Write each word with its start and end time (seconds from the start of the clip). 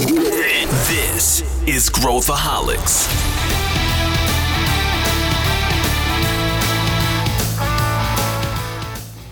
This 0.00 1.44
is 1.66 1.90
Growthaholics. 1.90 3.06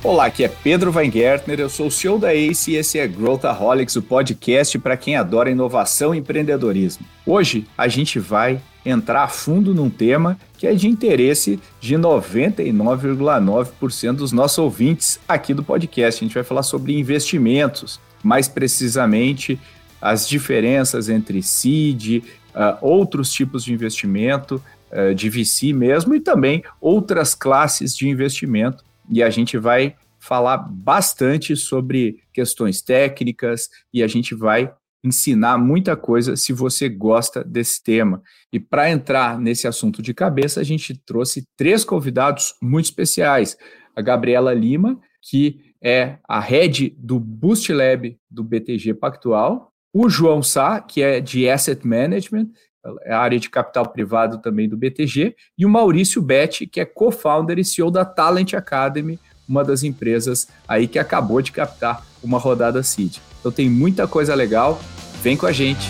Olá, 0.05 0.27
aqui 0.27 0.45
é 0.45 0.49
Pedro 0.49 0.95
Weingärtner, 0.95 1.59
eu 1.59 1.71
sou 1.71 1.87
o 1.87 1.91
CEO 1.91 2.19
da 2.19 2.35
ACE 2.35 2.73
e 2.73 2.77
esse 2.77 2.99
é 2.99 3.09
Growthaholics, 3.09 3.97
o 3.97 4.03
podcast 4.03 4.79
para 4.79 4.99
quem 4.99 5.17
adora 5.17 5.51
inovação 5.51 6.15
e 6.15 6.19
empreendedorismo. 6.19 7.07
Hoje 7.25 7.67
a 7.77 7.89
gente 7.89 8.19
vai 8.19 8.61
entrar 8.85 9.25
a 9.25 9.29
fundo 9.29 9.75
num 9.75 9.89
tema 9.89 10.39
que 10.59 10.67
é 10.67 10.75
de 10.75 10.87
interesse 10.87 11.59
de 11.81 11.97
99,9% 11.97 14.17
dos 14.17 14.33
nossos 14.33 14.59
ouvintes 14.59 15.19
aqui 15.27 15.55
do 15.55 15.65
podcast. 15.65 16.23
A 16.23 16.27
gente 16.27 16.35
vai 16.35 16.45
falar 16.45 16.63
sobre 16.63 16.99
investimentos, 16.99 17.99
mais 18.23 18.49
precisamente 18.49 19.59
as 20.01 20.29
diferenças 20.29 21.09
entre 21.09 21.43
seed, 21.43 22.23
uh, 22.55 22.79
outros 22.81 23.33
tipos 23.33 23.65
de 23.65 23.73
investimento, 23.73 24.63
uh, 24.93 25.15
de 25.15 25.29
VC 25.29 25.73
mesmo, 25.73 26.15
e 26.15 26.21
também 26.21 26.63
outras 26.81 27.35
classes 27.35 27.97
de 27.97 28.09
investimento. 28.09 28.85
E 29.11 29.23
a 29.23 29.31
gente 29.31 29.57
vai 29.57 29.97
falar 30.19 30.59
bastante 30.59 31.57
sobre 31.57 32.23
questões 32.33 32.83
técnicas 32.83 33.69
e 33.93 34.03
a 34.03 34.07
gente 34.07 34.35
vai 34.35 34.73
ensinar 35.03 35.57
muita 35.59 35.97
coisa 35.97 36.37
se 36.37 36.53
você 36.53 36.89
gosta 36.89 37.45
desse 37.45 37.83
tema. 37.83 38.21
E 38.53 38.59
para 38.59 38.91
entrar 38.91 39.39
nesse 39.39 39.67
assunto 39.67 40.03
de 40.03 40.13
cabeça, 40.13 40.61
a 40.61 40.65
gente 40.65 41.01
trouxe 41.07 41.47
três 41.57 41.85
convidados 41.85 42.55
muito 42.61 42.87
especiais. 42.87 43.57
A 43.95 44.03
Gabriela 44.03 44.53
Lima, 44.53 44.99
que 45.23 45.61
é 45.83 46.19
a 46.29 46.41
head 46.41 46.95
do 46.99 47.21
Boost 47.21 47.73
Lab 47.73 48.19
do 48.29 48.43
BTG 48.43 48.95
Pactual, 48.95 49.68
o 49.93 50.09
João 50.09 50.43
Sá, 50.43 50.81
que 50.81 51.03
é 51.03 51.21
de 51.21 51.49
Asset 51.49 51.87
Management, 51.87 52.49
é 53.03 53.13
a 53.13 53.19
área 53.19 53.39
de 53.39 53.49
capital 53.49 53.89
privado 53.89 54.39
também 54.39 54.69
do 54.69 54.77
BTG, 54.77 55.35
e 55.57 55.67
o 55.67 55.69
Maurício 55.69 56.21
Betti, 56.21 56.67
que 56.67 56.81
é 56.81 56.85
co-founder 56.85 57.59
e 57.59 57.65
CEO 57.65 57.91
da 57.91 58.05
Talent 58.05 58.55
Academy, 58.55 59.19
uma 59.49 59.65
das 59.65 59.83
empresas 59.83 60.47
aí 60.67 60.87
que 60.87 60.99
acabou 60.99 61.41
de 61.41 61.53
captar 61.53 62.07
uma 62.23 62.39
rodada 62.39 62.83
seed. 62.83 63.17
Então 63.41 63.51
tem 63.51 63.69
muita 63.71 64.07
coisa 64.07 64.35
legal, 64.35 64.79
vem 65.23 65.37
com 65.37 65.47
a 65.47 65.53
gente. 65.53 65.89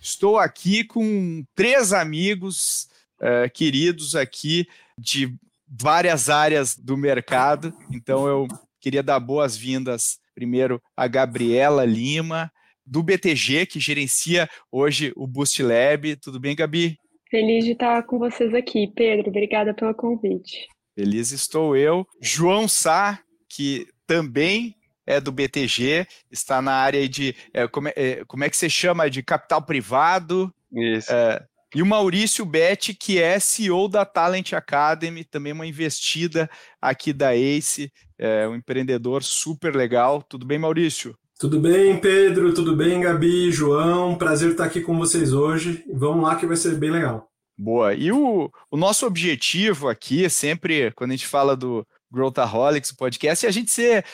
Estou 0.00 0.38
aqui 0.38 0.84
com 0.84 1.44
três 1.56 1.92
amigos 1.92 2.88
uh, 3.20 3.50
queridos 3.52 4.14
aqui 4.14 4.66
de 4.96 5.34
várias 5.68 6.28
áreas 6.28 6.76
do 6.76 6.96
mercado, 6.96 7.74
então 7.90 8.28
eu 8.28 8.46
queria 8.84 9.02
dar 9.02 9.18
boas-vindas 9.18 10.18
primeiro 10.34 10.78
a 10.94 11.08
Gabriela 11.08 11.86
Lima, 11.86 12.52
do 12.84 13.02
BTG, 13.02 13.64
que 13.64 13.80
gerencia 13.80 14.46
hoje 14.70 15.10
o 15.16 15.26
Boost 15.26 15.62
Lab. 15.62 16.16
Tudo 16.16 16.38
bem, 16.38 16.54
Gabi? 16.54 16.98
Feliz 17.30 17.64
de 17.64 17.72
estar 17.72 18.02
com 18.02 18.18
vocês 18.18 18.52
aqui, 18.52 18.86
Pedro. 18.94 19.30
Obrigada 19.30 19.72
pelo 19.72 19.94
convite. 19.94 20.68
Feliz 20.94 21.32
estou 21.32 21.74
eu. 21.74 22.06
João 22.20 22.68
Sá, 22.68 23.20
que 23.48 23.86
também 24.06 24.76
é 25.06 25.18
do 25.18 25.32
BTG, 25.32 26.06
está 26.30 26.60
na 26.60 26.74
área 26.74 27.08
de. 27.08 27.34
É, 27.54 27.66
como, 27.66 27.88
é, 27.88 28.22
como, 28.26 28.44
é, 28.44 28.50
que 28.50 28.56
você 28.56 28.68
chama? 28.68 29.08
De 29.08 29.22
capital 29.22 29.62
privado. 29.62 30.54
Isso. 30.70 31.10
É, 31.10 31.42
e 31.74 31.82
o 31.82 31.86
Maurício 31.86 32.44
Betti, 32.44 32.94
que 32.94 33.20
é 33.20 33.38
CEO 33.40 33.88
da 33.88 34.04
Talent 34.04 34.52
Academy, 34.52 35.24
também 35.24 35.52
uma 35.52 35.66
investida 35.66 36.48
aqui 36.80 37.12
da 37.12 37.34
ACE, 37.34 37.92
é 38.18 38.46
um 38.46 38.54
empreendedor 38.54 39.22
super 39.24 39.74
legal. 39.74 40.22
Tudo 40.22 40.46
bem, 40.46 40.58
Maurício? 40.58 41.16
Tudo 41.38 41.58
bem, 41.58 41.98
Pedro? 41.98 42.54
Tudo 42.54 42.76
bem, 42.76 43.00
Gabi, 43.00 43.50
João? 43.50 44.16
Prazer 44.16 44.52
estar 44.52 44.66
aqui 44.66 44.80
com 44.80 44.96
vocês 44.96 45.32
hoje. 45.32 45.84
Vamos 45.92 46.22
lá 46.22 46.36
que 46.36 46.46
vai 46.46 46.56
ser 46.56 46.76
bem 46.76 46.90
legal. 46.90 47.28
Boa. 47.58 47.92
E 47.92 48.12
o, 48.12 48.50
o 48.70 48.76
nosso 48.76 49.04
objetivo 49.04 49.88
aqui, 49.88 50.30
sempre, 50.30 50.92
quando 50.92 51.10
a 51.10 51.16
gente 51.16 51.26
fala 51.26 51.56
do 51.56 51.86
Growthaholics, 52.10 52.90
o 52.90 52.96
podcast, 52.96 53.44
é 53.44 53.48
a 53.48 53.52
gente 53.52 53.70
ser 53.70 54.04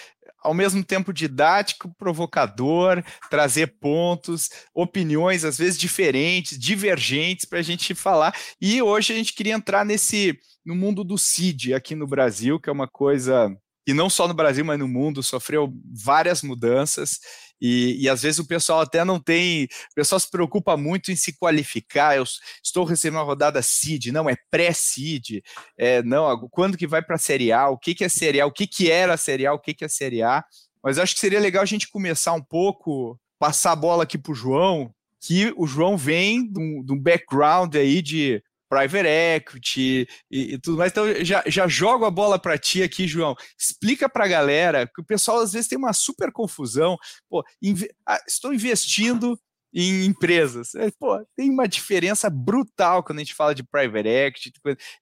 ao 0.42 0.54
mesmo 0.54 0.82
tempo 0.82 1.12
didático, 1.12 1.94
provocador, 1.98 3.02
trazer 3.28 3.78
pontos, 3.80 4.48
opiniões 4.74 5.44
às 5.44 5.58
vezes 5.58 5.78
diferentes, 5.78 6.58
divergentes 6.58 7.44
para 7.44 7.58
a 7.58 7.62
gente 7.62 7.94
falar. 7.94 8.34
E 8.60 8.80
hoje 8.80 9.12
a 9.12 9.16
gente 9.16 9.34
queria 9.34 9.54
entrar 9.54 9.84
nesse 9.84 10.38
no 10.64 10.74
mundo 10.74 11.02
do 11.02 11.16
CID 11.16 11.74
aqui 11.74 11.94
no 11.94 12.06
Brasil, 12.06 12.60
que 12.60 12.68
é 12.68 12.72
uma 12.72 12.88
coisa 12.88 13.50
que 13.86 13.94
não 13.94 14.10
só 14.10 14.28
no 14.28 14.34
Brasil, 14.34 14.64
mas 14.64 14.78
no 14.78 14.86
mundo 14.86 15.22
sofreu 15.22 15.72
várias 16.04 16.42
mudanças. 16.42 17.18
E, 17.60 18.03
e, 18.03 18.09
às 18.09 18.22
vezes 18.22 18.38
o 18.38 18.47
pessoal 18.47 18.81
até 18.81 19.04
não 19.04 19.21
tem, 19.21 19.65
o 19.65 19.94
pessoal 19.94 20.19
se 20.19 20.31
preocupa 20.31 20.76
muito 20.76 21.12
em 21.12 21.16
se 21.16 21.37
qualificar. 21.37 22.16
Eu 22.16 22.25
estou 22.62 22.84
recebendo 22.84 23.19
uma 23.19 23.25
rodada 23.25 23.60
seed, 23.62 24.06
não 24.06 24.28
é 24.28 24.37
pré-seed, 24.50 25.43
é, 25.78 26.03
não. 26.03 26.49
Quando 26.50 26.76
que 26.76 26.87
vai 26.87 27.03
para 27.03 27.16
a 27.16 27.19
Série 27.19 27.53
A? 27.53 27.69
O 27.69 27.78
que, 27.78 27.94
que 27.94 28.04
é 28.04 28.09
Série 28.09 28.41
A? 28.41 28.47
O 28.47 28.53
que, 28.53 28.66
que 28.66 28.91
era 28.91 29.15
a 29.15 29.19
Série 29.19 29.47
A? 29.47 29.53
O 29.53 29.59
que, 29.59 29.75
que 29.75 29.84
é 29.84 29.88
Série 29.88 30.22
A? 30.22 30.44
Mas 30.82 30.99
acho 30.99 31.15
que 31.15 31.20
seria 31.20 31.41
legal 31.41 31.62
a 31.62 31.66
gente 31.66 31.91
começar 31.91 32.32
um 32.32 32.43
pouco, 32.43 33.19
passar 33.38 33.72
a 33.72 33.76
bola 33.76 34.04
aqui 34.04 34.16
para 34.16 34.32
o 34.32 34.34
João, 34.34 34.94
que 35.20 35.53
o 35.56 35.66
João 35.66 35.97
vem 35.97 36.50
de 36.50 36.59
um, 36.59 36.99
background 36.99 37.75
aí 37.75 38.00
de 38.00 38.43
private 38.70 39.08
equity 39.08 40.08
e, 40.31 40.54
e, 40.54 40.58
tudo 40.58 40.78
mais. 40.78 40.92
Então, 40.92 41.04
já, 41.25 41.42
já 41.47 41.66
jogo 41.66 42.04
a 42.04 42.10
bola 42.10 42.38
para 42.38 42.56
ti 42.56 42.82
aqui, 42.82 43.08
João. 43.08 43.34
Explica 43.58 44.08
para 44.08 44.25
a 44.25 44.28
galera, 44.28 44.86
que 44.86 45.00
o 45.00 45.04
pessoal 45.04 45.41
às 45.41 45.53
vezes 45.53 45.69
tem 45.69 45.76
uma 45.76 45.92
super 45.92 46.31
confusão. 46.31 46.97
Pô, 47.28 47.44
inv 47.60 47.84
ah, 48.06 48.20
estou 48.28 48.54
investindo 48.54 49.36
em 49.75 50.04
empresas. 50.06 50.75
É, 50.76 50.91
pô, 50.92 51.20
tem 51.36 51.50
uma 51.50 51.66
diferença 51.66 52.31
brutal 52.31 53.03
quando 53.03 53.19
a 53.19 53.22
gente 53.22 53.34
fala 53.34 53.54
de 53.54 53.64
private 53.64 54.08
equity, 54.08 54.53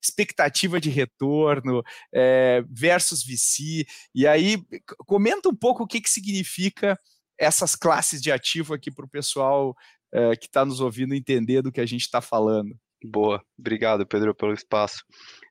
expectativa 0.02 0.80
de 0.80 0.88
retorno 0.88 1.82
é, 2.12 2.64
versus 2.70 3.22
VC. 3.22 3.86
E 4.14 4.26
aí, 4.26 4.62
comenta 5.06 5.48
um 5.48 5.54
pouco 5.54 5.82
o 5.82 5.86
que, 5.86 6.00
que 6.00 6.10
significa 6.10 6.98
essas 7.38 7.76
classes 7.76 8.20
de 8.20 8.32
ativo 8.32 8.74
aqui 8.74 8.90
para 8.90 9.04
o 9.04 9.08
pessoal 9.08 9.76
é, 10.12 10.34
que 10.36 10.46
está 10.46 10.64
nos 10.64 10.80
ouvindo 10.80 11.14
entender 11.14 11.62
do 11.62 11.70
que 11.70 11.80
a 11.80 11.86
gente 11.86 12.02
está 12.02 12.20
falando. 12.20 12.74
Boa, 13.04 13.40
obrigado 13.56 14.06
Pedro 14.06 14.34
pelo 14.34 14.52
espaço. 14.52 15.04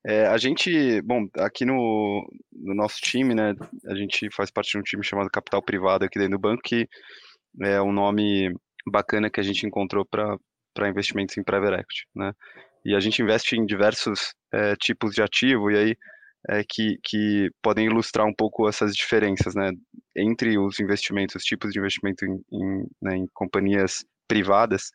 É, 0.06 0.28
a 0.28 0.38
gente, 0.38 1.02
bom, 1.02 1.28
aqui 1.38 1.64
no, 1.64 2.28
no 2.52 2.76
nosso 2.76 2.98
time, 3.02 3.34
né, 3.34 3.54
a 3.86 3.96
gente 3.96 4.30
faz 4.32 4.52
parte 4.52 4.72
de 4.72 4.78
um 4.78 4.82
time 4.82 5.04
chamado 5.04 5.30
Capital 5.30 5.62
Privado 5.62 6.04
aqui 6.04 6.20
dentro 6.20 6.38
do 6.38 6.42
banco, 6.42 6.62
que 6.62 6.88
é 7.62 7.82
um 7.82 7.94
nome 7.94 8.54
bacana 8.86 9.30
que 9.30 9.40
a 9.40 9.44
gente 9.44 9.66
encontrou 9.66 10.06
para 10.06 10.90
investimentos 10.90 11.38
em 11.38 11.44
private 11.44 11.76
equity, 11.76 12.06
né, 12.14 12.34
e 12.84 12.94
a 12.94 13.00
gente 13.00 13.22
investe 13.22 13.56
em 13.56 13.66
diversos 13.66 14.34
é, 14.54 14.76
tipos 14.76 15.14
de 15.14 15.22
ativo, 15.22 15.72
e 15.72 15.78
aí 15.78 15.96
é, 16.50 16.64
que, 16.68 16.98
que 17.02 17.50
podem 17.62 17.88
ilustrar 17.88 18.26
um 18.28 18.34
pouco 18.34 18.68
essas 18.68 18.94
diferenças, 18.94 19.56
né, 19.56 19.72
entre 20.18 20.58
os 20.58 20.82
investimentos, 20.82 21.36
os 21.36 21.44
tipos 21.44 21.72
de 21.72 21.80
investimento 21.80 22.26
em, 22.26 22.42
em, 22.52 22.88
né, 23.02 23.16
em 23.16 23.28
companhias 23.34 24.06
privadas, 24.28 24.92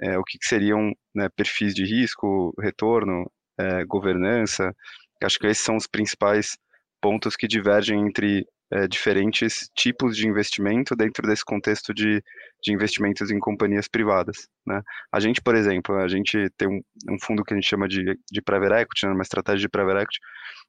é, 0.00 0.18
o 0.18 0.24
que, 0.24 0.38
que 0.38 0.46
seriam 0.46 0.92
né, 1.14 1.28
perfis 1.36 1.74
de 1.74 1.84
risco, 1.84 2.52
retorno, 2.60 3.30
é, 3.58 3.84
governança. 3.84 4.74
Acho 5.22 5.38
que 5.38 5.46
esses 5.46 5.64
são 5.64 5.76
os 5.76 5.86
principais 5.86 6.56
pontos 7.00 7.36
que 7.36 7.46
divergem 7.46 8.00
entre 8.00 8.46
é, 8.72 8.88
diferentes 8.88 9.68
tipos 9.74 10.16
de 10.16 10.26
investimento 10.26 10.96
dentro 10.96 11.26
desse 11.26 11.44
contexto 11.44 11.94
de, 11.94 12.22
de 12.62 12.72
investimentos 12.72 13.30
em 13.30 13.38
companhias 13.38 13.86
privadas. 13.86 14.48
Né? 14.66 14.80
A 15.12 15.20
gente, 15.20 15.40
por 15.40 15.54
exemplo, 15.54 15.96
a 15.96 16.08
gente 16.08 16.48
tem 16.56 16.68
um, 16.68 16.80
um 17.10 17.18
fundo 17.20 17.44
que 17.44 17.54
a 17.54 17.56
gente 17.56 17.68
chama 17.68 17.86
de, 17.86 18.02
de 18.30 18.42
private 18.42 18.82
equity, 18.82 19.06
né, 19.06 19.12
uma 19.12 19.22
estratégia 19.22 19.60
de 19.60 19.68
private 19.68 20.02
equity, 20.02 20.18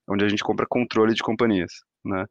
onde 0.07 0.25
a 0.25 0.29
gente 0.29 0.43
compra 0.43 0.67
controle 0.69 1.13
de 1.13 1.23
companhias. 1.23 1.71
Né? 2.03 2.25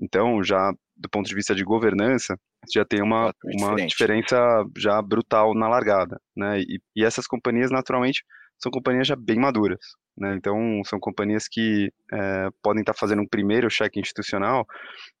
Então, 0.00 0.42
já 0.42 0.72
do 0.98 1.08
ponto 1.08 1.28
de 1.28 1.34
vista 1.34 1.54
de 1.54 1.62
governança, 1.62 2.36
já 2.72 2.84
tem 2.84 3.00
uma, 3.02 3.32
uma 3.44 3.76
diferença 3.76 4.36
já 4.76 5.00
brutal 5.00 5.54
na 5.54 5.68
largada, 5.68 6.20
né? 6.36 6.60
E, 6.60 6.80
e, 6.96 7.04
essas 7.04 7.26
companhias, 7.26 7.70
naturalmente, 7.70 8.24
são 8.58 8.70
companhias 8.70 9.06
já 9.06 9.14
bem 9.14 9.38
maduras, 9.38 9.78
né? 10.16 10.34
Então, 10.34 10.82
são 10.84 10.98
companhias 10.98 11.46
que 11.48 11.92
é, 12.12 12.48
podem 12.60 12.80
estar 12.80 12.94
fazendo 12.94 13.22
um 13.22 13.28
primeiro 13.28 13.70
cheque 13.70 14.00
institucional 14.00 14.66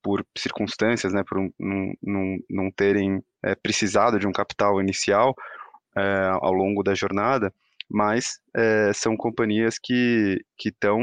por 0.02 0.26
circunstâncias, 0.36 1.12
né? 1.12 1.22
Por 1.26 1.38
um, 1.38 1.50
não, 1.58 1.92
não, 2.02 2.36
não 2.50 2.70
terem 2.72 3.22
é, 3.44 3.54
precisado 3.54 4.18
de 4.18 4.26
um 4.26 4.32
capital 4.32 4.80
inicial 4.80 5.34
é, 5.96 6.28
ao 6.40 6.52
longo 6.52 6.82
da 6.82 6.94
jornada, 6.94 7.52
mas 7.90 8.38
é, 8.54 8.92
são 8.92 9.16
companhias 9.16 9.76
que 9.82 10.38
que 10.58 10.70
estão, 10.70 10.98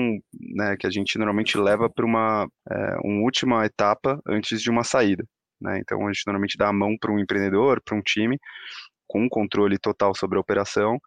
né, 0.56 0.76
que 0.80 0.88
a 0.88 0.90
gente 0.90 1.18
normalmente 1.18 1.58
leva 1.58 1.90
para 1.90 2.06
uma, 2.06 2.48
é, 2.72 2.98
uma 3.04 3.24
última 3.24 3.66
etapa 3.66 4.20
antes 4.28 4.62
de 4.62 4.70
uma 4.70 4.84
saída. 4.84 5.26
Né? 5.62 5.80
Então 5.80 6.06
a 6.06 6.14
gente 6.14 6.24
normalmente 6.28 6.58
dá 6.58 6.70
a 6.70 6.74
mão 6.74 6.96
para 7.00 7.12
um 7.12 7.20
empreendedor, 7.20 7.82
para 7.84 7.98
um 7.98 8.02
time, 8.02 8.38
com 9.08 9.24
um 9.24 9.30
controle 9.30 9.78
total 9.80 10.14
sobre 10.16 10.38
a 10.38 10.42
operação 10.42 11.00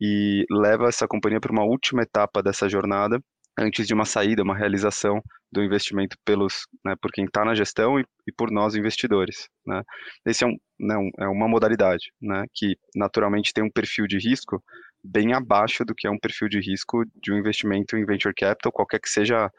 e 0.00 0.44
leva 0.50 0.88
essa 0.88 1.06
companhia 1.08 1.40
para 1.40 1.52
uma 1.52 1.64
última 1.64 2.02
etapa 2.02 2.42
dessa 2.42 2.68
jornada 2.68 3.20
antes 3.58 3.86
de 3.86 3.94
uma 3.94 4.04
saída, 4.04 4.42
uma 4.42 4.56
realização 4.56 5.20
do 5.50 5.62
investimento 5.62 6.16
pelos, 6.24 6.66
né, 6.84 6.94
por 7.00 7.10
quem 7.10 7.24
está 7.24 7.44
na 7.44 7.54
gestão 7.54 7.98
e, 7.98 8.04
e, 8.26 8.32
por 8.32 8.50
nós 8.50 8.74
investidores. 8.74 9.48
Né. 9.66 9.82
Esse 10.24 10.44
é, 10.44 10.46
um, 10.46 10.56
né, 10.78 10.96
um, 10.96 11.10
é 11.18 11.28
uma 11.28 11.48
modalidade 11.48 12.12
né, 12.20 12.44
que 12.54 12.76
naturalmente 12.94 13.52
tem 13.52 13.64
um 13.64 13.70
perfil 13.70 14.06
de 14.06 14.18
risco 14.18 14.62
bem 15.02 15.32
abaixo 15.32 15.84
do 15.84 15.94
que 15.94 16.06
é 16.06 16.10
um 16.10 16.18
perfil 16.18 16.48
de 16.48 16.60
risco 16.60 17.04
de 17.22 17.32
um 17.32 17.38
investimento 17.38 17.96
em 17.96 18.04
venture 18.04 18.34
capital, 18.34 18.72
qualquer 18.72 19.00
que 19.00 19.08
seja 19.08 19.50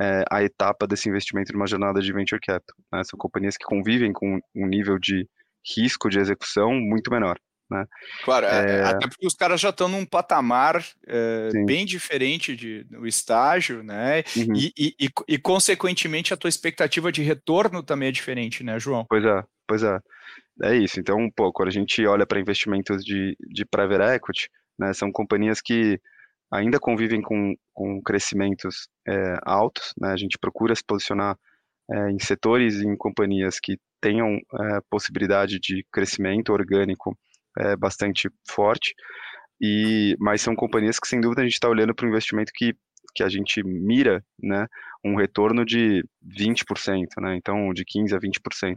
é, 0.00 0.24
a 0.30 0.42
etapa 0.42 0.86
desse 0.86 1.08
investimento 1.08 1.52
numa 1.52 1.66
jornada 1.66 2.00
de 2.00 2.12
venture 2.12 2.40
capital. 2.40 2.76
Né? 2.92 3.02
São 3.04 3.18
companhias 3.18 3.56
que 3.56 3.64
convivem 3.64 4.12
com 4.12 4.38
um 4.54 4.66
nível 4.66 4.98
de 4.98 5.28
risco 5.76 6.08
de 6.08 6.18
execução 6.18 6.72
muito 6.72 7.10
menor. 7.10 7.36
Né? 7.70 7.84
Claro, 8.24 8.46
é, 8.46 8.78
é... 8.78 8.84
até 8.84 9.08
porque 9.08 9.26
os 9.26 9.34
caras 9.34 9.60
já 9.60 9.70
estão 9.70 9.88
num 9.88 10.06
patamar 10.06 10.84
é, 11.06 11.50
bem 11.64 11.84
diferente 11.84 12.54
de, 12.54 12.84
do 12.84 13.06
estágio, 13.06 13.82
né? 13.82 14.22
Uhum. 14.36 14.54
E, 14.54 14.72
e, 14.78 14.94
e, 15.00 15.10
e, 15.28 15.38
consequentemente, 15.38 16.32
a 16.32 16.36
tua 16.36 16.48
expectativa 16.48 17.10
de 17.10 17.22
retorno 17.22 17.82
também 17.82 18.08
é 18.08 18.12
diferente, 18.12 18.62
né, 18.62 18.78
João? 18.78 19.04
Pois 19.08 19.24
é, 19.24 19.42
pois 19.66 19.82
é. 19.82 19.98
É 20.62 20.74
isso. 20.76 20.98
Então, 21.00 21.28
pô, 21.34 21.52
quando 21.52 21.68
a 21.68 21.72
gente 21.72 22.06
olha 22.06 22.26
para 22.26 22.40
investimentos 22.40 23.04
de, 23.04 23.36
de 23.50 23.64
private 23.64 24.14
equity, 24.14 24.48
né, 24.78 24.92
são 24.92 25.10
companhias 25.12 25.60
que 25.60 26.00
ainda 26.50 26.78
convivem 26.78 27.20
com, 27.20 27.54
com 27.74 28.00
crescimentos 28.00 28.88
é, 29.06 29.36
altos, 29.42 29.92
né? 30.00 30.12
A 30.12 30.16
gente 30.16 30.38
procura 30.38 30.74
se 30.74 30.84
posicionar 30.84 31.36
é, 31.90 32.10
em 32.10 32.18
setores 32.18 32.76
e 32.76 32.86
em 32.86 32.96
companhias 32.96 33.58
que 33.60 33.78
tenham 34.00 34.36
é, 34.36 34.80
possibilidade 34.88 35.58
de 35.58 35.84
crescimento 35.92 36.52
orgânico 36.52 37.18
é, 37.58 37.76
bastante 37.76 38.28
forte, 38.48 38.94
e 39.60 40.16
mas 40.18 40.42
são 40.42 40.54
companhias 40.54 40.98
que 40.98 41.08
sem 41.08 41.20
dúvida 41.20 41.42
a 41.42 41.44
gente 41.44 41.54
está 41.54 41.68
olhando 41.68 41.94
para 41.94 42.06
um 42.06 42.10
investimento 42.10 42.52
que, 42.54 42.74
que 43.14 43.22
a 43.22 43.28
gente 43.28 43.62
mira, 43.62 44.22
né, 44.38 44.66
um 45.04 45.16
retorno 45.16 45.64
de 45.64 46.04
20%, 46.26 47.06
né, 47.20 47.36
então 47.36 47.72
de 47.72 47.84
15 47.84 48.14
a 48.14 48.18
20%. 48.18 48.76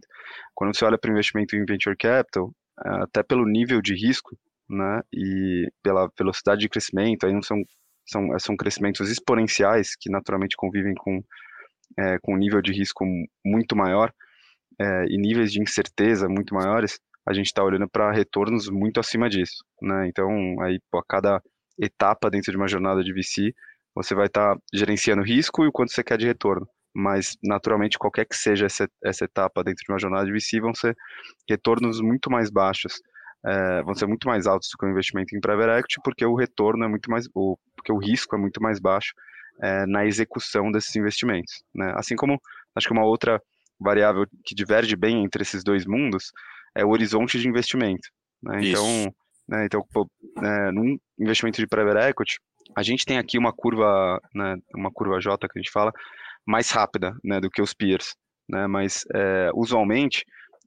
Quando 0.55 0.75
você 0.75 0.85
olha 0.85 0.97
para 0.97 1.09
o 1.09 1.13
investimento 1.13 1.55
em 1.55 1.65
venture 1.65 1.97
capital, 1.97 2.53
até 2.77 3.21
pelo 3.23 3.45
nível 3.45 3.81
de 3.81 3.93
risco, 3.93 4.37
né, 4.69 5.01
e 5.13 5.67
pela 5.83 6.09
velocidade 6.17 6.61
de 6.61 6.69
crescimento, 6.69 7.25
aí 7.25 7.33
não 7.33 7.41
são 7.41 7.61
são, 8.05 8.39
são 8.39 8.57
crescimentos 8.57 9.09
exponenciais 9.11 9.95
que 9.95 10.09
naturalmente 10.09 10.55
convivem 10.57 10.95
com 10.95 11.23
é, 11.97 12.17
com 12.19 12.33
um 12.33 12.37
nível 12.37 12.61
de 12.61 12.71
risco 12.71 13.05
muito 13.43 13.75
maior 13.75 14.13
é, 14.79 15.05
e 15.09 15.17
níveis 15.17 15.51
de 15.51 15.61
incerteza 15.61 16.27
muito 16.27 16.53
maiores, 16.53 16.99
a 17.27 17.33
gente 17.33 17.47
está 17.47 17.63
olhando 17.63 17.87
para 17.89 18.11
retornos 18.11 18.69
muito 18.69 18.99
acima 18.99 19.29
disso, 19.29 19.63
né? 19.81 20.07
Então, 20.07 20.29
aí, 20.61 20.79
a 20.93 21.01
cada 21.07 21.41
etapa 21.77 22.29
dentro 22.29 22.51
de 22.51 22.57
uma 22.57 22.67
jornada 22.67 23.03
de 23.03 23.13
VC, 23.13 23.53
você 23.95 24.15
vai 24.15 24.27
estar 24.27 24.55
tá 24.55 24.61
gerenciando 24.73 25.23
risco 25.23 25.63
e 25.63 25.67
o 25.67 25.71
quanto 25.71 25.91
você 25.91 26.03
quer 26.03 26.17
de 26.17 26.25
retorno. 26.25 26.67
Mas, 26.93 27.37
naturalmente, 27.43 27.99
qualquer 27.99 28.25
que 28.25 28.35
seja 28.35 28.65
essa, 28.65 28.87
essa 29.03 29.25
etapa 29.25 29.63
dentro 29.63 29.83
de 29.85 29.91
uma 29.91 29.99
jornada 29.99 30.25
de 30.25 30.31
VC, 30.31 30.59
vão 30.59 30.73
ser 30.73 30.95
retornos 31.47 32.01
muito 32.01 32.31
mais 32.31 32.49
baixos, 32.49 32.93
é, 33.45 33.83
vão 33.83 33.93
ser 33.93 34.07
muito 34.07 34.27
mais 34.27 34.47
altos 34.47 34.69
do 34.69 34.77
que 34.77 34.85
o 34.85 34.89
investimento 34.89 35.35
em 35.35 35.39
private 35.39 35.79
equity, 35.79 36.01
porque 36.03 36.25
o 36.25 36.35
retorno 36.35 36.83
é 36.83 36.87
muito 36.87 37.09
mais, 37.09 37.27
o, 37.33 37.57
porque 37.75 37.91
o 37.91 37.97
risco 37.97 38.35
é 38.35 38.39
muito 38.39 38.61
mais 38.61 38.79
baixo 38.79 39.13
é, 39.61 39.85
na 39.85 40.05
execução 40.05 40.71
desses 40.71 40.95
investimentos. 40.95 41.63
Né? 41.73 41.93
Assim 41.95 42.15
como, 42.15 42.41
acho 42.75 42.87
que 42.87 42.93
uma 42.93 43.05
outra 43.05 43.41
variável 43.79 44.25
que 44.43 44.53
diverge 44.53 44.95
bem 44.95 45.23
entre 45.23 45.41
esses 45.41 45.63
dois 45.63 45.85
mundos 45.85 46.31
é 46.79 46.85
o 46.85 46.89
horizonte 46.89 47.39
de 47.39 47.47
investimento. 47.47 48.07
Né? 48.41 48.59
Então, 48.63 49.13
né, 49.47 49.65
então 49.65 49.83
pô, 49.93 50.09
né, 50.37 50.71
num 50.71 50.97
investimento 51.19 51.59
de 51.59 51.67
private 51.67 52.09
equity, 52.09 52.39
a 52.75 52.83
gente 52.83 53.05
tem 53.05 53.17
aqui 53.17 53.37
uma 53.37 53.51
curva, 53.51 54.19
né, 54.33 54.55
uma 54.75 54.91
curva 54.91 55.19
J 55.19 55.47
que 55.47 55.59
a 55.59 55.61
gente 55.61 55.71
fala, 55.71 55.91
mais 56.45 56.69
rápida 56.71 57.13
né, 57.23 57.39
do 57.39 57.49
que 57.49 57.61
os 57.61 57.73
peers. 57.73 58.15
Né, 58.47 58.65
mas, 58.67 59.03
é, 59.13 59.51
usualmente, 59.53 60.23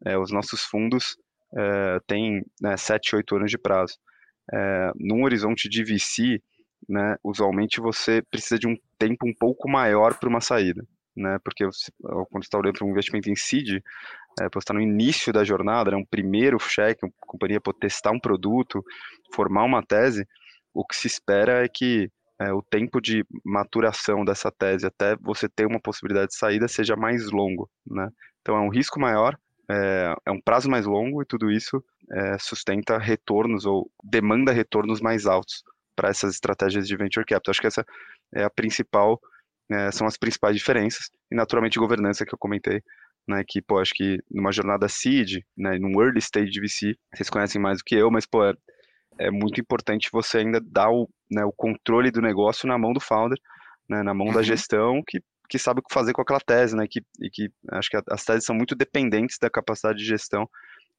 é, 0.06 0.16
os 0.16 0.30
nossos 0.30 0.62
fundos 0.62 1.16
é, 1.56 1.98
têm 2.06 2.42
né, 2.60 2.76
7, 2.76 3.16
8 3.16 3.36
anos 3.36 3.50
de 3.50 3.58
prazo. 3.58 3.94
É, 4.52 4.90
num 4.96 5.24
horizonte 5.24 5.68
de 5.68 5.82
VC, 5.82 6.40
né, 6.88 7.16
usualmente 7.24 7.80
você 7.80 8.22
precisa 8.30 8.58
de 8.58 8.68
um 8.68 8.76
tempo 8.98 9.26
um 9.26 9.34
pouco 9.38 9.68
maior 9.68 10.18
para 10.18 10.28
uma 10.28 10.40
saída 10.40 10.84
né? 11.16 11.38
Porque 11.44 11.64
você, 11.64 11.90
quando 12.00 12.42
você 12.42 12.46
está 12.46 12.58
olhando 12.58 12.78
para 12.78 12.86
um 12.86 12.90
investimento 12.90 13.30
em 13.30 13.36
seed, 13.36 13.82
é, 14.40 14.44
você 14.44 14.58
está 14.58 14.74
no 14.74 14.80
início 14.80 15.32
da 15.32 15.44
jornada, 15.44 15.90
né, 15.90 15.96
um 15.96 16.04
primeiro 16.04 16.58
cheque, 16.58 17.04
uma 17.04 17.12
companhia 17.20 17.60
pode 17.60 17.78
testar 17.78 18.10
um 18.10 18.20
produto, 18.20 18.82
formar 19.34 19.64
uma 19.64 19.82
tese, 19.82 20.26
o 20.72 20.84
que 20.84 20.96
se 20.96 21.06
espera 21.06 21.64
é 21.64 21.68
que 21.68 22.10
é, 22.40 22.52
o 22.52 22.62
tempo 22.62 23.00
de 23.00 23.24
maturação 23.44 24.24
dessa 24.24 24.50
tese 24.50 24.86
até 24.86 25.16
você 25.16 25.48
ter 25.48 25.66
uma 25.66 25.80
possibilidade 25.80 26.28
de 26.28 26.36
saída 26.36 26.66
seja 26.66 26.96
mais 26.96 27.30
longo, 27.30 27.70
né? 27.86 28.08
Então 28.40 28.56
é 28.56 28.60
um 28.60 28.70
risco 28.70 28.98
maior, 28.98 29.36
é, 29.70 30.14
é 30.26 30.30
um 30.30 30.40
prazo 30.40 30.68
mais 30.68 30.86
longo 30.86 31.22
e 31.22 31.26
tudo 31.26 31.50
isso 31.50 31.82
é, 32.10 32.36
sustenta 32.38 32.98
retornos 32.98 33.64
ou 33.64 33.90
demanda 34.02 34.50
retornos 34.50 35.00
mais 35.00 35.26
altos 35.26 35.62
para 35.94 36.08
essas 36.08 36.34
estratégias 36.34 36.88
de 36.88 36.96
venture 36.96 37.24
capital. 37.24 37.52
Acho 37.52 37.60
que 37.60 37.66
essa 37.66 37.84
é 38.34 38.42
a 38.42 38.50
principal 38.50 39.20
é, 39.70 39.90
são 39.90 40.06
as 40.06 40.16
principais 40.16 40.56
diferenças, 40.56 41.08
e 41.30 41.34
naturalmente 41.34 41.78
governança 41.78 42.26
que 42.26 42.34
eu 42.34 42.38
comentei, 42.38 42.82
né, 43.28 43.42
que, 43.46 43.62
pô, 43.62 43.78
acho 43.78 43.92
que 43.94 44.18
numa 44.30 44.52
jornada 44.52 44.88
seed, 44.88 45.42
né, 45.56 45.78
num 45.78 46.00
early 46.02 46.18
stage 46.18 46.50
de 46.50 46.60
VC, 46.60 46.96
vocês 47.14 47.30
conhecem 47.30 47.60
mais 47.60 47.78
do 47.78 47.84
que 47.84 47.94
eu, 47.94 48.10
mas, 48.10 48.26
pô, 48.26 48.44
é, 48.44 48.52
é 49.18 49.30
muito 49.30 49.60
importante 49.60 50.08
você 50.12 50.38
ainda 50.38 50.60
dar 50.60 50.90
o, 50.90 51.08
né, 51.30 51.44
o 51.44 51.52
controle 51.52 52.10
do 52.10 52.20
negócio 52.20 52.66
na 52.66 52.78
mão 52.78 52.92
do 52.92 53.00
founder, 53.00 53.38
né, 53.88 54.02
na 54.02 54.14
mão 54.14 54.28
uhum. 54.28 54.34
da 54.34 54.42
gestão, 54.42 55.02
que, 55.06 55.20
que 55.48 55.58
sabe 55.58 55.80
o 55.80 55.82
que 55.82 55.94
fazer 55.94 56.12
com 56.12 56.22
aquela 56.22 56.40
tese, 56.40 56.76
né, 56.76 56.86
que, 56.88 57.00
e 57.20 57.30
que 57.30 57.48
acho 57.72 57.90
que 57.90 57.98
as 58.08 58.24
teses 58.24 58.44
são 58.44 58.56
muito 58.56 58.74
dependentes 58.74 59.38
da 59.40 59.50
capacidade 59.50 59.98
de 59.98 60.04
gestão 60.04 60.48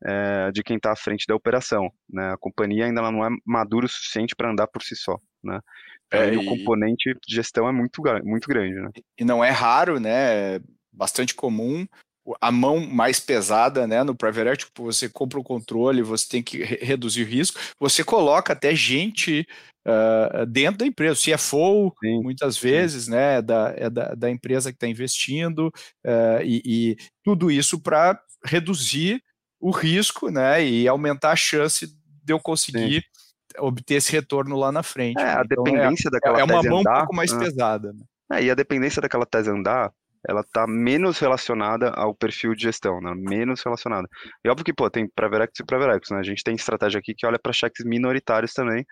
é, 0.05 0.51
de 0.51 0.63
quem 0.63 0.77
está 0.77 0.91
à 0.91 0.95
frente 0.95 1.25
da 1.27 1.35
operação, 1.35 1.89
né, 2.09 2.33
a 2.33 2.37
companhia 2.37 2.85
ainda 2.85 3.01
não 3.01 3.25
é 3.25 3.29
madura 3.45 3.85
o 3.85 3.89
suficiente 3.89 4.35
para 4.35 4.51
andar 4.51 4.67
por 4.67 4.81
si 4.81 4.95
só, 4.95 5.17
né, 5.43 5.59
é, 6.13 6.37
o 6.37 6.45
componente 6.45 7.11
de 7.25 7.35
gestão 7.35 7.67
é 7.67 7.71
muito, 7.71 8.01
muito 8.23 8.47
grande, 8.47 8.75
né? 8.75 8.89
E 9.17 9.25
não 9.25 9.43
é 9.43 9.49
raro, 9.49 9.99
né? 9.99 10.55
É 10.55 10.61
bastante 10.91 11.33
comum. 11.33 11.87
A 12.39 12.51
mão 12.51 12.79
mais 12.79 13.19
pesada, 13.19 13.85
né, 13.85 14.03
no 14.03 14.15
private 14.15 14.47
equity, 14.47 14.65
tipo, 14.65 14.83
você 14.83 15.09
compra 15.09 15.39
o 15.39 15.43
controle, 15.43 16.01
você 16.01 16.27
tem 16.27 16.43
que 16.43 16.63
re 16.63 16.77
reduzir 16.81 17.23
o 17.23 17.27
risco, 17.27 17.59
você 17.79 18.03
coloca 18.03 18.53
até 18.53 18.73
gente 18.73 19.45
uh, 19.85 20.45
dentro 20.45 20.79
da 20.79 20.85
empresa, 20.85 21.19
o 21.19 21.35
CFO, 21.35 21.93
sim, 22.01 22.21
muitas 22.21 22.57
vezes, 22.57 23.05
sim. 23.05 23.11
né, 23.11 23.41
da, 23.41 23.73
é 23.75 23.89
da, 23.89 24.15
da 24.15 24.29
empresa 24.29 24.71
que 24.71 24.77
está 24.77 24.87
investindo, 24.87 25.67
uh, 25.67 26.41
e, 26.43 26.61
e 26.65 26.97
tudo 27.23 27.51
isso 27.51 27.79
para 27.79 28.19
reduzir 28.45 29.21
o 29.59 29.71
risco, 29.71 30.29
né, 30.29 30.65
e 30.65 30.87
aumentar 30.87 31.31
a 31.31 31.35
chance 31.35 31.87
de 31.87 32.33
eu 32.33 32.39
conseguir 32.39 33.01
sim 33.01 33.23
obter 33.59 33.95
esse 33.95 34.11
retorno 34.11 34.57
lá 34.57 34.71
na 34.71 34.83
frente. 34.83 35.19
É, 35.19 35.23
né? 35.23 35.35
a 35.35 35.43
então, 35.43 35.63
dependência 35.63 36.07
é, 36.07 36.11
daquela 36.11 36.39
é 36.39 36.43
uma 36.43 36.63
mão 36.63 36.79
andar, 36.79 36.93
um 36.93 36.97
pouco 36.99 37.15
mais 37.15 37.31
né? 37.31 37.39
pesada. 37.39 37.93
Né? 37.93 38.03
É, 38.31 38.43
e 38.43 38.51
a 38.51 38.55
dependência 38.55 39.01
daquela 39.01 39.25
tese 39.25 39.49
andar, 39.49 39.91
ela 40.27 40.41
está 40.41 40.65
menos 40.67 41.19
relacionada 41.19 41.89
ao 41.89 42.15
perfil 42.15 42.55
de 42.55 42.63
gestão, 42.63 42.99
né? 43.01 43.13
menos 43.15 43.61
relacionada. 43.61 44.07
E 44.43 44.49
óbvio 44.49 44.65
que, 44.65 44.73
pô, 44.73 44.89
tem 44.89 45.07
Preverex 45.07 45.59
e 45.59 45.65
Preverex, 45.65 46.09
né? 46.11 46.19
A 46.19 46.23
gente 46.23 46.43
tem 46.43 46.55
estratégia 46.55 46.99
aqui 46.99 47.13
que 47.13 47.25
olha 47.25 47.39
para 47.39 47.51
cheques 47.51 47.85
minoritários 47.85 48.53
também, 48.53 48.85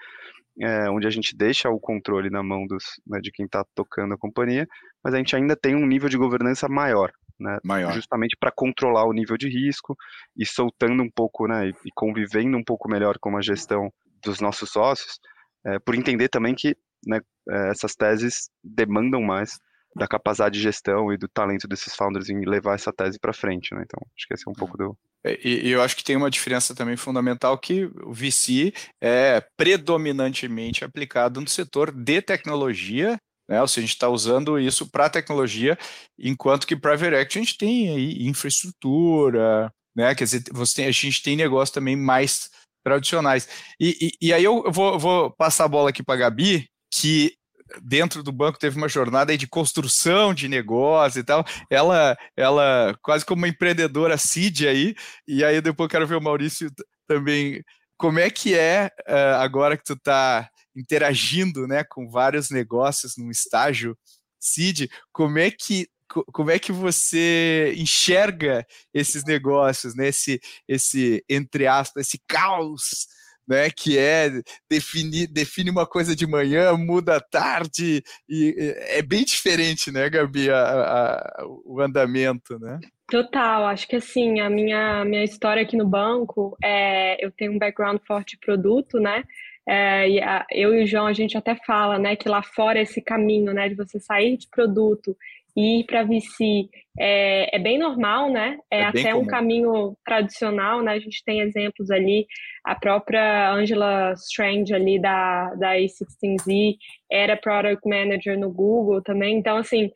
é, 0.59 0.89
onde 0.89 1.07
a 1.07 1.09
gente 1.09 1.35
deixa 1.35 1.69
o 1.69 1.79
controle 1.79 2.29
na 2.29 2.43
mão 2.43 2.65
dos, 2.67 2.83
né, 3.07 3.19
de 3.21 3.31
quem 3.31 3.45
está 3.45 3.63
tocando 3.73 4.13
a 4.13 4.17
companhia, 4.17 4.67
mas 5.03 5.13
a 5.13 5.17
gente 5.17 5.35
ainda 5.35 5.55
tem 5.55 5.75
um 5.75 5.85
nível 5.85 6.09
de 6.09 6.17
governança 6.17 6.67
maior, 6.67 7.11
né, 7.39 7.57
maior. 7.63 7.93
justamente 7.93 8.35
para 8.39 8.51
controlar 8.51 9.05
o 9.05 9.13
nível 9.13 9.38
de 9.38 9.47
risco 9.47 9.95
e 10.38 10.45
soltando 10.45 11.01
um 11.01 11.09
pouco, 11.09 11.47
né, 11.47 11.69
e, 11.69 11.73
e 11.85 11.91
convivendo 11.95 12.57
um 12.57 12.63
pouco 12.63 12.89
melhor 12.89 13.17
com 13.19 13.38
a 13.38 13.41
gestão 13.41 13.91
dos 14.23 14.41
nossos 14.41 14.69
sócios, 14.71 15.19
é, 15.65 15.79
por 15.79 15.95
entender 15.95 16.27
também 16.27 16.53
que 16.53 16.75
né, 17.05 17.19
é, 17.50 17.69
essas 17.69 17.95
teses 17.95 18.50
demandam 18.63 19.21
mais 19.21 19.57
da 19.95 20.07
capacidade 20.07 20.55
de 20.55 20.62
gestão 20.62 21.12
e 21.12 21.17
do 21.17 21.27
talento 21.27 21.67
desses 21.67 21.95
founders 21.95 22.29
em 22.29 22.45
levar 22.45 22.75
essa 22.75 22.93
tese 22.93 23.19
para 23.19 23.33
frente, 23.33 23.74
né? 23.74 23.83
Então, 23.86 24.00
acho 24.15 24.27
que 24.27 24.33
esse 24.33 24.48
é 24.48 24.51
um 24.51 24.53
pouco 24.53 24.77
do. 24.77 24.98
É, 25.24 25.39
e, 25.43 25.67
e, 25.67 25.69
eu 25.69 25.81
acho 25.81 25.95
que 25.95 26.03
tem 26.03 26.15
uma 26.15 26.31
diferença 26.31 26.74
também 26.74 26.98
fundamental 26.98 27.57
que 27.57 27.86
o 28.03 28.13
VC 28.13 28.74
é 29.01 29.43
predominantemente 29.55 30.83
aplicado 30.83 31.41
no 31.41 31.48
setor 31.48 31.91
de 31.91 32.21
tecnologia, 32.21 33.19
né? 33.48 33.62
Ou 33.62 33.67
seja, 33.67 33.81
a 33.81 33.88
gente 33.88 33.95
está 33.95 34.10
usando 34.10 34.57
isso 34.57 34.89
para 34.89 35.10
tecnologia, 35.10 35.77
enquanto 36.17 36.65
que 36.65 36.75
Private 36.75 37.15
Equity 37.15 37.38
a 37.38 37.41
gente 37.41 37.57
tem 37.57 37.89
aí 37.89 38.27
infraestrutura, 38.27 39.71
né? 39.95 40.15
Quer 40.15 40.24
dizer, 40.24 40.43
você 40.51 40.75
tem, 40.75 40.86
a 40.86 40.91
gente 40.91 41.21
tem 41.21 41.36
negócio 41.36 41.74
também 41.74 41.95
mais 41.95 42.50
tradicionais. 42.83 43.48
E, 43.79 44.12
e, 44.21 44.27
e 44.27 44.33
aí 44.33 44.43
eu 44.43 44.63
vou, 44.71 44.98
vou, 44.98 45.31
passar 45.31 45.65
a 45.65 45.67
bola 45.67 45.89
aqui 45.89 46.01
para 46.01 46.15
a 46.15 46.17
Gabi, 46.17 46.67
que 46.93 47.33
dentro 47.81 48.23
do 48.23 48.31
banco 48.31 48.59
teve 48.59 48.77
uma 48.77 48.89
jornada 48.89 49.37
de 49.37 49.47
construção 49.47 50.33
de 50.33 50.47
negócio 50.47 51.19
e 51.19 51.23
tal. 51.23 51.45
Ela, 51.69 52.17
ela 52.35 52.97
quase 53.01 53.25
como 53.25 53.41
uma 53.41 53.47
empreendedora 53.47 54.17
seed 54.17 54.63
aí, 54.63 54.95
e 55.27 55.43
aí 55.43 55.61
depois 55.61 55.89
quero 55.89 56.07
ver 56.07 56.15
o 56.15 56.21
Maurício 56.21 56.71
também. 57.07 57.63
Como 57.97 58.19
é 58.19 58.29
que 58.29 58.55
é 58.55 58.89
uh, 59.07 59.41
agora 59.41 59.77
que 59.77 59.83
tu 59.83 59.93
está 59.93 60.49
interagindo 60.75 61.67
né, 61.67 61.83
com 61.83 62.09
vários 62.09 62.49
negócios 62.49 63.17
num 63.17 63.29
estágio 63.29 63.97
Cid, 64.39 64.89
como 65.11 65.37
é 65.37 65.51
que 65.51 65.87
como 66.33 66.51
é 66.51 66.59
que 66.59 66.73
você 66.73 67.73
enxerga 67.77 68.67
esses 68.93 69.23
negócios, 69.23 69.95
né? 69.95 70.09
esse, 70.09 70.41
esse 70.67 71.23
entre 71.29 71.67
aspas, 71.67 72.05
esse 72.05 72.21
caos 72.27 73.07
né, 73.51 73.70
que 73.70 73.98
é 73.98 74.29
definir 74.70 75.27
define 75.27 75.70
uma 75.70 75.86
coisa 75.86 76.15
de 76.15 76.25
manhã, 76.25 76.72
muda 76.77 77.17
à 77.17 77.20
tarde, 77.20 78.01
e 78.29 78.55
é 78.88 79.01
bem 79.01 79.25
diferente, 79.25 79.91
né, 79.91 80.10
Gabi, 80.10 80.50
a, 80.50 80.62
a, 80.62 81.46
o 81.65 81.81
andamento, 81.81 82.58
né? 82.58 82.79
Total, 83.10 83.65
acho 83.65 83.86
que 83.89 83.98
assim, 83.98 84.39
a 84.39 84.50
minha, 84.50 85.03
minha 85.03 85.24
história 85.25 85.63
aqui 85.63 85.75
no 85.75 85.86
banco, 85.86 86.55
é, 86.63 87.24
eu 87.24 87.29
tenho 87.29 87.51
um 87.51 87.60
background 87.60 88.00
forte 88.08 88.38
de 88.38 88.39
produto, 88.39 89.01
né, 89.01 89.25
é, 89.67 90.10
e 90.10 90.22
a, 90.22 90.46
eu 90.50 90.74
e 90.74 90.84
o 90.84 90.88
João, 90.88 91.08
a 91.08 91.13
gente 91.13 91.38
até 91.38 91.53
fala, 91.67 92.00
né, 92.00 92.15
que 92.15 92.29
lá 92.29 92.41
fora 92.41 92.79
esse 92.81 93.01
caminho, 93.01 93.53
né, 93.53 93.67
de 93.67 93.75
você 93.75 94.00
sair 94.00 94.38
de 94.38 94.48
produto 94.50 95.13
e 95.55 95.79
ir 95.79 95.86
para 95.86 96.03
VC 96.03 96.70
é, 97.00 97.55
é, 97.55 97.60
bem 97.60 97.77
normal, 97.77 98.29
né? 98.29 98.58
É, 98.70 98.81
é 98.81 98.84
até 98.86 99.15
um 99.15 99.25
caminho 99.25 99.96
tradicional, 100.05 100.81
né? 100.81 100.93
A 100.93 101.00
gente 101.00 101.24
tem 101.24 101.39
exemplos 101.41 101.89
ali, 101.89 102.25
a 102.63 102.75
própria 102.75 103.51
Angela 103.51 104.13
Strange 104.13 104.74
ali 104.74 105.00
da, 105.00 105.53
da 105.55 105.75
A16Z 105.75 106.75
era 107.10 107.38
Product 107.38 107.88
Manager 107.88 108.38
no 108.38 108.51
Google 108.51 109.01
também, 109.01 109.38
então 109.38 109.58
assim, 109.58 109.89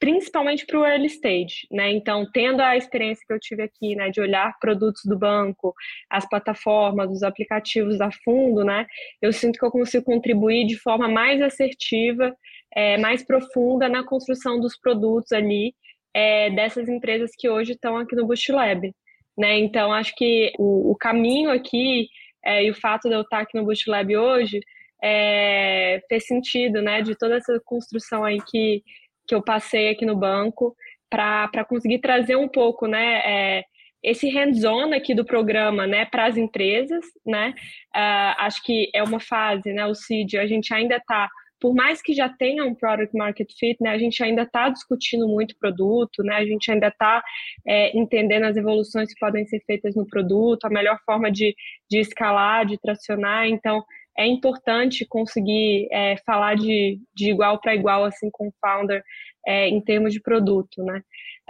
principalmente 0.00 0.64
para 0.64 0.80
o 0.80 0.84
early 0.84 1.06
stage, 1.06 1.66
né? 1.70 1.92
Então, 1.92 2.26
tendo 2.32 2.62
a 2.62 2.76
experiência 2.76 3.22
que 3.26 3.32
eu 3.32 3.38
tive 3.38 3.62
aqui, 3.62 3.94
né, 3.94 4.08
de 4.08 4.20
olhar 4.20 4.58
produtos 4.58 5.02
do 5.04 5.16
banco, 5.16 5.74
as 6.08 6.26
plataformas, 6.26 7.10
os 7.10 7.22
aplicativos 7.22 8.00
a 8.00 8.10
fundo, 8.24 8.64
né? 8.64 8.86
Eu 9.20 9.32
sinto 9.32 9.58
que 9.58 9.64
eu 9.64 9.70
consigo 9.70 10.04
contribuir 10.04 10.66
de 10.66 10.76
forma 10.78 11.06
mais 11.06 11.42
assertiva 11.42 12.34
é, 12.74 12.96
mais 12.98 13.24
profunda 13.24 13.88
na 13.88 14.04
construção 14.04 14.60
dos 14.60 14.76
produtos 14.76 15.32
ali 15.32 15.74
é, 16.14 16.50
dessas 16.50 16.88
empresas 16.88 17.30
que 17.36 17.48
hoje 17.48 17.72
estão 17.72 17.96
aqui 17.96 18.14
no 18.16 18.26
Boost 18.26 18.50
Lab. 18.52 18.92
Né? 19.38 19.58
Então, 19.58 19.92
acho 19.92 20.14
que 20.14 20.52
o, 20.58 20.90
o 20.90 20.96
caminho 20.96 21.50
aqui 21.50 22.08
é, 22.44 22.64
e 22.64 22.70
o 22.70 22.74
fato 22.74 23.08
de 23.08 23.14
eu 23.14 23.22
estar 23.22 23.40
aqui 23.40 23.56
no 23.58 23.64
Boost 23.64 23.88
Lab 23.88 24.16
hoje 24.16 24.60
é, 25.02 26.00
fez 26.08 26.26
sentido, 26.26 26.82
né? 26.82 27.02
De 27.02 27.16
toda 27.16 27.36
essa 27.36 27.58
construção 27.64 28.24
aí 28.24 28.38
que, 28.50 28.82
que 29.26 29.34
eu 29.34 29.42
passei 29.42 29.88
aqui 29.88 30.04
no 30.04 30.16
banco 30.16 30.74
para 31.08 31.64
conseguir 31.68 32.00
trazer 32.00 32.36
um 32.36 32.48
pouco, 32.48 32.86
né? 32.86 33.22
É, 33.24 33.64
esse 34.02 34.28
hands-on 34.30 34.94
aqui 34.94 35.14
do 35.14 35.26
programa, 35.26 35.86
né, 35.86 36.06
para 36.06 36.26
as 36.26 36.36
empresas, 36.36 37.04
né? 37.24 37.52
Uh, 37.94 38.34
acho 38.38 38.62
que 38.64 38.90
é 38.94 39.02
uma 39.02 39.20
fase, 39.20 39.72
né? 39.72 39.84
O 39.86 39.94
CID, 39.94 40.38
a 40.38 40.46
gente 40.46 40.72
ainda 40.72 40.96
está 40.96 41.28
por 41.60 41.74
mais 41.74 42.00
que 42.00 42.12
já 42.14 42.28
tenha 42.28 42.64
um 42.64 42.74
product 42.74 43.16
market 43.16 43.50
fit, 43.58 43.76
né, 43.80 43.90
a 43.90 43.98
gente 43.98 44.22
ainda 44.22 44.42
está 44.42 44.68
discutindo 44.68 45.28
muito 45.28 45.56
produto, 45.58 46.22
né, 46.22 46.36
a 46.36 46.44
gente 46.44 46.70
ainda 46.70 46.88
está 46.88 47.22
é, 47.66 47.96
entendendo 47.96 48.44
as 48.44 48.56
evoluções 48.56 49.12
que 49.12 49.20
podem 49.20 49.46
ser 49.46 49.60
feitas 49.66 49.94
no 49.94 50.06
produto, 50.06 50.64
a 50.64 50.70
melhor 50.70 50.98
forma 51.04 51.30
de, 51.30 51.54
de 51.90 51.98
escalar, 51.98 52.66
de 52.66 52.78
tracionar, 52.78 53.46
então 53.46 53.84
é 54.16 54.26
importante 54.26 55.06
conseguir 55.06 55.88
é, 55.90 56.16
falar 56.26 56.56
de, 56.56 56.98
de 57.14 57.30
igual 57.30 57.60
para 57.60 57.74
igual 57.74 58.04
assim 58.04 58.28
com 58.30 58.48
o 58.48 58.54
founder 58.60 59.02
é, 59.46 59.68
em 59.68 59.80
termos 59.80 60.12
de 60.12 60.20
produto, 60.20 60.82
né? 60.82 61.02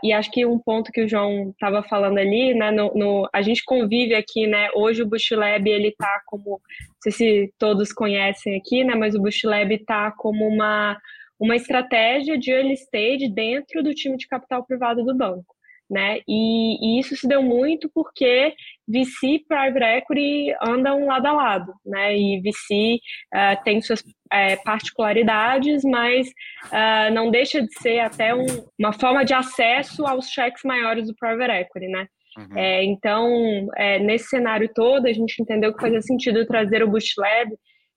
E 0.03 0.13
acho 0.13 0.31
que 0.31 0.47
um 0.47 0.59
ponto 0.59 0.91
que 0.91 1.03
o 1.03 1.09
João 1.09 1.51
estava 1.51 1.83
falando 1.83 2.19
ali, 2.19 2.55
né, 2.55 2.71
no, 2.71 2.93
no, 2.95 3.29
a 3.35 3.43
gente 3.43 3.63
convive 3.65 4.15
aqui, 4.15 4.47
né, 4.47 4.71
hoje 4.75 5.03
o 5.03 5.07
Bush 5.07 5.31
Lab, 5.33 5.69
ele 5.69 5.89
está 5.89 6.23
como, 6.25 6.53
não 6.53 7.03
sei 7.03 7.13
se 7.13 7.55
todos 7.59 7.93
conhecem 7.93 8.57
aqui, 8.57 8.83
né, 8.83 8.95
mas 8.95 9.15
o 9.15 9.21
Bush 9.21 9.45
Lab 9.45 9.75
está 9.75 10.11
como 10.13 10.47
uma, 10.47 10.99
uma 11.39 11.55
estratégia 11.55 12.39
de 12.39 12.51
early 12.51 12.73
stage 12.75 13.29
dentro 13.29 13.83
do 13.83 13.93
time 13.93 14.17
de 14.17 14.27
capital 14.27 14.65
privado 14.65 15.05
do 15.05 15.15
banco 15.15 15.55
né? 15.91 16.21
E, 16.29 16.97
e, 16.97 17.01
isso 17.01 17.17
se 17.17 17.27
deu 17.27 17.43
muito 17.43 17.91
porque 17.93 18.55
VC 18.89 19.27
e 19.27 19.45
Private 19.47 19.85
Equity 19.85 20.55
andam 20.63 21.07
lado 21.07 21.27
a 21.27 21.33
lado, 21.33 21.73
né? 21.85 22.17
E 22.17 22.41
VC 22.41 23.01
uh, 23.35 23.37
eh, 23.37 23.57
tem 23.65 23.81
suas 23.81 24.03
é, 24.33 24.57
particularidades, 24.57 25.83
mas 25.85 26.29
uh, 26.67 27.13
não 27.13 27.31
deixa 27.31 27.61
de 27.61 27.73
ser 27.81 27.99
até 28.01 28.35
um, 28.35 28.47
uma 28.79 28.93
forma 28.93 29.25
de 29.25 29.35
acesso 29.35 30.07
aos 30.07 30.31
cheques 30.31 30.63
maiores 30.65 31.09
do 31.09 31.17
Private 31.17 31.53
Equity, 31.53 31.89
né? 31.89 32.07
Uhum. 32.39 32.57
É, 32.57 32.85
então, 32.85 33.69
é, 33.77 33.99
nesse 33.99 34.29
cenário 34.29 34.71
todo, 34.73 35.07
a 35.07 35.13
gente 35.13 35.41
entendeu 35.43 35.75
que 35.75 35.81
fazia 35.81 36.01
sentido 36.01 36.47
trazer 36.47 36.83
o 36.83 36.89
Boost 36.89 37.21
Lab, 37.21 37.53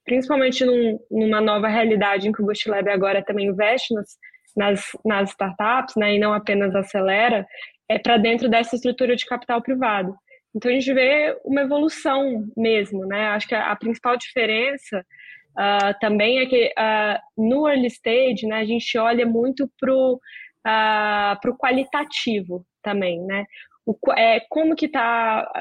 principalmente 0.06 0.66
num, 0.66 1.00
numa 1.12 1.40
nova 1.40 1.68
realidade 1.68 2.28
em 2.28 2.32
que 2.32 2.42
o 2.42 2.46
Boost 2.46 2.68
Lab 2.70 2.90
agora 2.90 3.24
também 3.24 3.48
investe 3.48 3.94
nas, 3.94 4.08
nas, 4.56 4.82
nas 5.06 5.30
startups, 5.30 5.96
né, 5.96 6.16
e 6.16 6.20
não 6.20 6.34
apenas 6.34 6.76
acelera, 6.76 7.46
é, 7.94 8.00
para 8.00 8.18
dentro 8.18 8.50
dessa 8.50 8.76
estrutura 8.76 9.16
de 9.16 9.26
capital 9.26 9.62
privado. 9.62 10.16
Então 10.56 10.70
a 10.70 10.74
gente 10.74 10.94
vê 10.94 11.38
uma 11.44 11.62
evolução 11.62 12.46
mesmo, 12.56 13.06
né? 13.06 13.28
Acho 13.30 13.48
que 13.48 13.56
a, 13.56 13.72
a 13.72 13.76
principal 13.76 14.16
diferença 14.18 15.04
uh, 15.58 16.00
também 16.00 16.40
é 16.40 16.46
que 16.46 16.68
uh, 16.68 17.20
no 17.38 17.68
early 17.68 17.88
stage, 17.88 18.46
né, 18.46 18.58
a 18.58 18.66
gente 18.66 18.98
olha 18.98 19.26
muito 19.26 19.70
pro 19.80 20.20
uh, 20.68 21.40
pro 21.42 21.58
qualitativo 21.58 22.66
também, 22.82 23.20
né? 23.22 23.46
O, 23.86 23.98
é, 24.14 24.40
como 24.50 24.76
que 24.76 24.88
tá, 24.88 25.52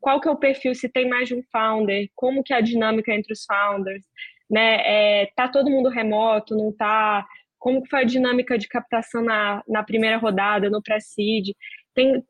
qual 0.00 0.20
que 0.20 0.28
é 0.28 0.30
o 0.30 0.36
perfil, 0.36 0.74
se 0.74 0.88
tem 0.88 1.08
mais 1.08 1.28
de 1.28 1.34
um 1.34 1.42
founder, 1.50 2.08
como 2.14 2.42
que 2.42 2.52
é 2.52 2.56
a 2.56 2.60
dinâmica 2.60 3.12
entre 3.14 3.32
os 3.32 3.44
founders, 3.44 4.04
né? 4.50 5.22
É, 5.22 5.26
tá 5.34 5.48
todo 5.48 5.70
mundo 5.70 5.88
remoto, 5.88 6.56
não 6.56 6.72
tá? 6.72 7.24
Como 7.58 7.82
que 7.82 7.88
foi 7.88 8.00
a 8.00 8.04
dinâmica 8.04 8.58
de 8.58 8.66
captação 8.68 9.22
na, 9.22 9.62
na 9.68 9.82
primeira 9.82 10.16
rodada, 10.16 10.68
no 10.70 10.82
pré-seed? 10.82 11.54
Tem, 11.94 12.22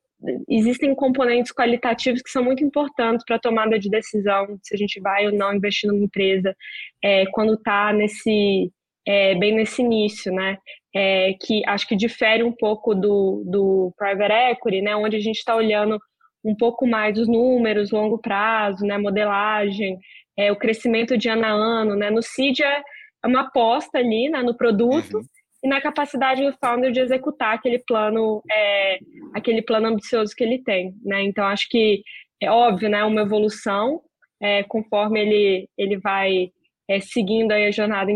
existem 0.49 0.95
componentes 0.95 1.53
qualitativos 1.53 2.23
que 2.23 2.31
são 2.31 2.45
muito 2.45 2.65
importantes 2.65 3.25
para 3.25 3.37
a 3.37 3.41
tomada 3.41 3.79
de 3.79 3.89
decisão, 3.89 4.59
se 4.63 4.75
a 4.75 4.79
gente 4.79 5.01
vai 5.01 5.27
ou 5.27 5.33
não 5.33 5.55
investir 5.55 5.91
numa 5.91 6.05
empresa, 6.05 6.55
é, 7.03 7.25
quando 7.33 7.55
está 7.55 7.93
nesse, 7.93 8.71
é, 9.07 9.35
bem 9.37 9.55
nesse 9.55 9.83
início, 9.83 10.33
né? 10.33 10.59
É, 10.95 11.35
que 11.41 11.63
acho 11.67 11.87
que 11.87 11.95
difere 11.95 12.43
um 12.43 12.53
pouco 12.53 12.95
do, 12.95 13.45
do 13.47 13.95
private 13.97 14.33
equity, 14.53 14.83
né? 14.83 14.97
Onde 14.97 15.17
a 15.17 15.21
gente 15.21 15.39
está 15.39 15.55
olhando 15.55 15.99
um 16.45 16.57
pouco 16.57 16.87
mais 16.87 17.19
os 17.19 17.29
números, 17.29 17.91
longo 17.91 18.19
prazo, 18.19 18.85
né? 18.85 18.99
Modelagem, 18.99 19.99
é, 20.37 20.51
o 20.51 20.57
crescimento 20.57 21.17
de 21.17 21.29
ano 21.29 21.45
a 21.45 21.51
ano, 21.51 21.95
né? 21.95 22.11
No 22.11 22.23
CID 22.23 22.63
é 22.63 22.83
uma 23.25 23.43
aposta 23.43 23.99
ali 23.99 24.29
né, 24.29 24.43
no 24.43 24.57
produto, 24.57 25.19
uhum 25.19 25.25
e 25.63 25.69
na 25.69 25.81
capacidade 25.81 26.45
do 26.45 26.57
founder 26.59 26.91
de 26.91 27.01
executar 27.01 27.55
aquele 27.55 27.79
plano, 27.79 28.43
é, 28.51 28.99
aquele 29.35 29.63
plano 29.63 29.89
ambicioso 29.89 30.35
que 30.35 30.43
ele 30.43 30.63
tem, 30.63 30.95
né? 31.05 31.23
Então 31.23 31.45
acho 31.45 31.69
que 31.69 32.03
é 32.41 32.51
óbvio, 32.51 32.89
né? 32.89 33.05
Uma 33.05 33.23
evolução 33.23 34.01
é, 34.41 34.63
conforme 34.65 35.21
ele 35.21 35.69
ele 35.77 35.99
vai 35.99 36.51
é, 36.89 36.99
seguindo 37.01 37.53
a 37.53 37.71
jornada 37.71 38.11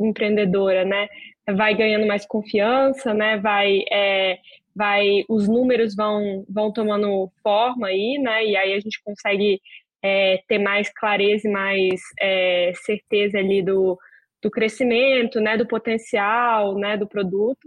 empreendedora, 0.00 0.84
né? 0.84 1.08
Vai 1.56 1.74
ganhando 1.74 2.06
mais 2.06 2.24
confiança, 2.26 3.12
né? 3.12 3.38
Vai 3.38 3.82
é, 3.90 4.38
vai 4.74 5.24
os 5.28 5.48
números 5.48 5.94
vão 5.96 6.44
vão 6.48 6.72
tomando 6.72 7.30
forma 7.42 7.88
aí, 7.88 8.18
né? 8.18 8.44
E 8.46 8.56
aí 8.56 8.72
a 8.72 8.80
gente 8.80 9.02
consegue 9.02 9.60
é, 10.02 10.40
ter 10.48 10.58
mais 10.58 10.92
clareza 10.92 11.48
e 11.48 11.50
mais 11.50 12.00
é, 12.20 12.72
certeza 12.76 13.38
ali 13.38 13.62
do 13.62 13.98
do 14.44 14.50
crescimento, 14.50 15.40
né, 15.40 15.56
do 15.56 15.66
potencial, 15.66 16.76
né, 16.76 16.98
do 16.98 17.08
produto. 17.08 17.66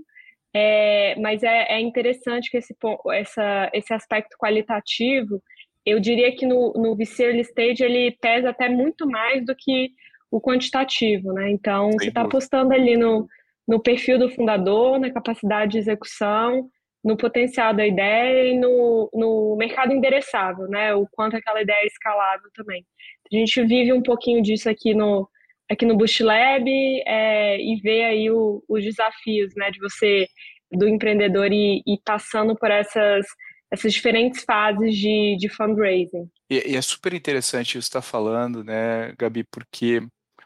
É, 0.54 1.16
mas 1.20 1.44
é, 1.44 1.74
é, 1.74 1.82
interessante 1.82 2.50
que 2.50 2.58
esse, 2.58 2.76
essa, 3.14 3.70
esse 3.74 3.94
aspecto 3.94 4.38
qualitativo, 4.38 5.42
eu 5.84 6.00
diria 6.00 6.34
que 6.36 6.46
no, 6.46 6.72
no 6.74 6.96
VC 6.96 7.26
Early 7.26 7.42
Stage 7.42 7.84
ele 7.84 8.16
pesa 8.22 8.52
até 8.52 8.70
muito 8.70 9.08
mais 9.08 9.44
do 9.46 9.56
que 9.56 9.90
o 10.30 10.40
quantitativo, 10.40 11.34
né? 11.34 11.50
Então, 11.50 11.92
Sim, 11.92 12.00
você 12.00 12.08
está 12.10 12.22
apostando 12.22 12.74
ali 12.74 12.96
no, 12.96 13.28
no 13.68 13.82
perfil 13.82 14.20
do 14.20 14.30
fundador, 14.30 15.00
na 15.00 15.12
capacidade 15.12 15.72
de 15.74 15.78
execução, 15.80 16.70
no 17.04 17.16
potencial 17.18 17.74
da 17.74 17.88
ideia 17.88 18.52
e 18.52 18.58
no, 18.58 19.10
no 19.14 19.56
mercado 19.58 19.94
endereçável, 19.94 20.68
né? 20.68 20.94
O 20.94 21.08
quanto 21.12 21.38
aquela 21.38 21.62
ideia 21.62 21.84
é 21.84 21.88
escalável 21.88 22.50
também. 22.54 22.86
A 23.32 23.36
gente 23.36 23.64
vive 23.64 23.94
um 23.94 24.02
pouquinho 24.02 24.42
disso 24.42 24.70
aqui 24.70 24.94
no, 24.94 25.30
aqui 25.70 25.86
no 25.86 25.98
Boost 25.98 26.24
Lab 26.24 26.70
é, 27.06 27.60
e 27.60 27.80
ver 27.82 28.06
aí 28.06 28.32
o, 28.32 28.64
os 28.68 28.84
desafios, 28.84 29.54
né, 29.56 29.70
de 29.72 29.80
você, 29.80 30.28
do 30.72 30.88
empreendedor 30.88 31.52
e, 31.52 31.82
e 31.86 32.00
passando 32.04 32.56
por 32.56 32.72
essas, 32.72 33.26
essas 33.72 33.94
diferentes 33.94 34.44
fases 34.44 34.96
de, 34.96 35.36
de 35.38 35.50
fundraising. 35.50 36.30
E, 36.50 36.72
e 36.72 36.76
é 36.76 36.82
super 36.82 37.14
interessante 37.14 37.78
isso 37.78 37.90
que 37.90 37.98
está 37.98 38.02
falando, 38.02 38.64
né, 38.64 39.14
Gabi, 39.18 39.44
porque 39.52 40.02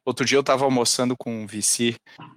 outro 0.05 0.25
dia 0.25 0.37
eu 0.37 0.41
estava 0.41 0.65
almoçando 0.65 1.15
com 1.17 1.31
um 1.31 1.47
VC, 1.47 1.95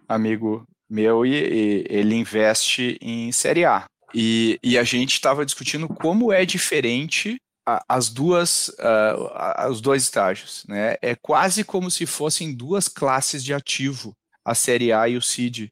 amigo 0.09 0.67
meu, 0.89 1.25
e, 1.25 1.33
e 1.33 1.87
ele 1.89 2.15
investe 2.15 2.99
em 3.01 3.33
Série 3.33 3.65
A. 3.65 3.85
E, 4.15 4.61
e 4.63 4.79
a 4.79 4.85
gente 4.85 5.15
estava 5.15 5.45
discutindo 5.45 5.89
como 5.89 6.33
é 6.33 6.45
diferente 6.45 7.37
as 7.67 8.09
duas, 8.11 8.69
uh, 8.69 9.71
os 9.71 9.81
dois 9.81 10.03
estágios, 10.03 10.65
né? 10.69 10.97
É 11.01 11.15
quase 11.15 11.65
como 11.65 11.91
se 11.91 12.07
fossem 12.07 12.55
duas 12.55 12.89
classes 12.89 13.43
de 13.43 13.55
ativo, 13.55 14.17
a 14.45 14.55
série 14.55 14.93
A 14.93 15.09
e 15.09 15.17
o 15.17 15.23
seed, 15.23 15.71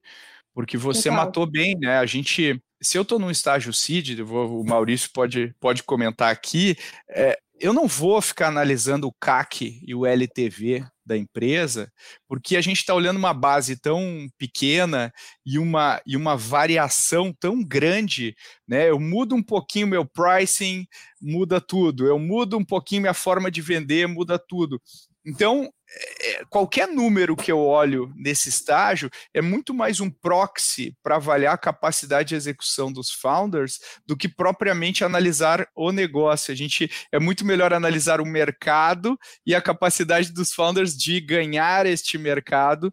porque 0.55 0.77
você 0.77 1.11
Legal. 1.11 1.27
matou 1.27 1.47
bem, 1.47 1.77
né? 1.79 1.99
A 1.99 2.07
gente, 2.07 2.63
se 2.81 2.97
eu 2.97 3.03
estou 3.03 3.19
num 3.19 3.31
estágio 3.31 3.73
seed, 3.73 4.21
vou, 4.21 4.61
o 4.61 4.65
Maurício 4.65 5.11
pode, 5.13 5.55
pode 5.61 5.83
comentar 5.83 6.33
aqui, 6.33 6.77
é, 7.09 7.39
eu 7.61 7.73
não 7.73 7.87
vou 7.87 8.21
ficar 8.21 8.49
analisando 8.49 9.07
o 9.07 9.13
CAC 9.13 9.81
e 9.87 9.95
o 9.95 10.07
LTV 10.07 10.85
da 11.05 11.17
empresa, 11.17 11.91
porque 12.29 12.57
a 12.57 12.61
gente 12.61 12.79
está 12.79 12.95
olhando 12.95 13.17
uma 13.17 13.35
base 13.35 13.77
tão 13.77 14.29
pequena 14.39 15.13
e 15.45 15.59
uma, 15.59 16.01
e 16.07 16.17
uma 16.17 16.37
variação 16.37 17.33
tão 17.39 17.63
grande, 17.63 18.35
né? 18.67 18.89
Eu 18.91 19.01
mudo 19.01 19.35
um 19.35 19.43
pouquinho 19.43 19.87
meu 19.87 20.05
pricing, 20.05 20.87
muda 21.21 21.61
tudo. 21.61 22.07
Eu 22.07 22.19
mudo 22.19 22.57
um 22.57 22.65
pouquinho 22.65 23.03
minha 23.03 23.15
forma 23.15 23.51
de 23.51 23.61
vender, 23.61 24.07
muda 24.07 24.39
tudo. 24.39 24.81
Então, 25.25 25.71
qualquer 26.49 26.89
número 26.89 27.37
que 27.37 27.51
eu 27.51 27.59
olho 27.59 28.13
nesse 28.17 28.49
estágio 28.49 29.11
é 29.35 29.41
muito 29.41 29.75
mais 29.75 30.01
um 30.01 30.11
proxy 30.11 30.97
para 31.03 31.17
avaliar 31.17 31.55
a 31.55 31.59
capacidade 31.59 32.31
de 32.31 32.35
execução 32.35 32.93
dos 32.93 33.11
founders 33.11 33.79
do 34.07 34.17
que 34.17 34.29
propriamente 34.29 35.05
analisar 35.05 35.67
o 35.75 35.93
negócio. 35.93 36.53
A 36.53 36.57
gente 36.57 36.91
é 37.11 37.19
muito 37.19 37.45
melhor 37.45 37.73
analisar 37.73 38.21
o 38.21 38.27
mercado 38.27 39.19
e 39.47 39.55
a 39.55 39.63
capacidade 39.63 40.33
dos 40.33 40.53
founders 40.53 40.97
de 40.97 41.21
ganhar 41.21 41.87
este 41.87 42.17
mercado 42.19 42.93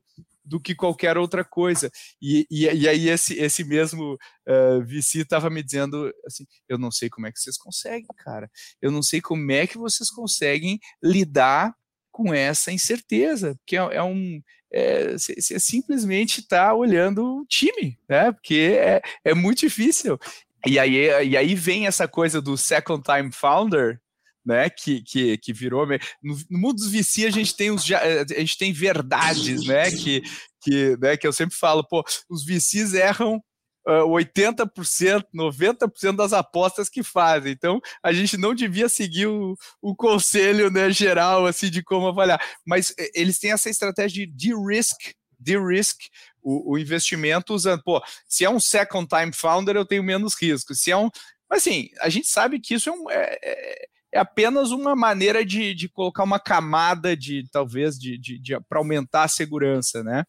do 0.50 0.60
que 0.60 0.74
qualquer 0.74 1.16
outra 1.16 1.46
coisa. 1.46 1.92
E, 2.20 2.46
e, 2.50 2.66
e 2.66 2.88
aí 2.88 3.08
esse, 3.08 3.36
esse 3.36 3.64
mesmo 3.64 4.16
uh, 4.48 4.84
VC 4.84 5.20
estava 5.20 5.50
me 5.50 5.62
dizendo 5.62 6.12
assim, 6.26 6.46
eu 6.68 6.78
não 6.78 6.90
sei 6.90 7.08
como 7.08 7.28
é 7.28 7.32
que 7.32 7.40
vocês 7.40 7.56
conseguem, 7.56 8.08
cara. 8.18 8.50
Eu 8.82 8.92
não 8.92 9.04
sei 9.04 9.22
como 9.22 9.52
é 9.52 9.68
que 9.68 9.78
vocês 9.78 10.10
conseguem 10.10 10.80
lidar 11.04 11.76
com 12.20 12.34
essa 12.34 12.70
incerteza, 12.70 13.56
porque 13.56 13.78
é, 13.78 13.96
é 13.96 14.04
um 14.04 14.42
é, 14.72 15.16
simplesmente 15.58 16.42
está 16.42 16.74
olhando 16.74 17.24
o 17.24 17.46
time, 17.46 17.98
né? 18.10 18.32
Porque 18.34 18.78
é, 18.78 19.02
é 19.24 19.34
muito 19.34 19.60
difícil. 19.60 20.20
E 20.68 20.78
aí, 20.78 20.96
e 21.26 21.38
aí 21.38 21.56
vem 21.56 21.88
essa 21.88 22.10
coisa 22.10 22.42
do 22.42 22.58
second 22.58 23.02
time 23.02 23.32
founder, 23.32 24.02
né, 24.46 24.70
que, 24.70 25.02
que, 25.02 25.38
que 25.38 25.54
virou. 25.54 25.88
No, 26.22 26.38
no, 26.50 26.60
mundo 26.60 26.76
dos 26.76 26.92
VC 26.92 27.26
a 27.26 27.30
gente 27.30 27.56
tem 27.56 27.72
os 27.72 27.90
a 27.90 28.40
gente 28.40 28.58
tem 28.58 28.74
verdades, 28.74 29.66
né, 29.66 29.90
que, 29.90 30.22
que, 30.62 30.98
né, 30.98 31.16
que 31.16 31.26
eu 31.26 31.32
sempre 31.32 31.56
falo, 31.56 31.88
pô, 31.88 32.04
os 32.30 32.44
VCs 32.44 32.94
erram 32.94 33.42
uh, 33.90 34.08
80%, 34.08 35.26
90% 35.34 36.16
das 36.16 36.34
apostas 36.34 36.90
que 36.90 37.02
fazem. 37.02 37.52
Então, 37.52 37.80
a 38.04 38.14
gente 38.14 38.38
não 38.38 38.54
devia 38.54 38.88
seguir 38.88 39.28
o, 39.28 39.56
o 39.82 39.96
conselho 39.96 40.70
né, 40.70 40.90
geral 40.92 41.46
assim 41.46 41.70
de 41.70 41.84
como 41.84 42.08
avaliar. 42.08 42.40
Mas 42.66 42.94
eles 43.14 43.40
têm 43.40 43.52
essa 43.52 43.70
estratégia 43.70 44.28
de 44.28 44.50
de-risk, 44.50 45.14
de-risk 45.40 45.98
o, 46.42 46.74
o, 46.74 46.78
investimento 46.78 47.54
usando, 47.54 47.84
pô, 47.84 48.02
se 48.28 48.46
é 48.46 48.50
um 48.50 48.60
second 48.60 49.08
time 49.08 49.34
founder, 49.34 49.76
eu 49.76 49.86
tenho 49.86 50.04
menos 50.04 50.36
risco. 50.40 50.74
Se 50.74 50.92
é 50.92 50.98
um. 50.98 51.10
Assim, 51.50 51.90
a 52.00 52.10
gente 52.10 52.28
sabe 52.28 52.60
que 52.60 52.76
isso 52.76 52.90
é, 52.90 52.92
um, 52.94 53.10
é, 53.10 53.38
é, 53.44 53.86
é 54.14 54.20
apenas 54.20 54.72
uma 54.72 54.96
maneira 54.96 55.44
de, 55.44 55.74
de 55.74 55.90
colocar 55.90 56.24
uma 56.24 56.40
camada 56.40 57.18
de 57.18 57.48
talvez 57.52 57.98
de, 57.98 58.18
de, 58.18 58.40
de 58.40 58.60
para 58.68 58.80
aumentar 58.80 59.24
a 59.24 59.28
segurança, 59.28 60.04
né? 60.04 60.24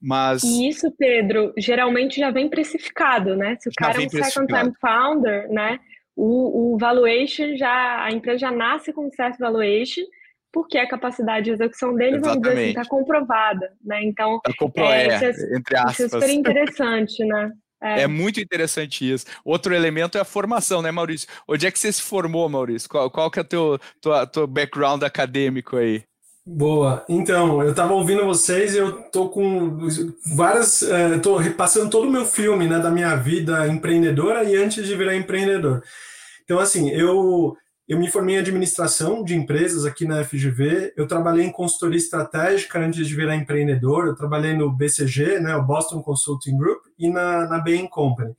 Mas... 0.00 0.42
E 0.42 0.68
isso, 0.68 0.92
Pedro, 0.98 1.52
geralmente 1.56 2.20
já 2.20 2.30
vem 2.30 2.48
precificado, 2.48 3.36
né? 3.36 3.56
Se 3.60 3.68
o 3.68 3.72
cara 3.76 4.02
é 4.02 4.06
um 4.06 4.10
second 4.10 4.46
time 4.46 4.72
founder, 4.80 5.48
né? 5.50 5.80
O, 6.14 6.74
o 6.74 6.78
valuation 6.78 7.56
já, 7.56 8.04
a 8.04 8.10
empresa 8.10 8.38
já 8.38 8.50
nasce 8.50 8.92
com 8.92 9.06
um 9.06 9.10
certo 9.10 9.38
valuation, 9.38 10.02
porque 10.52 10.78
a 10.78 10.88
capacidade 10.88 11.46
de 11.46 11.50
execução 11.50 11.94
dele, 11.94 12.16
Exatamente. 12.16 12.42
vamos 12.42 12.48
dizer 12.48 12.62
assim, 12.62 12.78
está 12.78 12.84
comprovada, 12.88 13.72
né? 13.84 14.02
Então, 14.04 14.40
tá 14.42 14.52
compro 14.58 14.84
é, 14.84 15.08
é, 15.08 15.56
entre 15.56 15.76
aspas. 15.76 15.92
Isso 15.92 16.04
é 16.04 16.08
super 16.08 16.30
interessante, 16.30 17.24
né? 17.24 17.52
É. 17.82 18.02
é. 18.02 18.06
muito 18.06 18.40
interessante 18.40 19.10
isso. 19.10 19.26
Outro 19.44 19.74
elemento 19.74 20.16
é 20.16 20.20
a 20.22 20.24
formação, 20.24 20.80
né, 20.80 20.90
Maurício? 20.90 21.28
Onde 21.46 21.66
é 21.66 21.70
que 21.70 21.78
você 21.78 21.92
se 21.92 22.02
formou, 22.02 22.48
Maurício? 22.48 22.88
Qual, 22.88 23.10
qual 23.10 23.30
que 23.30 23.38
é 23.38 23.42
o 23.42 23.44
teu, 23.44 23.78
teu, 24.00 24.26
teu 24.26 24.46
background 24.46 25.02
acadêmico 25.02 25.76
aí? 25.76 26.02
Boa. 26.48 27.04
Então, 27.08 27.60
eu 27.60 27.70
estava 27.70 27.92
ouvindo 27.92 28.24
vocês 28.24 28.72
e 28.72 28.78
eu 28.78 29.02
tô 29.10 29.28
com 29.28 29.78
várias, 30.32 30.80
é, 30.80 31.18
tô 31.18 31.36
repassando 31.36 31.90
todo 31.90 32.06
o 32.06 32.10
meu 32.10 32.24
filme, 32.24 32.68
né, 32.68 32.78
da 32.78 32.88
minha 32.88 33.16
vida 33.16 33.66
empreendedora 33.66 34.44
e 34.44 34.54
antes 34.54 34.86
de 34.86 34.94
virar 34.94 35.16
empreendedor. 35.16 35.82
Então, 36.44 36.60
assim, 36.60 36.88
eu 36.90 37.56
eu 37.88 37.98
me 37.98 38.10
formei 38.10 38.36
em 38.36 38.38
administração 38.38 39.24
de 39.24 39.34
empresas 39.34 39.84
aqui 39.84 40.06
na 40.06 40.24
FGV. 40.24 40.92
Eu 40.96 41.06
trabalhei 41.06 41.44
em 41.44 41.52
consultoria 41.52 41.98
estratégica 41.98 42.78
antes 42.80 43.06
de 43.06 43.14
virar 43.14 43.36
empreendedor. 43.36 44.06
Eu 44.06 44.16
trabalhei 44.16 44.54
no 44.54 44.70
BCG, 44.72 45.40
né, 45.40 45.56
o 45.56 45.64
Boston 45.64 46.00
Consulting 46.02 46.56
Group, 46.56 46.80
e 46.98 47.08
na, 47.10 47.48
na 47.48 47.58
Bain 47.58 47.88
Company. 47.88 48.36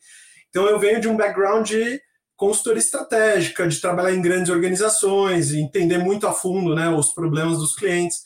Então, 0.49 0.65
eu 0.67 0.79
venho 0.79 1.01
de 1.01 1.09
um 1.09 1.17
background 1.17 1.67
de 1.67 2.01
consultoria 2.37 2.79
estratégica, 2.79 3.67
de 3.67 3.81
trabalhar 3.81 4.13
em 4.13 4.21
grandes 4.21 4.51
organizações, 4.51 5.51
entender 5.51 5.97
muito 5.97 6.27
a 6.27 6.31
fundo 6.31 6.75
né, 6.75 6.87
os 6.87 7.09
problemas 7.09 7.57
dos 7.57 7.75
clientes. 7.75 8.21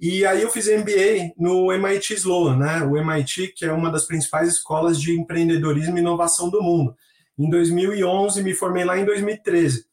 E 0.00 0.24
aí 0.24 0.42
eu 0.42 0.50
fiz 0.50 0.68
MBA 0.68 1.32
no 1.36 1.72
MIT 1.72 2.14
Sloan, 2.14 2.56
né? 2.56 2.82
O 2.82 2.96
MIT, 2.96 3.54
que 3.56 3.64
é 3.64 3.72
uma 3.72 3.90
das 3.90 4.04
principais 4.04 4.48
escolas 4.48 5.00
de 5.00 5.18
empreendedorismo 5.18 5.96
e 5.96 6.00
inovação 6.00 6.48
do 6.48 6.62
mundo. 6.62 6.94
Em 7.38 7.50
2011, 7.50 8.42
me 8.42 8.54
formei 8.54 8.84
lá 8.84 8.98
em 8.98 9.04
2013. 9.04 9.84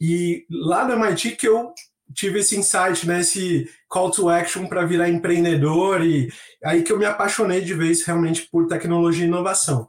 E 0.00 0.46
lá 0.48 0.86
no 0.86 0.94
MIT 0.94 1.32
que 1.32 1.48
eu 1.48 1.72
tive 2.14 2.38
esse 2.38 2.56
insight, 2.56 3.06
né, 3.06 3.20
esse 3.20 3.68
call 3.88 4.10
to 4.10 4.28
action 4.28 4.66
para 4.66 4.86
virar 4.86 5.08
empreendedor 5.08 6.02
e 6.02 6.32
aí 6.64 6.82
que 6.82 6.90
eu 6.90 6.98
me 6.98 7.04
apaixonei 7.04 7.60
de 7.60 7.74
vez 7.74 8.04
realmente 8.04 8.48
por 8.50 8.66
tecnologia 8.66 9.24
e 9.24 9.28
inovação. 9.28 9.88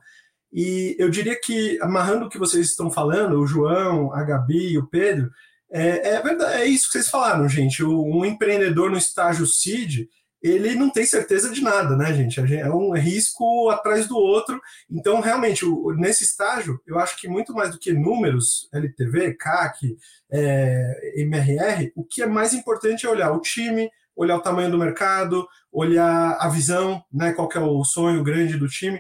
E 0.52 0.96
eu 0.98 1.10
diria 1.10 1.40
que, 1.40 1.80
amarrando 1.82 2.26
o 2.26 2.30
que 2.30 2.38
vocês 2.38 2.68
estão 2.68 2.90
falando, 2.90 3.40
o 3.40 3.48
João, 3.48 4.14
a 4.14 4.24
Gabi 4.24 4.72
e 4.74 4.78
o 4.78 4.88
Pedro, 4.88 5.30
é, 5.72 6.16
é, 6.16 6.22
verdade, 6.22 6.62
é 6.62 6.66
isso 6.66 6.88
que 6.88 6.94
vocês 6.94 7.10
falaram, 7.10 7.48
gente. 7.48 7.84
O, 7.84 8.04
um 8.04 8.26
empreendedor 8.26 8.90
no 8.90 8.98
estágio 8.98 9.46
seed, 9.46 10.08
ele 10.42 10.74
não 10.74 10.90
tem 10.90 11.06
certeza 11.06 11.52
de 11.52 11.62
nada, 11.62 11.96
né, 11.96 12.14
gente? 12.14 12.40
É 12.40 12.70
um 12.70 12.94
risco 12.94 13.70
atrás 13.70 14.08
do 14.08 14.18
outro. 14.18 14.60
Então, 14.90 15.20
realmente, 15.20 15.66
nesse 15.98 16.24
estágio, 16.24 16.82
eu 16.88 16.98
acho 16.98 17.20
que 17.20 17.28
muito 17.28 17.54
mais 17.54 17.72
do 17.72 17.78
que 17.78 17.94
números, 17.94 18.68
LTV, 18.74 19.36
CAC, 19.36 19.98
é, 20.32 21.22
MRR, 21.22 21.92
o 21.96 22.04
que 22.04 22.24
é 22.24 22.26
mais 22.26 22.54
importante 22.54 23.06
é 23.06 23.10
olhar 23.10 23.32
o 23.32 23.42
time, 23.42 23.90
olhar 24.16 24.38
o 24.38 24.42
tamanho 24.42 24.72
do 24.72 24.78
mercado, 24.78 25.48
olhar 25.72 26.38
a 26.40 26.50
visão, 26.50 27.04
né, 27.14 27.32
qual 27.34 27.50
é 27.54 27.60
o 27.60 27.84
sonho 27.84 28.24
grande 28.24 28.58
do 28.58 28.68
time 28.68 29.00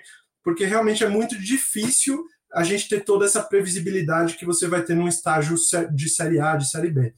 porque 0.49 0.65
realmente 0.65 1.03
é 1.03 1.07
muito 1.07 1.37
difícil 1.37 2.25
a 2.51 2.63
gente 2.63 2.89
ter 2.89 3.03
toda 3.03 3.25
essa 3.25 3.43
previsibilidade 3.43 4.35
que 4.35 4.45
você 4.45 4.67
vai 4.67 4.83
ter 4.83 4.95
num 4.95 5.07
estágio 5.07 5.55
de 5.93 6.09
Série 6.09 6.39
A, 6.39 6.55
de 6.55 6.67
Série 6.67 6.89
B. 6.89 7.13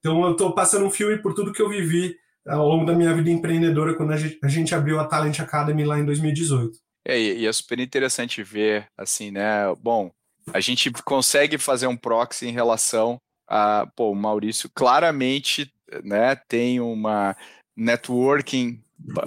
Então, 0.00 0.24
eu 0.24 0.32
estou 0.32 0.52
passando 0.52 0.84
um 0.84 0.90
filme 0.90 1.22
por 1.22 1.34
tudo 1.34 1.52
que 1.52 1.62
eu 1.62 1.68
vivi 1.68 2.16
ao 2.44 2.66
longo 2.66 2.84
da 2.84 2.92
minha 2.92 3.14
vida 3.14 3.30
empreendedora 3.30 3.94
quando 3.94 4.12
a 4.12 4.16
gente, 4.16 4.38
a 4.42 4.48
gente 4.48 4.74
abriu 4.74 4.98
a 4.98 5.06
Talent 5.06 5.38
Academy 5.38 5.84
lá 5.84 6.00
em 6.00 6.04
2018. 6.04 6.76
É, 7.06 7.18
e 7.18 7.46
é 7.46 7.52
super 7.52 7.78
interessante 7.78 8.42
ver, 8.42 8.88
assim, 8.98 9.30
né? 9.30 9.72
Bom, 9.78 10.10
a 10.52 10.58
gente 10.58 10.90
consegue 11.04 11.56
fazer 11.56 11.86
um 11.86 11.96
proxy 11.96 12.46
em 12.46 12.52
relação 12.52 13.18
a, 13.48 13.86
pô, 13.94 14.10
o 14.10 14.16
Maurício 14.16 14.68
claramente, 14.74 15.72
né, 16.02 16.34
tem 16.48 16.80
uma 16.80 17.36
networking 17.76 18.82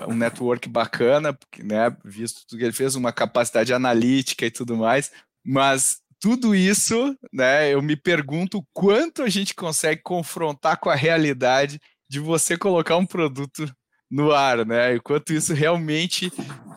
um 0.07 0.15
network 0.15 0.67
bacana, 0.67 1.37
né, 1.59 1.95
visto 2.03 2.57
que 2.57 2.63
ele 2.63 2.71
fez 2.71 2.95
uma 2.95 3.11
capacidade 3.11 3.73
analítica 3.73 4.45
e 4.45 4.51
tudo 4.51 4.75
mais, 4.75 5.11
mas 5.45 5.99
tudo 6.19 6.55
isso, 6.55 7.15
né, 7.31 7.73
eu 7.73 7.81
me 7.81 7.95
pergunto 7.95 8.65
quanto 8.73 9.21
a 9.21 9.29
gente 9.29 9.53
consegue 9.53 10.01
confrontar 10.01 10.79
com 10.79 10.89
a 10.89 10.95
realidade 10.95 11.79
de 12.09 12.19
você 12.19 12.57
colocar 12.57 12.97
um 12.97 13.05
produto 13.05 13.71
no 14.09 14.31
ar, 14.31 14.65
né? 14.65 14.95
E 14.95 14.99
quanto 14.99 15.33
isso 15.33 15.53
realmente 15.53 16.31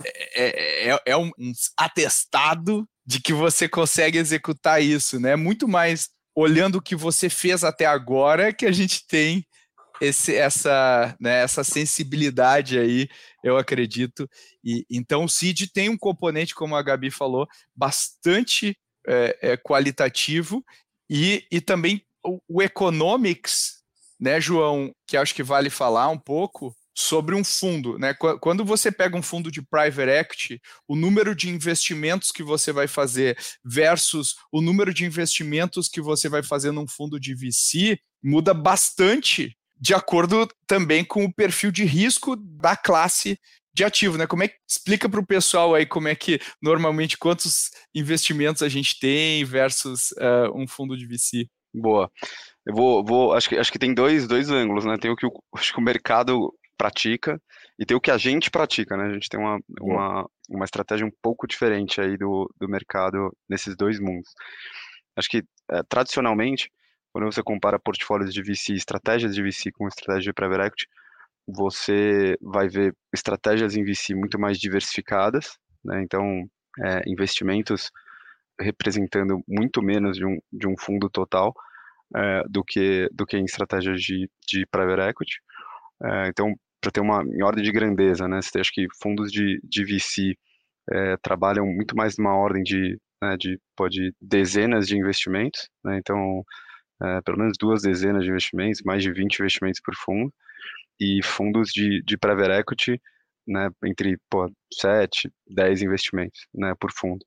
é, 0.04 0.88
é, 0.88 0.90
é, 0.90 1.00
é 1.06 1.16
um 1.16 1.30
atestado 1.76 2.86
de 3.06 3.20
que 3.20 3.32
você 3.32 3.68
consegue 3.68 4.18
executar 4.18 4.82
isso, 4.82 5.20
né? 5.20 5.36
Muito 5.36 5.68
mais 5.68 6.08
olhando 6.34 6.76
o 6.76 6.82
que 6.82 6.96
você 6.96 7.28
fez 7.28 7.64
até 7.64 7.86
agora 7.86 8.52
que 8.52 8.66
a 8.66 8.72
gente 8.72 9.06
tem 9.06 9.44
esse, 10.00 10.34
essa, 10.34 11.16
né, 11.20 11.42
essa 11.42 11.62
sensibilidade 11.62 12.78
aí, 12.78 13.08
eu 13.44 13.56
acredito. 13.56 14.28
E 14.64 14.84
então 14.90 15.24
o 15.24 15.28
CID 15.28 15.72
tem 15.72 15.88
um 15.88 15.98
componente, 15.98 16.54
como 16.54 16.74
a 16.76 16.82
Gabi 16.82 17.10
falou, 17.10 17.46
bastante 17.74 18.76
é, 19.06 19.38
é, 19.42 19.56
qualitativo 19.56 20.64
e, 21.08 21.44
e 21.50 21.60
também 21.60 22.04
o, 22.24 22.40
o 22.48 22.62
economics, 22.62 23.82
né, 24.18 24.40
João, 24.40 24.94
que 25.06 25.16
acho 25.16 25.34
que 25.34 25.42
vale 25.42 25.70
falar 25.70 26.08
um 26.08 26.18
pouco 26.18 26.74
sobre 26.94 27.34
um 27.34 27.42
fundo, 27.42 27.98
né? 27.98 28.12
Quando 28.40 28.64
você 28.64 28.92
pega 28.92 29.16
um 29.16 29.22
fundo 29.22 29.50
de 29.50 29.62
private 29.62 30.10
equity, 30.10 30.60
o 30.86 30.94
número 30.94 31.34
de 31.34 31.48
investimentos 31.48 32.30
que 32.30 32.42
você 32.42 32.72
vai 32.72 32.86
fazer 32.86 33.38
versus 33.64 34.34
o 34.52 34.60
número 34.60 34.92
de 34.92 35.06
investimentos 35.06 35.88
que 35.88 36.00
você 36.00 36.28
vai 36.28 36.42
fazer 36.42 36.72
num 36.72 36.86
fundo 36.86 37.18
de 37.18 37.34
VC 37.34 37.98
muda 38.22 38.52
bastante 38.52 39.56
de 39.80 39.94
acordo 39.94 40.46
também 40.66 41.04
com 41.04 41.24
o 41.24 41.32
perfil 41.32 41.70
de 41.70 41.84
risco 41.84 42.36
da 42.36 42.76
classe 42.76 43.38
de 43.72 43.84
ativo, 43.84 44.18
né? 44.18 44.26
Como 44.26 44.42
é 44.42 44.48
que 44.48 44.56
explica 44.68 45.08
para 45.08 45.20
o 45.20 45.26
pessoal 45.26 45.74
aí 45.74 45.86
como 45.86 46.08
é 46.08 46.14
que 46.14 46.40
normalmente 46.60 47.16
quantos 47.16 47.70
investimentos 47.94 48.62
a 48.62 48.68
gente 48.68 48.98
tem 48.98 49.44
versus 49.44 50.10
uh, 50.12 50.52
um 50.54 50.66
fundo 50.66 50.96
de 50.96 51.06
VC? 51.06 51.48
Boa. 51.72 52.10
Eu 52.66 52.74
vou, 52.74 53.04
vou 53.04 53.32
acho 53.32 53.48
que 53.48 53.56
acho 53.56 53.72
que 53.72 53.78
tem 53.78 53.94
dois, 53.94 54.26
dois 54.26 54.50
ângulos, 54.50 54.84
né? 54.84 54.96
Tem 54.98 55.10
o 55.10 55.16
que 55.16 55.24
o, 55.24 55.32
acho 55.56 55.72
que 55.72 55.78
o 55.78 55.82
mercado 55.82 56.52
pratica 56.76 57.40
e 57.78 57.86
tem 57.86 57.96
o 57.96 58.00
que 58.00 58.10
a 58.10 58.18
gente 58.18 58.50
pratica, 58.50 58.96
né? 58.96 59.04
A 59.04 59.12
gente 59.12 59.28
tem 59.28 59.38
uma, 59.40 59.58
uma, 59.80 60.28
uma 60.48 60.64
estratégia 60.64 61.06
um 61.06 61.12
pouco 61.22 61.46
diferente 61.46 62.00
aí 62.00 62.18
do, 62.18 62.52
do 62.60 62.68
mercado 62.68 63.34
nesses 63.48 63.76
dois 63.76 64.00
mundos. 64.00 64.30
Acho 65.16 65.28
que 65.28 65.44
é, 65.70 65.82
tradicionalmente 65.88 66.70
quando 67.12 67.24
você 67.24 67.42
compara 67.42 67.78
portfólios 67.78 68.32
de 68.32 68.42
VC, 68.42 68.74
estratégias 68.74 69.34
de 69.34 69.42
VC 69.42 69.70
com 69.72 69.88
estratégias 69.88 70.24
de 70.24 70.32
private 70.32 70.66
equity, 70.66 70.86
você 71.46 72.36
vai 72.40 72.68
ver 72.68 72.94
estratégias 73.12 73.76
em 73.76 73.84
VC 73.84 74.14
muito 74.14 74.38
mais 74.38 74.58
diversificadas, 74.58 75.58
né? 75.84 76.02
então 76.02 76.44
é, 76.84 77.02
investimentos 77.06 77.90
representando 78.60 79.42
muito 79.48 79.82
menos 79.82 80.16
de 80.16 80.24
um, 80.24 80.38
de 80.52 80.68
um 80.68 80.74
fundo 80.78 81.08
total 81.08 81.54
é, 82.14 82.42
do, 82.48 82.62
que, 82.64 83.08
do 83.12 83.26
que 83.26 83.36
em 83.36 83.44
estratégias 83.44 84.00
de, 84.00 84.30
de 84.46 84.66
private 84.70 85.10
equity. 85.10 85.40
É, 86.02 86.28
então, 86.28 86.54
para 86.80 86.90
ter 86.90 87.00
uma 87.00 87.22
em 87.22 87.42
ordem 87.42 87.62
de 87.62 87.72
grandeza, 87.72 88.26
né? 88.26 88.40
Você 88.40 88.58
acha 88.60 88.70
que 88.72 88.86
fundos 89.02 89.30
de, 89.30 89.60
de 89.62 89.84
VC 89.84 90.34
é, 90.90 91.16
trabalham 91.18 91.66
muito 91.66 91.96
mais 91.96 92.16
numa 92.16 92.34
ordem 92.34 92.62
de, 92.62 92.98
né, 93.22 93.36
de 93.38 93.58
pode 93.76 94.14
dezenas 94.20 94.86
de 94.86 94.96
investimentos, 94.96 95.68
né? 95.84 95.98
Então, 95.98 96.42
é, 97.02 97.20
pelo 97.22 97.38
menos 97.38 97.56
duas 97.58 97.82
dezenas 97.82 98.24
de 98.24 98.30
investimentos, 98.30 98.82
mais 98.84 99.02
de 99.02 99.12
20 99.12 99.38
investimentos 99.38 99.80
por 99.80 99.94
fundo, 99.94 100.32
e 101.00 101.22
fundos 101.22 101.70
de, 101.72 102.02
de 102.02 102.18
private 102.18 102.52
equity, 102.60 103.00
né, 103.46 103.70
entre 103.84 104.18
pô, 104.28 104.50
7, 104.72 105.32
10 105.48 105.82
investimentos 105.82 106.46
né, 106.54 106.74
por 106.78 106.92
fundo. 106.92 107.24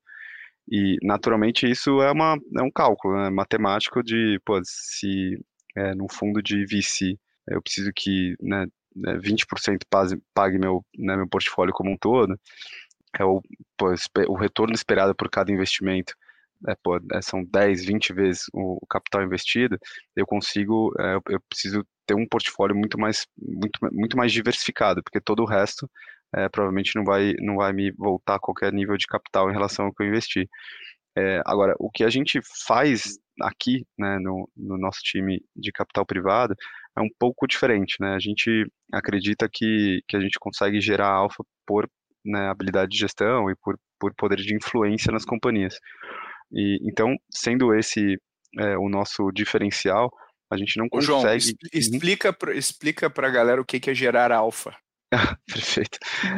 E, 0.69 0.97
naturalmente, 1.03 1.69
isso 1.69 2.01
é, 2.01 2.11
uma, 2.11 2.37
é 2.57 2.61
um 2.61 2.71
cálculo 2.71 3.15
né, 3.21 3.29
matemático 3.29 4.03
de, 4.03 4.39
pô, 4.45 4.59
se 4.63 5.37
é, 5.75 5.93
num 5.95 6.07
fundo 6.09 6.41
de 6.41 6.65
VC 6.65 7.17
eu 7.47 7.61
preciso 7.61 7.91
que 7.93 8.35
né, 8.39 8.65
20% 8.95 9.79
pague, 9.89 10.21
pague 10.33 10.57
meu, 10.57 10.85
né, 10.97 11.15
meu 11.15 11.27
portfólio 11.27 11.73
como 11.73 11.91
um 11.91 11.97
todo, 11.97 12.39
é 13.19 13.23
o, 13.25 13.41
pô, 13.77 13.93
o 14.29 14.35
retorno 14.35 14.73
esperado 14.73 15.15
por 15.15 15.29
cada 15.29 15.51
investimento 15.51 16.13
é, 16.67 16.75
pô, 16.83 16.97
é, 17.11 17.21
são 17.21 17.43
10, 17.43 17.85
20 17.85 18.13
vezes 18.13 18.43
o 18.53 18.79
capital 18.89 19.23
investido, 19.23 19.77
eu 20.15 20.25
consigo, 20.25 20.93
é, 20.99 21.15
eu 21.29 21.41
preciso 21.49 21.85
ter 22.05 22.15
um 22.15 22.27
portfólio 22.27 22.75
muito 22.75 22.99
mais, 22.99 23.25
muito, 23.37 23.79
muito 23.91 24.17
mais 24.17 24.31
diversificado, 24.31 25.01
porque 25.03 25.21
todo 25.21 25.41
o 25.41 25.45
resto 25.45 25.89
é, 26.35 26.49
provavelmente 26.49 26.95
não 26.95 27.03
vai, 27.03 27.33
não 27.39 27.57
vai 27.57 27.73
me 27.73 27.91
voltar 27.91 28.35
a 28.35 28.39
qualquer 28.39 28.73
nível 28.73 28.97
de 28.97 29.07
capital 29.07 29.49
em 29.49 29.53
relação 29.53 29.85
ao 29.85 29.93
que 29.93 30.03
eu 30.03 30.07
investi. 30.07 30.49
É, 31.15 31.41
agora, 31.45 31.75
o 31.79 31.91
que 31.91 32.03
a 32.03 32.09
gente 32.09 32.39
faz 32.65 33.17
aqui, 33.41 33.85
né, 33.97 34.17
no, 34.19 34.49
no, 34.55 34.77
nosso 34.77 34.99
time 35.03 35.43
de 35.55 35.71
capital 35.71 36.05
privado, 36.05 36.55
é 36.97 37.01
um 37.01 37.09
pouco 37.19 37.47
diferente, 37.47 37.97
né? 37.99 38.15
A 38.15 38.19
gente 38.19 38.65
acredita 38.91 39.47
que, 39.51 40.01
que 40.07 40.15
a 40.15 40.19
gente 40.19 40.39
consegue 40.39 40.81
gerar 40.81 41.09
alfa 41.09 41.43
por 41.65 41.87
né, 42.25 42.49
habilidade 42.49 42.91
de 42.91 42.97
gestão 42.97 43.49
e 43.49 43.55
por, 43.55 43.77
por 43.99 44.13
poder 44.15 44.37
de 44.37 44.55
influência 44.55 45.11
nas 45.11 45.25
companhias. 45.25 45.77
E, 46.53 46.79
então, 46.83 47.15
sendo 47.31 47.73
esse 47.73 48.17
é, 48.59 48.77
o 48.77 48.87
nosso 48.89 49.31
diferencial, 49.31 50.11
a 50.51 50.57
gente 50.57 50.77
não 50.77 50.87
consegue. 50.87 51.07
João, 51.07 51.23
explica, 51.73 52.35
uhum. 52.43 52.51
explica 52.51 53.09
para 53.09 53.27
a 53.27 53.31
galera 53.31 53.61
o 53.61 53.65
que 53.65 53.89
é 53.89 53.93
gerar 53.93 54.31
alfa. 54.31 54.75
Perfeito. 55.47 55.97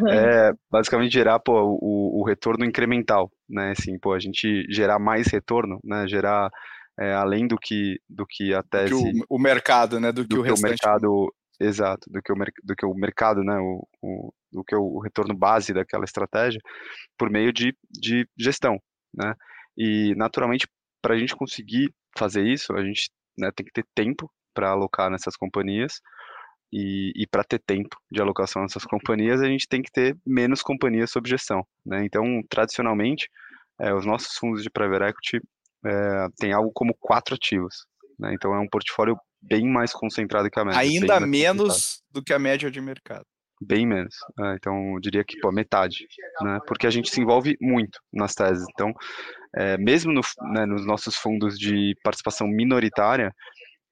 É, 0.09 0.51
basicamente 0.69 1.13
gerar 1.13 1.39
pô, 1.39 1.77
o, 1.81 2.21
o, 2.21 2.25
retorno 2.25 2.65
incremental, 2.65 3.31
né? 3.49 3.71
Assim, 3.71 3.97
pô, 3.99 4.13
a 4.13 4.19
gente 4.19 4.65
gerar 4.69 4.99
mais 4.99 5.27
retorno, 5.27 5.79
né? 5.83 6.07
Gerar 6.07 6.49
é, 6.99 7.13
além 7.13 7.47
do 7.47 7.57
que 7.57 7.97
do 8.09 8.25
que 8.27 8.53
a 8.53 8.61
tese. 8.63 8.91
Do 8.91 8.99
que 8.99 9.19
o, 9.21 9.25
o, 9.37 9.39
mercado, 9.39 9.99
né? 9.99 10.11
Do, 10.11 10.23
do 10.23 10.27
que 10.27 10.37
o 10.39 10.43
que 10.43 10.49
restante. 10.49 10.65
o 10.65 10.69
mercado, 10.69 11.33
exato, 11.59 12.09
do 12.09 12.21
que 12.21 12.31
o, 12.31 12.35
do 12.63 12.75
que 12.75 12.85
o 12.85 12.93
mercado, 12.93 13.43
né? 13.43 13.57
O, 13.57 13.87
o, 14.01 14.33
do 14.51 14.63
que 14.63 14.75
o 14.75 14.99
retorno 14.99 15.33
base 15.33 15.73
daquela 15.73 16.03
estratégia, 16.03 16.59
por 17.17 17.29
meio 17.29 17.53
de, 17.53 17.73
de 17.89 18.27
gestão, 18.37 18.77
né? 19.13 19.33
E, 19.77 20.13
naturalmente, 20.15 20.67
para 21.01 21.15
a 21.15 21.17
gente 21.17 21.35
conseguir 21.35 21.93
fazer 22.17 22.45
isso, 22.45 22.73
a 22.73 22.83
gente 22.83 23.09
né, 23.37 23.51
tem 23.55 23.65
que 23.65 23.71
ter 23.71 23.85
tempo 23.93 24.31
para 24.53 24.69
alocar 24.69 25.09
nessas 25.09 25.35
companhias. 25.35 26.01
E, 26.73 27.11
e 27.15 27.27
para 27.27 27.43
ter 27.43 27.59
tempo 27.59 27.95
de 28.11 28.21
alocação 28.21 28.61
nessas 28.61 28.83
companhias, 28.83 29.41
a 29.41 29.47
gente 29.47 29.67
tem 29.67 29.81
que 29.81 29.91
ter 29.91 30.17
menos 30.25 30.61
companhias 30.61 31.11
sob 31.11 31.29
gestão. 31.29 31.65
Né? 31.85 32.03
Então, 32.03 32.41
tradicionalmente, 32.49 33.29
é, 33.79 33.93
os 33.93 34.05
nossos 34.05 34.35
fundos 34.37 34.63
de 34.63 34.69
private 34.69 35.11
equity 35.11 35.39
é, 35.85 36.27
têm 36.37 36.51
algo 36.51 36.71
como 36.73 36.93
quatro 36.99 37.35
ativos. 37.35 37.85
Né? 38.19 38.33
Então, 38.33 38.53
é 38.53 38.59
um 38.59 38.67
portfólio 38.67 39.15
bem 39.41 39.69
mais 39.69 39.93
concentrado 39.93 40.49
que 40.49 40.59
a 40.59 40.65
média. 40.65 40.79
Ainda 40.79 41.19
menos 41.19 42.01
do 42.09 42.23
que 42.23 42.33
a 42.33 42.39
média 42.39 42.71
de 42.71 42.81
mercado. 42.81 43.25
Bem 43.61 43.85
menos. 43.85 44.15
É, 44.39 44.55
então, 44.55 44.95
eu 44.95 44.99
diria 44.99 45.23
que 45.23 45.39
pô, 45.39 45.51
metade, 45.51 46.05
né? 46.41 46.59
Porque 46.67 46.85
a 46.85 46.89
gente 46.89 47.09
se 47.09 47.21
envolve 47.21 47.55
muito 47.61 47.99
nas 48.11 48.33
teses. 48.33 48.65
Então, 48.73 48.93
é, 49.55 49.77
mesmo 49.77 50.11
no, 50.11 50.21
né, 50.53 50.65
nos 50.65 50.85
nossos 50.85 51.15
fundos 51.15 51.57
de 51.57 51.95
participação 52.03 52.47
minoritária, 52.47 53.33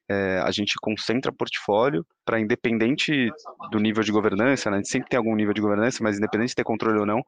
é, 0.10 0.40
a 0.44 0.52
gente 0.52 0.74
concentra 0.82 1.32
portfólio 1.32 2.06
para, 2.26 2.40
independente 2.40 3.30
do 3.72 3.80
nível 3.80 4.04
de 4.04 4.12
governança, 4.12 4.70
né, 4.70 4.78
a 4.78 4.80
gente 4.80 4.90
sempre 4.90 5.10
tem 5.10 5.18
algum 5.18 5.36
nível 5.36 5.54
de 5.54 5.62
governança, 5.62 6.04
mas 6.04 6.18
independente 6.18 6.50
de 6.50 6.56
ter 6.56 6.64
controle 6.66 7.00
ou 7.00 7.06
não, 7.06 7.24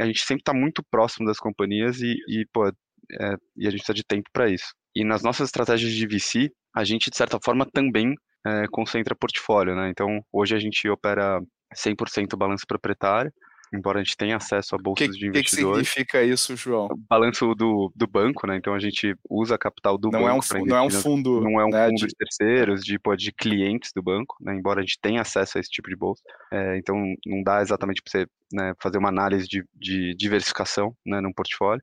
a 0.00 0.06
gente 0.06 0.20
sempre 0.20 0.40
está 0.40 0.54
muito 0.54 0.82
próximo 0.90 1.26
das 1.26 1.38
companhias 1.38 2.00
e, 2.00 2.14
e, 2.28 2.46
pô, 2.52 2.66
é, 2.68 3.36
e 3.56 3.66
a 3.66 3.70
gente 3.70 3.80
precisa 3.80 3.94
de 3.94 4.04
tempo 4.04 4.28
para 4.32 4.48
isso. 4.48 4.74
E 4.96 5.04
nas 5.04 5.22
nossas 5.22 5.48
estratégias 5.48 5.92
de 5.92 6.06
VC, 6.06 6.50
a 6.74 6.82
gente, 6.82 7.10
de 7.10 7.16
certa 7.16 7.38
forma, 7.42 7.66
também 7.70 8.14
é, 8.46 8.66
concentra 8.70 9.14
portfólio. 9.14 9.74
Né? 9.74 9.88
Então, 9.90 10.20
hoje 10.32 10.54
a 10.54 10.58
gente 10.58 10.88
opera 10.88 11.40
100% 11.74 12.36
balanço 12.36 12.66
proprietário, 12.66 13.32
embora 13.72 14.00
a 14.00 14.02
gente 14.02 14.16
tenha 14.16 14.36
acesso 14.36 14.74
a 14.74 14.78
bolsas 14.78 15.08
que, 15.08 15.18
de 15.18 15.26
investidores. 15.26 15.78
O 15.78 15.80
que 15.80 15.90
significa 15.90 16.22
isso, 16.22 16.56
João? 16.56 16.88
Balanço 17.08 17.54
do, 17.54 17.92
do 17.94 18.06
banco, 18.06 18.46
né? 18.46 18.56
Então 18.56 18.74
a 18.74 18.78
gente 18.78 19.14
usa 19.28 19.56
a 19.56 19.58
capital 19.58 19.98
do 19.98 20.10
não 20.10 20.22
banco. 20.22 20.44
É 20.54 20.60
um, 20.60 20.66
não 20.66 20.76
é 20.76 20.82
um 20.82 20.90
fundo. 20.90 21.40
Não 21.40 21.60
é 21.60 21.64
um 21.64 21.70
né, 21.70 21.86
fundo 21.86 21.96
de... 21.96 22.06
de 22.06 22.14
terceiros, 22.14 22.82
de, 22.82 22.98
pô, 22.98 23.16
de 23.16 23.32
clientes 23.32 23.90
do 23.94 24.02
banco, 24.02 24.36
né? 24.40 24.54
Embora 24.54 24.80
a 24.80 24.82
gente 24.82 24.98
tenha 25.00 25.20
acesso 25.20 25.58
a 25.58 25.60
esse 25.60 25.70
tipo 25.70 25.88
de 25.88 25.96
bolsa. 25.96 26.22
É, 26.52 26.78
então 26.78 26.96
não 27.26 27.42
dá 27.42 27.60
exatamente 27.60 28.02
para 28.02 28.10
você 28.10 28.26
né, 28.52 28.72
fazer 28.80 28.98
uma 28.98 29.08
análise 29.08 29.46
de, 29.46 29.64
de 29.74 30.14
diversificação 30.14 30.94
né, 31.04 31.20
num 31.20 31.32
portfólio. 31.32 31.82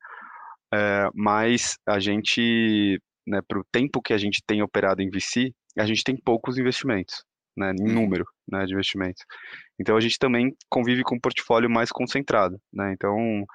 É, 0.74 1.10
mas 1.14 1.78
a 1.86 2.00
gente, 2.00 3.02
né, 3.28 3.42
para 3.46 3.60
o 3.60 3.66
tempo 3.72 4.02
que 4.02 4.14
a 4.14 4.18
gente 4.18 4.42
tem 4.46 4.62
operado 4.62 5.02
em 5.02 5.10
VC, 5.10 5.54
a 5.78 5.86
gente 5.86 6.04
tem 6.04 6.16
poucos 6.16 6.58
investimentos 6.58 7.24
né, 7.56 7.74
em 7.80 7.88
uhum. 7.88 7.94
número 7.94 8.26
né, 8.48 8.66
de 8.66 8.74
investimentos. 8.74 9.24
Então 9.80 9.96
a 9.96 10.02
gente 10.02 10.18
também 10.18 10.56
convive 10.70 11.04
com 11.04 11.16
um 11.16 11.20
portfólio 11.20 11.70
mais 11.70 11.92
concentrado. 11.92 12.60
Né? 12.74 12.94
Então, 12.94 13.46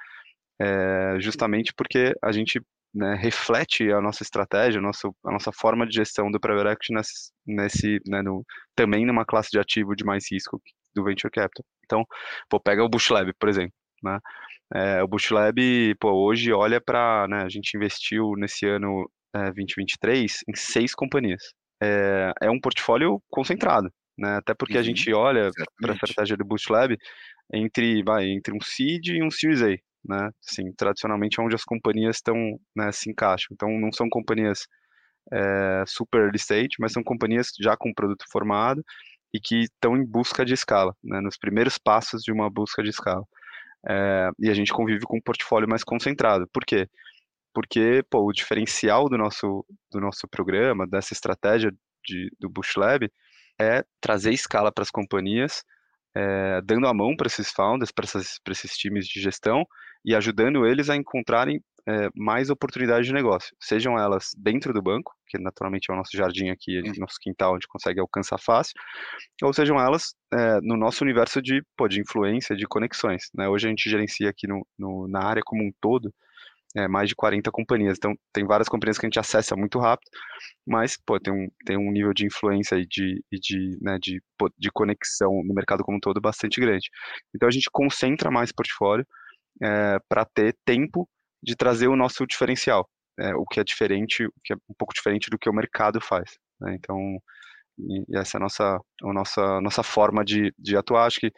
é, 0.61 1.17
justamente 1.21 1.73
porque 1.75 2.15
a 2.23 2.33
gente 2.33 2.61
né, 2.95 3.15
reflete 3.15 3.91
a 3.93 4.01
nossa 4.01 4.23
estratégia, 4.23 4.79
a 4.79 4.83
nossa, 4.83 5.09
a 5.25 5.33
nossa 5.33 5.53
forma 5.53 5.87
de 5.87 5.95
gestão 5.95 6.31
do 6.31 6.41
private 6.41 6.69
equity 6.69 6.95
nesse, 6.95 7.33
nesse 7.47 8.01
né, 8.07 8.23
no, 8.23 8.45
também 8.75 9.05
numa 9.05 9.25
classe 9.25 9.51
de 9.51 9.59
ativo 9.59 9.95
de 9.95 10.05
mais 10.05 10.31
risco 10.31 10.61
do 10.95 11.05
venture 11.05 11.31
capital. 11.31 11.65
Então, 11.85 12.05
pô, 12.49 12.59
pega 12.59 12.83
o 12.83 12.89
Bush 12.89 13.11
Lab, 13.11 13.33
por 13.39 13.49
exemplo. 13.49 13.75
Né? 14.03 14.19
É, 14.75 15.03
o 15.03 15.09
Bush 15.09 15.31
Lab, 15.31 15.95
pô, 16.01 16.11
hoje 16.13 16.53
olha 16.53 16.81
para, 16.81 17.27
né, 17.29 17.43
a 17.43 17.49
gente 17.49 17.77
investiu 17.77 18.33
nesse 18.37 18.67
ano 18.67 19.09
é, 19.35 19.45
2023 19.53 20.45
em 20.49 20.57
seis 20.57 20.95
companhias 20.95 21.43
é, 21.83 22.33
é 22.43 22.51
um 22.51 22.61
portfólio 22.61 23.23
concentrado, 23.31 23.91
né? 24.17 24.37
Até 24.37 24.55
porque 24.55 24.75
uhum, 24.75 24.81
a 24.81 24.83
gente 24.83 25.13
olha 25.13 25.51
para 25.81 25.93
a 25.93 25.95
estratégia 25.95 26.37
do 26.37 26.45
Boost 26.45 26.71
Lab 26.73 26.97
entre, 27.53 28.03
vai, 28.03 28.27
entre 28.29 28.55
um 28.55 28.61
seed 28.61 29.09
e 29.09 29.23
um 29.23 29.31
Series 29.31 29.63
A, 29.63 29.77
né? 30.05 30.31
Assim, 30.49 30.73
tradicionalmente 30.73 31.41
é 31.41 31.43
onde 31.43 31.55
as 31.55 31.65
companhias 31.65 32.17
estão, 32.17 32.59
né, 32.75 32.91
se 32.93 33.11
encaixam. 33.11 33.49
Então, 33.53 33.69
não 33.79 33.93
são 33.93 34.09
companhias 34.09 34.67
é, 35.33 35.85
super 35.87 36.23
early 36.23 36.37
stage, 36.37 36.77
mas 36.79 36.93
são 36.93 37.03
companhias 37.03 37.49
já 37.61 37.77
com 37.77 37.93
produto 37.93 38.25
formado 38.31 38.85
e 39.35 39.41
que 39.41 39.65
estão 39.65 39.97
em 39.97 40.05
busca 40.05 40.45
de 40.45 40.55
escala, 40.55 40.95
né? 41.03 41.21
Nos 41.21 41.37
primeiros 41.37 41.79
passos 41.79 42.23
de 42.23 42.33
uma 42.33 42.51
busca 42.51 42.83
de 42.83 42.91
escala. 42.91 43.25
É, 43.89 44.31
e 44.39 44.51
a 44.51 44.55
gente 44.55 44.73
convive 44.73 45.05
com 45.05 45.19
um 45.19 45.23
portfólio 45.23 45.69
mais 45.69 45.85
concentrado. 45.85 46.49
Por 46.53 46.65
quê? 46.65 46.89
Porque 47.57 48.05
pô, 48.11 48.21
o 48.21 48.33
diferencial 48.33 49.09
do 49.09 49.17
nosso, 49.17 49.65
do 49.91 49.99
nosso 49.99 50.29
programa, 50.29 50.87
dessa 50.87 51.15
estratégia 51.15 51.73
de, 52.05 52.31
do 52.39 52.51
Bush 52.51 52.77
Lab, 52.77 53.11
é 53.59 53.83
trazer 53.99 54.31
escala 54.35 54.71
para 54.71 54.83
as 54.83 54.91
companhias 54.91 55.65
é, 56.15 56.61
dando 56.63 56.87
a 56.87 56.93
mão 56.93 57.17
para 57.17 57.29
esses 57.29 57.51
founders, 57.51 57.91
para 57.91 58.05
esses 58.53 58.77
times 58.77 59.07
de 59.07 59.23
gestão 59.23 59.65
e 60.05 60.15
ajudando 60.15 60.67
eles 60.67 60.91
a 60.91 60.97
encontrarem 60.97 61.59
é, 61.89 62.11
mais 62.15 62.51
oportunidades 62.51 63.07
de 63.07 63.15
negócio, 63.15 63.57
sejam 63.59 63.99
elas 63.99 64.33
dentro 64.37 64.75
do 64.75 64.83
banco, 64.83 65.15
que 65.27 65.39
naturalmente 65.39 65.91
é 65.91 65.95
o 65.95 65.97
nosso 65.97 66.15
jardim 66.15 66.51
aqui, 66.51 66.81
hum. 66.81 66.93
nosso 66.99 67.17
quintal, 67.23 67.55
onde 67.55 67.67
consegue 67.67 68.01
alcançar 68.01 68.39
fácil, 68.39 68.75
ou 69.43 69.53
sejam 69.55 69.81
elas 69.81 70.15
é, 70.31 70.61
no 70.61 70.77
nosso 70.77 71.03
universo 71.03 71.41
de, 71.41 71.63
pô, 71.75 71.89
de 71.89 72.03
influência, 72.03 72.55
de 72.55 72.67
conexões. 72.67 73.31
Né? 73.35 73.49
Hoje 73.49 73.67
a 73.67 73.71
gente 73.71 73.89
gerencia 73.89 74.29
aqui 74.29 74.47
no, 74.47 74.67
no, 74.79 75.09
na 75.09 75.25
área 75.25 75.43
como 75.43 75.63
um 75.65 75.71
todo 75.81 76.13
é, 76.77 76.87
mais 76.89 77.09
de 77.09 77.15
40 77.15 77.51
companhias. 77.51 77.97
Então, 77.99 78.15
tem 78.33 78.45
várias 78.45 78.69
companhias 78.69 78.99
que 78.99 79.07
a 79.07 79.09
gente 79.09 79.19
acessa 79.19 79.57
muito 79.57 79.79
rápido, 79.79 80.11
mas 80.67 80.97
pô, 81.07 81.19
tem, 81.19 81.33
um, 81.33 81.49
tem 81.65 81.77
um 81.77 81.91
nível 81.91 82.13
de 82.13 82.27
influência 82.27 82.77
e 82.77 82.87
de, 82.87 83.23
e 83.33 83.39
de, 83.39 83.79
né, 83.81 83.99
de, 84.01 84.21
de 84.59 84.71
conexão 84.73 85.31
no 85.45 85.55
mercado 85.55 85.83
como 85.83 85.97
um 85.97 86.01
todo 86.01 86.21
bastante 86.21 86.61
grande. 86.61 86.89
Então, 87.35 87.49
a 87.49 87.53
gente 87.53 87.71
concentra 87.73 88.31
mais 88.31 88.53
portfólio 88.53 89.07
é, 89.63 89.99
para 90.09 90.25
ter 90.25 90.57
tempo 90.65 91.09
de 91.43 91.57
trazer 91.57 91.89
o 91.89 91.97
nosso 91.97 92.27
diferencial, 92.27 92.89
é, 93.19 93.35
o 93.35 93.45
que 93.45 93.61
é 93.61 93.65
diferente, 93.65 94.27
o 94.27 94.33
que 94.45 94.53
é 94.53 94.57
um 94.69 94.75
pouco 94.79 94.95
diferente 94.95 95.31
do 95.31 95.39
que 95.39 95.49
o 95.49 95.55
mercado 95.55 96.01
faz. 96.01 96.33
Né? 96.61 96.77
Então, 96.79 96.99
e, 97.79 98.05
essa 98.19 98.37
é 98.37 98.39
a 98.39 98.43
nossa, 98.43 98.81
a 99.03 99.13
nossa, 99.13 99.61
nossa 99.61 99.83
forma 99.83 100.25
de, 100.25 100.53
de 100.59 100.77
atuar. 100.77 101.07
Acho 101.07 101.21
que 101.21 101.33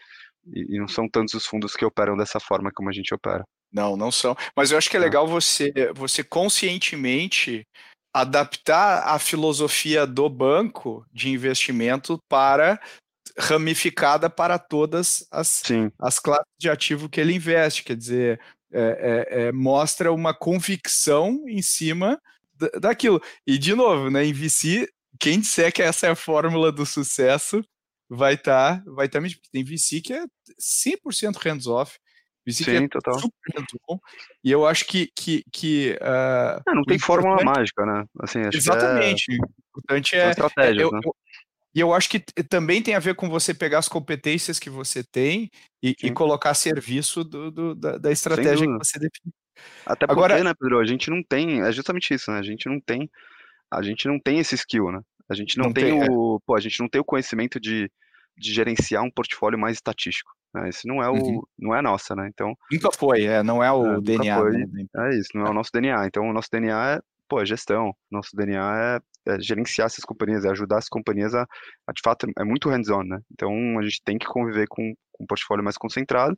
e, 0.53 0.77
e 0.77 0.79
não 0.79 0.88
são 0.88 1.09
tantos 1.09 1.35
os 1.35 1.46
fundos 1.46 1.74
que 1.74 1.85
operam 1.85 2.16
dessa 2.16 2.40
forma 2.40 2.70
como 2.74 2.88
a 2.88 2.92
gente 2.92 3.14
opera. 3.14 3.44
Não, 3.73 3.97
não 3.97 4.11
são. 4.11 4.37
Mas 4.57 4.71
eu 4.71 4.79
acho 4.79 4.91
que 4.91 4.97
é 4.97 5.01
legal 5.01 5.27
você, 5.27 5.73
você 5.95 6.25
conscientemente 6.25 7.67
adaptar 8.13 9.07
a 9.07 9.19
filosofia 9.19 10.07
do 10.07 10.29
banco 10.29 11.07
de 11.13 11.29
investimento 11.29 12.19
para 12.29 12.81
ramificada 13.39 14.29
para 14.29 14.59
todas 14.59 15.27
as, 15.31 15.63
as 15.99 16.19
classes 16.19 16.47
de 16.59 16.69
ativo 16.69 17.09
que 17.09 17.21
ele 17.21 17.35
investe. 17.35 17.85
Quer 17.85 17.97
dizer, 17.97 18.41
é, 18.73 18.81
é, 18.81 19.41
é, 19.43 19.53
mostra 19.53 20.13
uma 20.13 20.35
convicção 20.35 21.45
em 21.49 21.63
cima 21.63 22.21
daquilo. 22.81 23.23
E, 23.47 23.57
de 23.57 23.75
novo, 23.75 24.11
né, 24.11 24.25
em 24.25 24.33
VC, 24.33 24.89
quem 25.19 25.41
disser 25.41 25.73
que 25.73 25.83
essa 25.83 26.07
é 26.07 26.11
a 26.11 26.17
fórmula 26.17 26.73
do 26.73 26.85
sucesso 26.85 27.63
vai 28.09 28.35
estar 28.35 28.83
tá, 28.83 28.91
vai 28.91 29.09
tá 29.09 29.21
mentindo. 29.21 29.43
Tem 29.53 29.65
VC 29.65 30.01
que 30.01 30.13
é 30.13 30.25
100% 30.61 31.37
hands-off, 31.37 31.99
Sim, 32.53 32.85
é 32.85 32.89
total. 32.89 33.21
E 34.43 34.51
eu 34.51 34.67
acho 34.67 34.87
que. 34.87 35.11
que, 35.15 35.43
que 35.53 35.99
uh, 36.01 36.63
não, 36.67 36.77
não 36.77 36.85
tem 36.85 36.99
fórmula 36.99 37.43
mágica, 37.45 37.85
né? 37.85 38.05
Assim, 38.21 38.41
exatamente. 38.53 39.33
É... 39.33 39.35
O 39.35 39.79
importante 39.79 40.17
é. 40.17 40.31
Estratégias, 40.31 40.83
eu, 40.83 40.91
né? 40.91 41.01
eu, 41.05 41.15
e 41.75 41.81
eu 41.81 41.95
acho 41.95 42.09
que 42.09 42.21
também 42.49 42.83
tem 42.83 42.95
a 42.95 42.99
ver 42.99 43.15
com 43.15 43.29
você 43.29 43.55
pegar 43.55 43.79
as 43.79 43.89
competências 43.89 44.59
que 44.59 44.71
você 44.71 45.05
tem 45.05 45.51
e, 45.83 45.95
e 46.03 46.11
colocar 46.11 46.51
a 46.51 46.55
serviço 46.55 47.23
do, 47.23 47.51
do, 47.51 47.75
da, 47.75 47.99
da, 47.99 48.11
estratégia 48.11 48.67
que 48.67 48.79
você 48.79 48.99
define. 48.99 49.33
Até 49.85 50.07
porque, 50.07 50.13
Agora, 50.13 50.43
né, 50.43 50.53
Pedro, 50.59 50.79
a 50.79 50.85
gente 50.85 51.11
não 51.11 51.23
tem, 51.23 51.63
é 51.63 51.71
justamente 51.71 52.13
isso, 52.13 52.31
né? 52.31 52.39
A 52.39 52.43
gente 52.43 52.69
não 52.69 52.81
tem, 52.81 53.11
a 53.71 53.83
gente 53.83 54.09
não 54.09 54.19
tem 54.19 54.39
esse 54.39 54.55
skill, 54.55 54.91
né? 54.91 55.01
A 55.29 55.35
gente 55.35 55.59
não, 55.59 55.67
não 55.67 55.73
tem, 55.73 55.85
tem, 55.85 56.03
é. 56.03 56.07
o, 56.11 56.37
é. 56.37 56.39
pô, 56.47 56.57
a 56.57 56.61
gente 56.61 56.81
não 56.81 56.89
tem 56.89 57.01
o 57.01 57.05
conhecimento 57.05 57.61
de, 57.61 57.91
de 58.37 58.53
gerenciar 58.53 59.03
um 59.05 59.11
portfólio 59.11 59.59
mais 59.59 59.77
estatístico. 59.77 60.33
Né? 60.55 60.69
Esse 60.69 60.87
não 60.87 61.03
é 61.03 61.09
o, 61.09 61.15
uhum. 61.15 61.43
não 61.59 61.75
é 61.75 61.83
nossa, 61.83 62.15
né? 62.15 62.29
Então 62.33 62.55
nunca 62.71 62.91
foi, 62.97 63.25
é, 63.25 63.43
não 63.43 63.63
é 63.63 63.71
o 63.73 63.97
é, 63.97 64.01
DNA. 64.01 64.45
Né? 64.45 64.87
É 64.97 65.15
isso, 65.17 65.31
não 65.35 65.47
é 65.47 65.51
o 65.51 65.55
nosso 65.55 65.71
DNA. 65.73 66.07
Então 66.07 66.29
o 66.29 66.33
nosso 66.33 66.49
DNA 66.51 66.95
é, 66.95 67.01
pô, 67.29 67.41
é 67.41 67.47
gestão. 67.47 67.95
Nosso 68.11 68.31
DNA 68.35 69.01
é, 69.27 69.33
é, 69.33 69.41
gerenciar 69.41 69.87
essas 69.87 70.05
companhias, 70.05 70.45
é 70.45 70.51
ajudar 70.51 70.79
as 70.79 70.89
companhias 70.89 71.35
a, 71.35 71.43
a 71.87 71.93
de 71.93 72.01
fato, 72.03 72.27
é 72.39 72.45
muito 72.45 72.69
hands-on, 72.69 73.05
né? 73.05 73.19
Então 73.33 73.79
a 73.79 73.83
gente 73.83 74.03
tem 74.05 74.19
que 74.19 74.27
conviver 74.27 74.67
com, 74.69 74.95
com 75.13 75.25
um 75.25 75.27
portfólio 75.27 75.65
mais 75.65 75.77
concentrado 75.77 76.37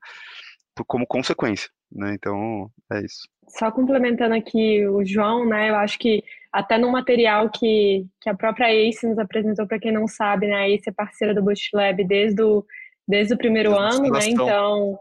como 0.87 1.07
consequência, 1.07 1.69
né? 1.91 2.15
Então 2.15 2.71
é 2.93 3.01
isso. 3.05 3.29
Só 3.49 3.71
complementando 3.71 4.35
aqui 4.35 4.87
o 4.87 5.05
João, 5.05 5.47
né? 5.47 5.71
Eu 5.71 5.77
acho 5.77 5.99
que 5.99 6.23
até 6.53 6.79
no 6.79 6.91
material 6.91 7.51
que, 7.51 8.07
que 8.21 8.29
a 8.29 8.35
própria 8.35 8.73
ACE 8.73 9.07
nos 9.07 9.19
apresentou, 9.19 9.67
para 9.67 9.79
quem 9.79 9.93
não 9.93 10.07
sabe, 10.07 10.47
né? 10.47 10.55
A 10.55 10.69
ACE 10.69 10.89
é 10.89 10.93
parceira 10.93 11.35
do 11.35 11.43
Bootstrap 11.43 11.97
desde 12.07 12.43
o 12.43 12.65
desde 13.11 13.35
o 13.35 13.39
primeiro 13.39 13.77
ano, 13.77 14.09
né? 14.09 14.21
Então, 14.29 14.99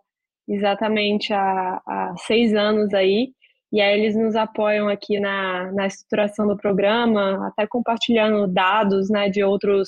exatamente 0.48 1.32
há, 1.32 1.82
há, 1.86 2.14
seis 2.26 2.54
anos 2.56 2.94
aí. 2.94 3.32
E 3.72 3.80
aí 3.80 4.00
eles 4.00 4.16
nos 4.16 4.36
apoiam 4.36 4.90
aqui 4.90 5.20
na, 5.20 5.72
na 5.72 5.86
estruturação 5.86 6.48
do 6.48 6.58
programa, 6.58 7.48
até 7.48 7.68
compartilhando 7.68 8.52
dados 8.52 9.12
né, 9.12 9.30
de 9.30 9.44
outros 9.44 9.88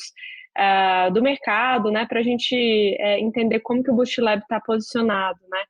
uh, 0.56 1.12
do 1.12 1.22
mercado, 1.22 1.90
né? 1.90 2.06
Para 2.06 2.20
a 2.20 2.24
gente 2.24 2.56
uh, 2.56 3.18
entender 3.20 3.60
como 3.62 3.84
que 3.84 3.90
o 3.90 3.96
Bootstrap 3.96 4.44
está 4.44 4.62
posicionado, 4.62 5.40
né? 5.50 5.64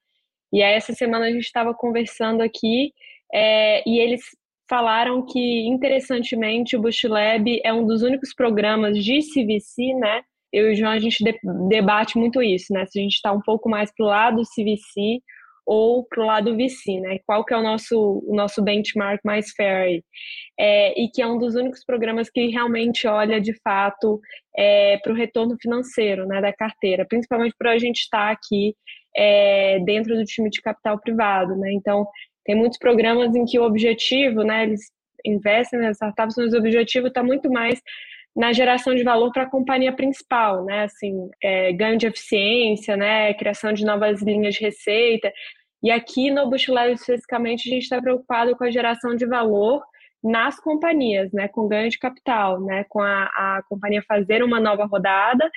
E 0.51 0.61
aí 0.61 0.73
essa 0.73 0.93
semana 0.93 1.27
a 1.27 1.31
gente 1.31 1.45
estava 1.45 1.73
conversando 1.73 2.41
aqui 2.41 2.91
é, 3.33 3.81
e 3.87 3.97
eles 3.97 4.21
falaram 4.69 5.25
que, 5.25 5.65
interessantemente, 5.65 6.75
o 6.75 6.81
Bootstrap 6.81 7.45
é 7.63 7.71
um 7.71 7.85
dos 7.85 8.01
únicos 8.01 8.33
programas 8.33 9.01
de 9.01 9.19
CVC, 9.19 9.93
né? 9.93 10.21
Eu 10.51 10.69
e 10.69 10.73
o 10.73 10.75
João, 10.75 10.91
a 10.91 10.99
gente 10.99 11.23
debate 11.69 12.17
muito 12.17 12.41
isso, 12.41 12.73
né? 12.73 12.85
Se 12.85 12.99
a 12.99 13.01
gente 13.01 13.13
está 13.13 13.31
um 13.31 13.41
pouco 13.41 13.69
mais 13.69 13.91
para 13.95 14.05
o 14.05 14.09
lado 14.09 14.41
CVC 14.43 15.21
ou 15.65 16.03
para 16.03 16.21
o 16.21 16.25
lado 16.25 16.55
VC, 16.55 16.99
né? 16.99 17.19
Qual 17.25 17.45
que 17.45 17.53
é 17.53 17.57
o 17.57 17.63
nosso, 17.63 18.23
o 18.27 18.35
nosso 18.35 18.61
benchmark 18.61 19.21
mais 19.23 19.51
fair? 19.51 20.03
É, 20.59 21.01
e 21.01 21.09
que 21.09 21.21
é 21.21 21.27
um 21.27 21.37
dos 21.37 21.55
únicos 21.55 21.85
programas 21.85 22.29
que 22.29 22.47
realmente 22.47 23.07
olha, 23.07 23.39
de 23.39 23.53
fato, 23.61 24.19
é, 24.57 24.97
para 24.97 25.13
o 25.13 25.15
retorno 25.15 25.55
financeiro 25.61 26.25
né, 26.25 26.41
da 26.41 26.51
carteira, 26.51 27.05
principalmente 27.07 27.55
para 27.57 27.71
a 27.71 27.77
gente 27.77 28.01
estar 28.01 28.27
tá 28.27 28.31
aqui 28.31 28.75
é, 29.15 29.79
dentro 29.79 30.15
do 30.15 30.25
time 30.25 30.49
de 30.49 30.61
capital 30.61 30.99
privado, 30.99 31.55
né? 31.55 31.71
Então, 31.73 32.05
tem 32.43 32.55
muitos 32.55 32.77
programas 32.77 33.35
em 33.35 33.45
que 33.45 33.59
o 33.59 33.63
objetivo, 33.63 34.43
né, 34.43 34.63
eles 34.63 34.81
investem 35.25 35.79
nas 35.79 35.97
startups, 35.97 36.35
mas 36.37 36.53
o 36.53 36.57
objetivo 36.57 37.07
está 37.07 37.23
muito 37.23 37.49
mais 37.51 37.79
na 38.35 38.53
geração 38.53 38.95
de 38.95 39.03
valor 39.03 39.31
para 39.31 39.43
a 39.43 39.49
companhia 39.49 39.91
principal, 39.91 40.63
né? 40.63 40.83
Assim, 40.83 41.29
é, 41.41 41.71
ganho 41.73 41.97
de 41.97 42.07
eficiência, 42.07 42.95
né? 42.95 43.33
Criação 43.33 43.73
de 43.73 43.85
novas 43.85 44.21
linhas 44.21 44.55
de 44.55 44.61
receita. 44.61 45.31
E 45.83 45.91
aqui 45.91 46.31
no 46.31 46.49
Bushlevel 46.49 46.93
especificamente 46.93 47.67
a 47.67 47.73
gente 47.73 47.83
está 47.83 48.01
preocupado 48.01 48.55
com 48.55 48.63
a 48.63 48.71
geração 48.71 49.15
de 49.15 49.25
valor 49.25 49.81
nas 50.23 50.59
companhias, 50.59 51.31
né? 51.33 51.47
Com 51.47 51.67
ganho 51.67 51.89
de 51.89 51.99
capital, 51.99 52.61
né? 52.61 52.85
Com 52.87 53.01
a, 53.01 53.23
a 53.23 53.63
companhia 53.67 54.03
fazer 54.07 54.43
uma 54.43 54.59
nova 54.59 54.85
rodada 54.85 55.49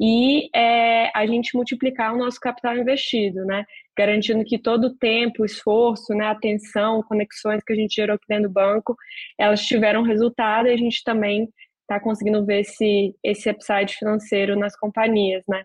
e 0.00 0.48
é, 0.54 1.10
a 1.12 1.26
gente 1.26 1.56
multiplicar 1.56 2.14
o 2.14 2.18
nosso 2.18 2.38
capital 2.38 2.76
investido, 2.76 3.44
né? 3.44 3.64
Garantindo 3.96 4.44
que 4.44 4.58
todo 4.58 4.88
o 4.88 4.96
tempo, 4.96 5.44
esforço, 5.44 6.14
né, 6.14 6.26
atenção, 6.26 7.02
conexões 7.02 7.64
que 7.64 7.72
a 7.72 7.76
gente 7.76 7.96
gerou 7.96 8.14
aqui 8.14 8.24
dentro 8.28 8.48
do 8.48 8.52
banco, 8.52 8.96
elas 9.36 9.66
tiveram 9.66 10.02
resultado 10.02 10.68
e 10.68 10.72
a 10.72 10.76
gente 10.76 11.02
também 11.02 11.48
está 11.88 11.98
conseguindo 11.98 12.44
ver 12.44 12.60
esse, 12.60 13.14
esse 13.24 13.48
upside 13.50 13.96
financeiro 13.96 14.54
nas 14.56 14.76
companhias, 14.76 15.42
né? 15.48 15.64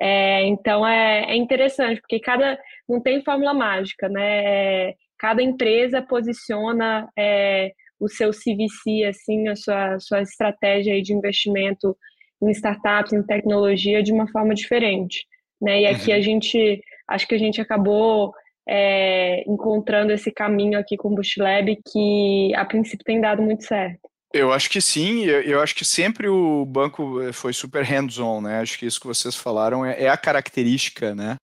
É, 0.00 0.46
então 0.46 0.86
é, 0.86 1.24
é, 1.30 1.36
interessante, 1.36 2.00
porque 2.00 2.20
cada 2.20 2.58
não 2.88 3.00
tem 3.00 3.22
fórmula 3.22 3.52
mágica, 3.52 4.08
né? 4.08 4.44
É, 4.44 4.94
cada 5.18 5.42
empresa 5.42 6.00
posiciona 6.00 7.08
é, 7.18 7.72
o 7.98 8.08
seu 8.08 8.30
CVC, 8.30 9.04
assim, 9.08 9.48
a 9.48 9.56
sua, 9.56 9.98
sua 9.98 10.22
estratégia 10.22 11.00
de 11.02 11.12
investimento 11.12 11.96
em 12.42 12.50
startups, 12.50 13.12
em 13.12 13.22
tecnologia, 13.22 14.02
de 14.02 14.12
uma 14.12 14.28
forma 14.28 14.54
diferente. 14.54 15.26
Né? 15.60 15.82
E 15.82 15.86
aqui 15.86 16.10
uhum. 16.10 16.16
a 16.16 16.20
gente, 16.20 16.80
acho 17.08 17.26
que 17.26 17.34
a 17.34 17.38
gente 17.38 17.60
acabou 17.60 18.32
é, 18.68 19.42
encontrando 19.48 20.12
esse 20.12 20.30
caminho 20.30 20.78
aqui 20.78 20.96
com 20.96 21.08
o 21.08 21.14
Bootstrap 21.14 21.66
que 21.90 22.52
a 22.54 22.64
princípio 22.64 23.04
tem 23.04 23.20
dado 23.20 23.42
muito 23.42 23.64
certo. 23.64 24.00
Eu 24.36 24.52
acho 24.52 24.68
que 24.68 24.80
sim, 24.80 25.20
eu 25.20 25.60
acho 25.60 25.76
que 25.76 25.84
sempre 25.84 26.28
o 26.28 26.66
banco 26.66 27.22
eh, 27.22 27.32
foi 27.32 27.52
super 27.52 27.84
hands-on, 27.84 28.40
né? 28.40 28.58
Acho 28.58 28.76
que 28.76 28.84
isso 28.84 29.00
que 29.00 29.06
vocês 29.06 29.36
falaram 29.36 29.86
é, 29.86 30.02
é 30.02 30.08
a 30.08 30.16
característica, 30.16 31.14
né? 31.14 31.36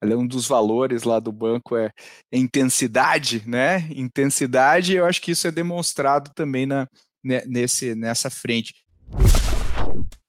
Um 0.00 0.24
dos 0.24 0.46
valores 0.46 1.02
lá 1.02 1.18
do 1.18 1.32
banco 1.32 1.76
é 1.76 1.90
intensidade, 2.32 3.42
né? 3.48 3.88
Intensidade, 3.90 4.94
eu 4.94 5.04
acho 5.04 5.20
que 5.20 5.32
isso 5.32 5.48
é 5.48 5.50
demonstrado 5.50 6.30
também 6.36 6.66
na, 6.66 6.86
né, 7.24 7.42
nesse, 7.46 7.96
nessa 7.96 8.30
frente. 8.30 8.72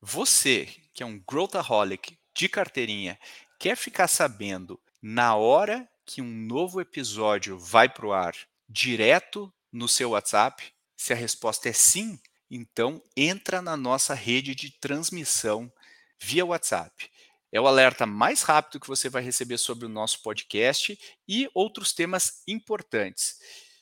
Você, 0.02 0.68
que 0.96 1.04
é 1.04 1.06
um 1.06 1.20
growthaholic 1.20 2.18
de 2.36 2.50
carteirinha, 2.50 3.20
quer 3.60 3.78
ficar 3.78 4.08
sabendo 4.08 4.80
na 5.00 5.36
hora 5.36 5.88
que 6.04 6.20
um 6.20 6.34
novo 6.34 6.82
episódio 6.82 7.60
vai 7.60 7.88
para 7.88 8.08
o 8.08 8.12
ar, 8.12 8.34
direto 8.68 9.54
no 9.72 9.88
seu 9.88 10.12
WhatsApp? 10.12 10.77
Se 10.98 11.14
a 11.14 11.16
resposta 11.16 11.70
é 11.70 11.74
sim, 11.74 12.20
então 12.50 13.02
entra 13.16 13.62
na 13.62 13.78
nossa 13.78 14.16
rede 14.16 14.56
de 14.56 14.72
transmissão 14.72 15.72
via 16.20 16.44
WhatsApp. 16.44 17.10
É 17.52 17.62
o 17.62 17.68
alerta 17.68 18.08
mais 18.08 18.42
rápido 18.42 18.80
que 18.80 18.88
você 18.88 19.08
vai 19.08 19.22
receber 19.22 19.60
sobre 19.60 19.86
o 19.86 19.90
nosso 19.90 20.22
podcast 20.24 21.00
e 21.28 21.50
outros 21.54 21.94
temas 21.94 22.42
importantes. 22.48 23.38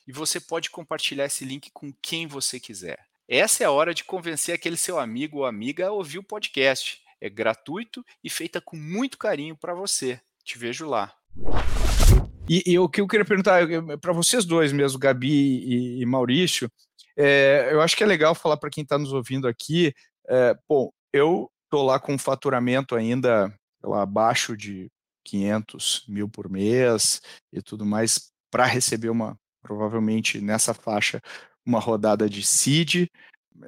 E 0.06 0.12
você 0.12 0.38
pode 0.38 0.70
compartilhar 0.70 1.24
esse 1.24 1.44
link 1.44 1.70
com 1.72 1.92
quem 2.00 2.26
você 2.26 2.60
quiser. 2.60 3.04
Essa 3.26 3.64
é 3.64 3.66
a 3.66 3.72
hora 3.72 3.92
de 3.92 4.04
convencer 4.04 4.54
aquele 4.54 4.76
seu 4.76 5.00
amigo 5.00 5.38
ou 5.38 5.46
amiga 5.46 5.88
a 5.88 5.92
ouvir 5.92 6.18
o 6.18 6.22
podcast. 6.22 7.02
é 7.18 7.30
gratuito 7.30 8.04
e 8.22 8.28
feita 8.28 8.60
com 8.60 8.76
muito 8.76 9.16
carinho 9.16 9.56
para 9.56 9.74
você. 9.74 10.20
Te 10.44 10.58
vejo 10.58 10.86
lá. 10.86 11.16
E, 12.48 12.78
o 12.78 12.88
que 12.88 13.00
eu 13.00 13.08
queria 13.08 13.24
perguntar 13.24 13.66
para 14.00 14.12
vocês 14.12 14.44
dois 14.44 14.72
mesmo, 14.72 14.98
Gabi 14.98 15.28
e, 15.28 16.02
e 16.02 16.06
Maurício, 16.06 16.70
é, 17.16 17.68
eu 17.72 17.80
acho 17.80 17.96
que 17.96 18.02
é 18.04 18.06
legal 18.06 18.34
falar 18.34 18.56
para 18.56 18.70
quem 18.70 18.82
está 18.82 18.98
nos 18.98 19.12
ouvindo 19.12 19.48
aqui. 19.48 19.94
É, 20.28 20.54
bom, 20.68 20.90
eu 21.12 21.50
estou 21.64 21.84
lá 21.84 21.98
com 21.98 22.14
um 22.14 22.18
faturamento 22.18 22.94
ainda 22.94 23.52
lá, 23.82 24.02
abaixo 24.02 24.56
de 24.56 24.90
500 25.24 26.04
mil 26.08 26.28
por 26.28 26.48
mês 26.48 27.20
e 27.52 27.62
tudo 27.62 27.84
mais 27.86 28.30
para 28.50 28.66
receber 28.66 29.08
uma, 29.08 29.38
provavelmente 29.62 30.40
nessa 30.40 30.74
faixa, 30.74 31.20
uma 31.64 31.80
rodada 31.80 32.28
de 32.28 32.44
seed. 32.44 33.08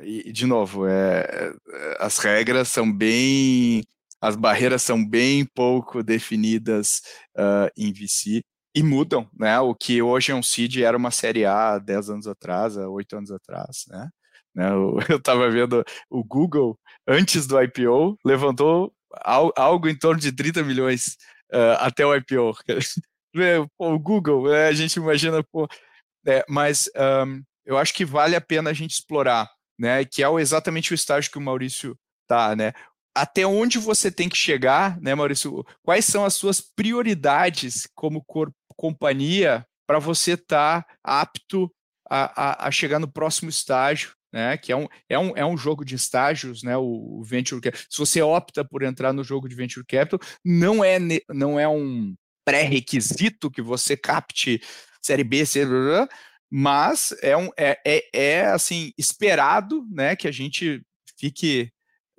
E, 0.02 0.30
de 0.32 0.46
novo, 0.46 0.86
é, 0.86 1.52
é, 1.70 1.96
as 1.98 2.18
regras 2.18 2.68
são 2.68 2.92
bem, 2.92 3.82
as 4.20 4.36
barreiras 4.36 4.82
são 4.82 5.04
bem 5.04 5.46
pouco 5.46 6.02
definidas 6.02 7.02
uh, 7.34 7.70
em 7.76 7.92
VC 7.92 8.44
e 8.78 8.82
mudam, 8.82 9.28
né? 9.36 9.58
O 9.58 9.74
que 9.74 10.00
hoje 10.00 10.30
é 10.30 10.34
um 10.34 10.42
seed 10.42 10.76
era 10.76 10.96
uma 10.96 11.10
série 11.10 11.44
A 11.44 11.78
10 11.78 12.10
anos 12.10 12.26
atrás, 12.28 12.76
8 12.76 13.16
anos 13.16 13.30
atrás, 13.32 13.84
né? 13.88 14.08
né 14.54 14.68
eu 15.10 15.16
estava 15.16 15.50
vendo 15.50 15.84
o 16.08 16.22
Google 16.22 16.78
antes 17.06 17.44
do 17.44 17.60
IPO 17.60 18.16
levantou 18.24 18.92
algo 19.56 19.88
em 19.88 19.98
torno 19.98 20.20
de 20.20 20.30
30 20.30 20.62
milhões 20.62 21.16
uh, 21.52 21.74
até 21.80 22.06
o 22.06 22.14
IPO. 22.14 22.56
o 23.76 23.98
Google, 23.98 24.54
é, 24.54 24.68
a 24.68 24.72
gente 24.72 24.94
imagina, 24.94 25.42
pô, 25.42 25.66
é, 26.24 26.44
mas 26.48 26.88
um, 27.26 27.42
eu 27.66 27.76
acho 27.76 27.92
que 27.92 28.04
vale 28.04 28.36
a 28.36 28.40
pena 28.40 28.70
a 28.70 28.74
gente 28.74 28.92
explorar, 28.92 29.50
né? 29.76 30.04
Que 30.04 30.22
é 30.22 30.32
exatamente 30.34 30.92
o 30.92 30.94
estágio 30.94 31.32
que 31.32 31.38
o 31.38 31.40
Maurício 31.40 31.98
tá, 32.28 32.54
né? 32.54 32.72
Até 33.12 33.44
onde 33.44 33.78
você 33.78 34.12
tem 34.12 34.28
que 34.28 34.36
chegar, 34.36 35.00
né, 35.00 35.12
Maurício? 35.14 35.64
Quais 35.82 36.04
são 36.04 36.24
as 36.24 36.34
suas 36.34 36.60
prioridades 36.60 37.88
como 37.92 38.22
corpo, 38.24 38.54
companhia 38.78 39.66
para 39.86 39.98
você 39.98 40.32
estar 40.32 40.82
tá 40.82 40.94
apto 41.02 41.70
a, 42.08 42.64
a, 42.64 42.68
a 42.68 42.70
chegar 42.70 42.98
no 42.98 43.10
próximo 43.10 43.50
estágio 43.50 44.16
né? 44.32 44.56
Que 44.56 44.72
é 44.72 44.76
um, 44.76 44.86
é 45.08 45.18
um, 45.18 45.36
é 45.36 45.44
um 45.44 45.56
jogo 45.56 45.84
de 45.84 45.94
estágios, 45.94 46.62
né? 46.62 46.76
O, 46.76 47.20
o 47.20 47.24
Venture 47.24 47.60
Capital. 47.60 47.86
Se 47.88 47.98
você 47.98 48.22
opta 48.22 48.64
por 48.64 48.82
entrar 48.82 49.12
no 49.12 49.24
jogo 49.24 49.48
de 49.48 49.54
Venture 49.54 49.86
Capital, 49.86 50.20
não 50.44 50.84
é, 50.84 50.98
não 51.28 51.58
é 51.58 51.68
um 51.68 52.14
pré-requisito 52.44 53.50
que 53.50 53.62
você 53.62 53.96
capte 53.96 54.60
série 55.02 55.24
B, 55.24 55.42
B, 55.44 56.08
mas 56.50 57.14
é, 57.22 57.36
um, 57.36 57.50
é, 57.56 57.78
é, 57.86 58.08
é 58.12 58.46
assim, 58.46 58.92
esperado 58.96 59.86
né, 59.90 60.16
que 60.16 60.26
a 60.26 60.32
gente 60.32 60.82
fique 61.18 61.70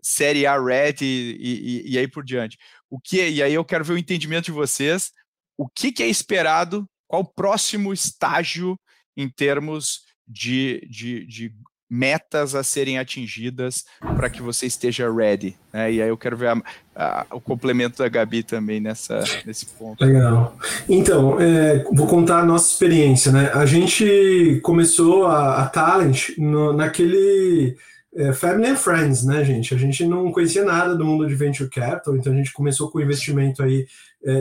série 0.02 0.46
A 0.46 0.60
ready 0.60 1.06
e, 1.06 1.84
e, 1.84 1.94
e, 1.94 2.00
aí 2.00 2.08
por 2.08 2.24
diante. 2.24 2.58
O 2.90 3.00
que, 3.00 3.30
e 3.30 3.44
aí 3.44 3.54
eu 3.54 3.66
quero 3.66 3.84
ver 3.84 3.94
o 3.94 3.98
entendimento 3.98 4.46
de 4.46 4.52
vocês. 4.52 5.12
O 5.60 5.68
que, 5.68 5.92
que 5.92 6.02
é 6.02 6.08
esperado? 6.08 6.88
Qual 7.06 7.22
o 7.22 7.26
próximo 7.26 7.92
estágio 7.92 8.80
em 9.18 9.28
termos 9.28 10.04
de, 10.26 10.88
de, 10.90 11.26
de 11.26 11.54
metas 11.90 12.56
a 12.56 12.64
serem 12.64 12.98
atingidas 12.98 13.84
para 14.00 14.30
que 14.30 14.42
você 14.42 14.68
esteja 14.68 15.12
ready. 15.12 15.58
Né? 15.74 15.94
E 15.94 16.02
aí 16.02 16.08
eu 16.08 16.16
quero 16.16 16.38
ver 16.38 16.50
a, 16.50 16.62
a, 16.96 17.26
o 17.32 17.42
complemento 17.42 17.98
da 17.98 18.08
Gabi 18.08 18.44
também 18.44 18.80
nessa, 18.80 19.22
nesse 19.46 19.66
ponto. 19.66 20.06
Legal. 20.06 20.56
Então, 20.88 21.42
é, 21.42 21.84
vou 21.92 22.08
contar 22.08 22.40
a 22.40 22.46
nossa 22.46 22.72
experiência. 22.72 23.32
Né? 23.32 23.52
A 23.54 23.66
gente 23.66 24.62
começou 24.64 25.26
a, 25.26 25.64
a 25.64 25.68
Talent 25.68 26.30
no, 26.38 26.72
naquele 26.72 27.76
é, 28.16 28.34
Family 28.34 28.70
and 28.70 28.76
Friends, 28.78 29.26
né, 29.26 29.44
gente? 29.44 29.74
A 29.74 29.78
gente 29.78 30.06
não 30.06 30.32
conhecia 30.32 30.64
nada 30.64 30.96
do 30.96 31.06
mundo 31.06 31.28
de 31.28 31.36
Venture 31.36 31.70
Capital, 31.70 32.16
então 32.16 32.32
a 32.32 32.36
gente 32.36 32.54
começou 32.54 32.90
com 32.90 33.00
o 33.00 33.02
investimento 33.02 33.64
aí 33.64 33.88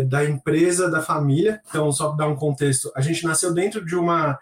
da 0.07 0.25
empresa, 0.25 0.91
da 0.91 1.01
família. 1.01 1.61
Então, 1.69 1.91
só 1.93 2.09
para 2.09 2.25
dar 2.25 2.29
um 2.29 2.37
contexto, 2.37 2.91
a 2.97 3.01
gente 3.01 3.25
nasceu 3.25 3.55
dentro 3.55 3.85
de 3.85 3.95
uma 3.95 4.39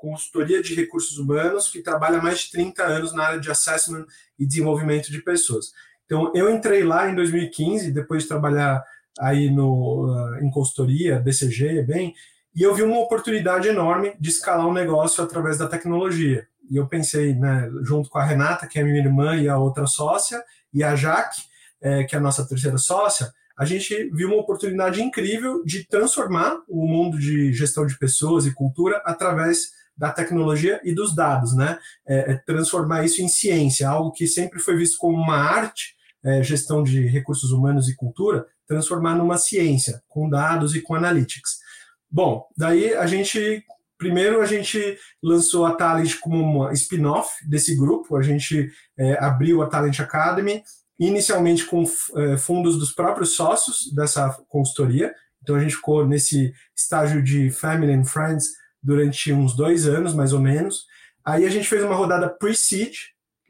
consultoria 0.00 0.62
de 0.62 0.74
recursos 0.74 1.18
humanos 1.18 1.68
que 1.68 1.82
trabalha 1.82 2.22
mais 2.22 2.40
de 2.40 2.50
30 2.50 2.82
anos 2.82 3.12
na 3.12 3.24
área 3.24 3.40
de 3.40 3.50
assessment 3.50 4.06
e 4.38 4.46
desenvolvimento 4.46 5.10
de 5.10 5.22
pessoas. 5.22 5.72
Então, 6.06 6.32
eu 6.34 6.50
entrei 6.50 6.82
lá 6.82 7.08
em 7.08 7.14
2015, 7.14 7.92
depois 7.92 8.22
de 8.22 8.28
trabalhar 8.28 8.82
aí 9.18 9.50
no, 9.50 10.06
uh, 10.06 10.44
em 10.44 10.50
consultoria, 10.50 11.20
BCG, 11.20 11.82
bem, 11.82 12.14
e 12.54 12.62
eu 12.62 12.74
vi 12.74 12.82
uma 12.82 12.98
oportunidade 12.98 13.68
enorme 13.68 14.14
de 14.18 14.30
escalar 14.30 14.66
um 14.66 14.72
negócio 14.72 15.22
através 15.22 15.58
da 15.58 15.68
tecnologia. 15.68 16.48
E 16.68 16.76
eu 16.76 16.88
pensei, 16.88 17.34
né, 17.34 17.70
junto 17.82 18.08
com 18.08 18.18
a 18.18 18.24
Renata, 18.24 18.66
que 18.66 18.78
é 18.78 18.82
minha 18.82 18.98
irmã 18.98 19.36
e 19.36 19.48
a 19.48 19.58
outra 19.58 19.86
sócia, 19.86 20.42
e 20.72 20.82
a 20.82 20.96
Jaque, 20.96 21.42
é, 21.80 22.04
que 22.04 22.14
é 22.14 22.18
a 22.18 22.22
nossa 22.22 22.46
terceira 22.46 22.78
sócia, 22.78 23.32
a 23.60 23.66
gente 23.66 24.08
viu 24.14 24.28
uma 24.28 24.38
oportunidade 24.38 25.02
incrível 25.02 25.62
de 25.66 25.86
transformar 25.86 26.62
o 26.66 26.86
mundo 26.86 27.18
de 27.18 27.52
gestão 27.52 27.84
de 27.84 27.98
pessoas 27.98 28.46
e 28.46 28.54
cultura 28.54 29.02
através 29.04 29.72
da 29.94 30.10
tecnologia 30.10 30.80
e 30.82 30.94
dos 30.94 31.14
dados, 31.14 31.54
né? 31.54 31.78
É, 32.08 32.32
é 32.32 32.34
transformar 32.36 33.04
isso 33.04 33.20
em 33.20 33.28
ciência, 33.28 33.86
algo 33.86 34.12
que 34.12 34.26
sempre 34.26 34.60
foi 34.60 34.78
visto 34.78 34.96
como 34.96 35.14
uma 35.14 35.36
arte, 35.36 35.94
é, 36.24 36.42
gestão 36.42 36.82
de 36.82 37.06
recursos 37.06 37.50
humanos 37.52 37.86
e 37.86 37.94
cultura, 37.94 38.46
transformar 38.66 39.14
numa 39.14 39.36
ciência, 39.36 40.02
com 40.08 40.30
dados 40.30 40.74
e 40.74 40.80
com 40.80 40.94
analytics. 40.94 41.58
Bom, 42.10 42.46
daí 42.56 42.94
a 42.94 43.06
gente 43.06 43.62
Primeiro, 43.98 44.40
a 44.40 44.46
gente 44.46 44.98
lançou 45.22 45.66
a 45.66 45.74
Talent 45.74 46.18
como 46.20 46.42
uma 46.42 46.72
spin-off 46.72 47.46
desse 47.46 47.76
grupo. 47.76 48.16
A 48.16 48.22
gente 48.22 48.72
é, 48.98 49.22
abriu 49.22 49.60
a 49.60 49.66
Talent 49.66 50.00
Academy, 50.00 50.62
inicialmente 51.00 51.64
com 51.64 51.82
é, 52.16 52.36
fundos 52.36 52.78
dos 52.78 52.92
próprios 52.92 53.30
sócios 53.30 53.90
dessa 53.94 54.28
consultoria. 54.48 55.14
Então, 55.42 55.56
a 55.56 55.60
gente 55.60 55.74
ficou 55.74 56.06
nesse 56.06 56.52
estágio 56.76 57.22
de 57.22 57.50
family 57.50 57.92
and 57.94 58.04
friends 58.04 58.50
durante 58.82 59.32
uns 59.32 59.56
dois 59.56 59.88
anos, 59.88 60.14
mais 60.14 60.34
ou 60.34 60.40
menos. 60.40 60.84
Aí 61.24 61.46
a 61.46 61.50
gente 61.50 61.66
fez 61.66 61.82
uma 61.82 61.94
rodada 61.94 62.28
pre-seed, 62.28 62.94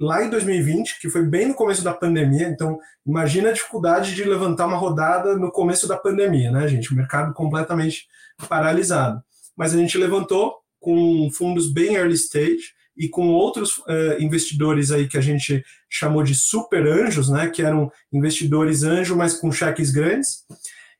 lá 0.00 0.24
em 0.24 0.30
2020, 0.30 1.00
que 1.00 1.10
foi 1.10 1.26
bem 1.26 1.48
no 1.48 1.54
começo 1.54 1.82
da 1.82 1.92
pandemia. 1.92 2.48
Então, 2.48 2.78
imagina 3.04 3.50
a 3.50 3.52
dificuldade 3.52 4.14
de 4.14 4.22
levantar 4.22 4.66
uma 4.66 4.76
rodada 4.76 5.36
no 5.36 5.50
começo 5.50 5.88
da 5.88 5.96
pandemia, 5.96 6.52
né, 6.52 6.68
gente? 6.68 6.92
O 6.92 6.96
mercado 6.96 7.34
completamente 7.34 8.06
paralisado. 8.48 9.20
Mas 9.56 9.74
a 9.74 9.76
gente 9.76 9.98
levantou 9.98 10.54
com 10.78 11.28
fundos 11.32 11.70
bem 11.70 11.96
early 11.96 12.14
stage 12.14 12.72
e 13.00 13.08
com 13.08 13.28
outros 13.28 13.78
uh, 13.78 14.20
investidores 14.20 14.90
aí 14.90 15.08
que 15.08 15.16
a 15.16 15.22
gente 15.22 15.64
chamou 15.88 16.22
de 16.22 16.34
super 16.34 16.86
anjos, 16.86 17.30
né? 17.30 17.48
Que 17.48 17.62
eram 17.62 17.90
investidores 18.12 18.82
anjo, 18.82 19.16
mas 19.16 19.32
com 19.32 19.50
cheques 19.50 19.90
grandes. 19.90 20.44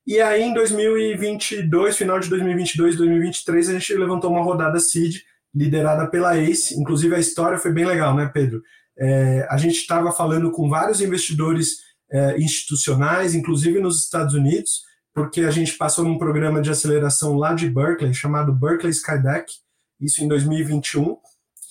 E 0.06 0.18
aí, 0.18 0.42
em 0.42 0.54
2022, 0.54 1.98
final 1.98 2.18
de 2.18 2.30
2022, 2.30 2.96
2023, 2.96 3.68
a 3.68 3.72
gente 3.74 3.94
levantou 3.94 4.30
uma 4.30 4.42
rodada 4.42 4.80
seed 4.80 5.16
liderada 5.54 6.06
pela 6.06 6.34
ACE. 6.38 6.74
Inclusive, 6.80 7.14
a 7.14 7.18
história 7.18 7.58
foi 7.58 7.70
bem 7.70 7.84
legal, 7.84 8.16
né, 8.16 8.30
Pedro? 8.32 8.62
É, 8.98 9.46
a 9.50 9.58
gente 9.58 9.76
estava 9.76 10.10
falando 10.10 10.50
com 10.52 10.70
vários 10.70 11.02
investidores 11.02 11.80
é, 12.10 12.40
institucionais, 12.40 13.34
inclusive 13.34 13.78
nos 13.78 14.02
Estados 14.02 14.32
Unidos, 14.32 14.84
porque 15.14 15.42
a 15.42 15.50
gente 15.50 15.76
passou 15.76 16.02
num 16.02 16.16
programa 16.16 16.62
de 16.62 16.70
aceleração 16.70 17.36
lá 17.36 17.52
de 17.52 17.68
Berkeley, 17.68 18.14
chamado 18.14 18.54
Berkeley 18.54 18.90
Skydeck, 18.90 19.52
isso 20.00 20.24
em 20.24 20.28
2021. 20.28 21.18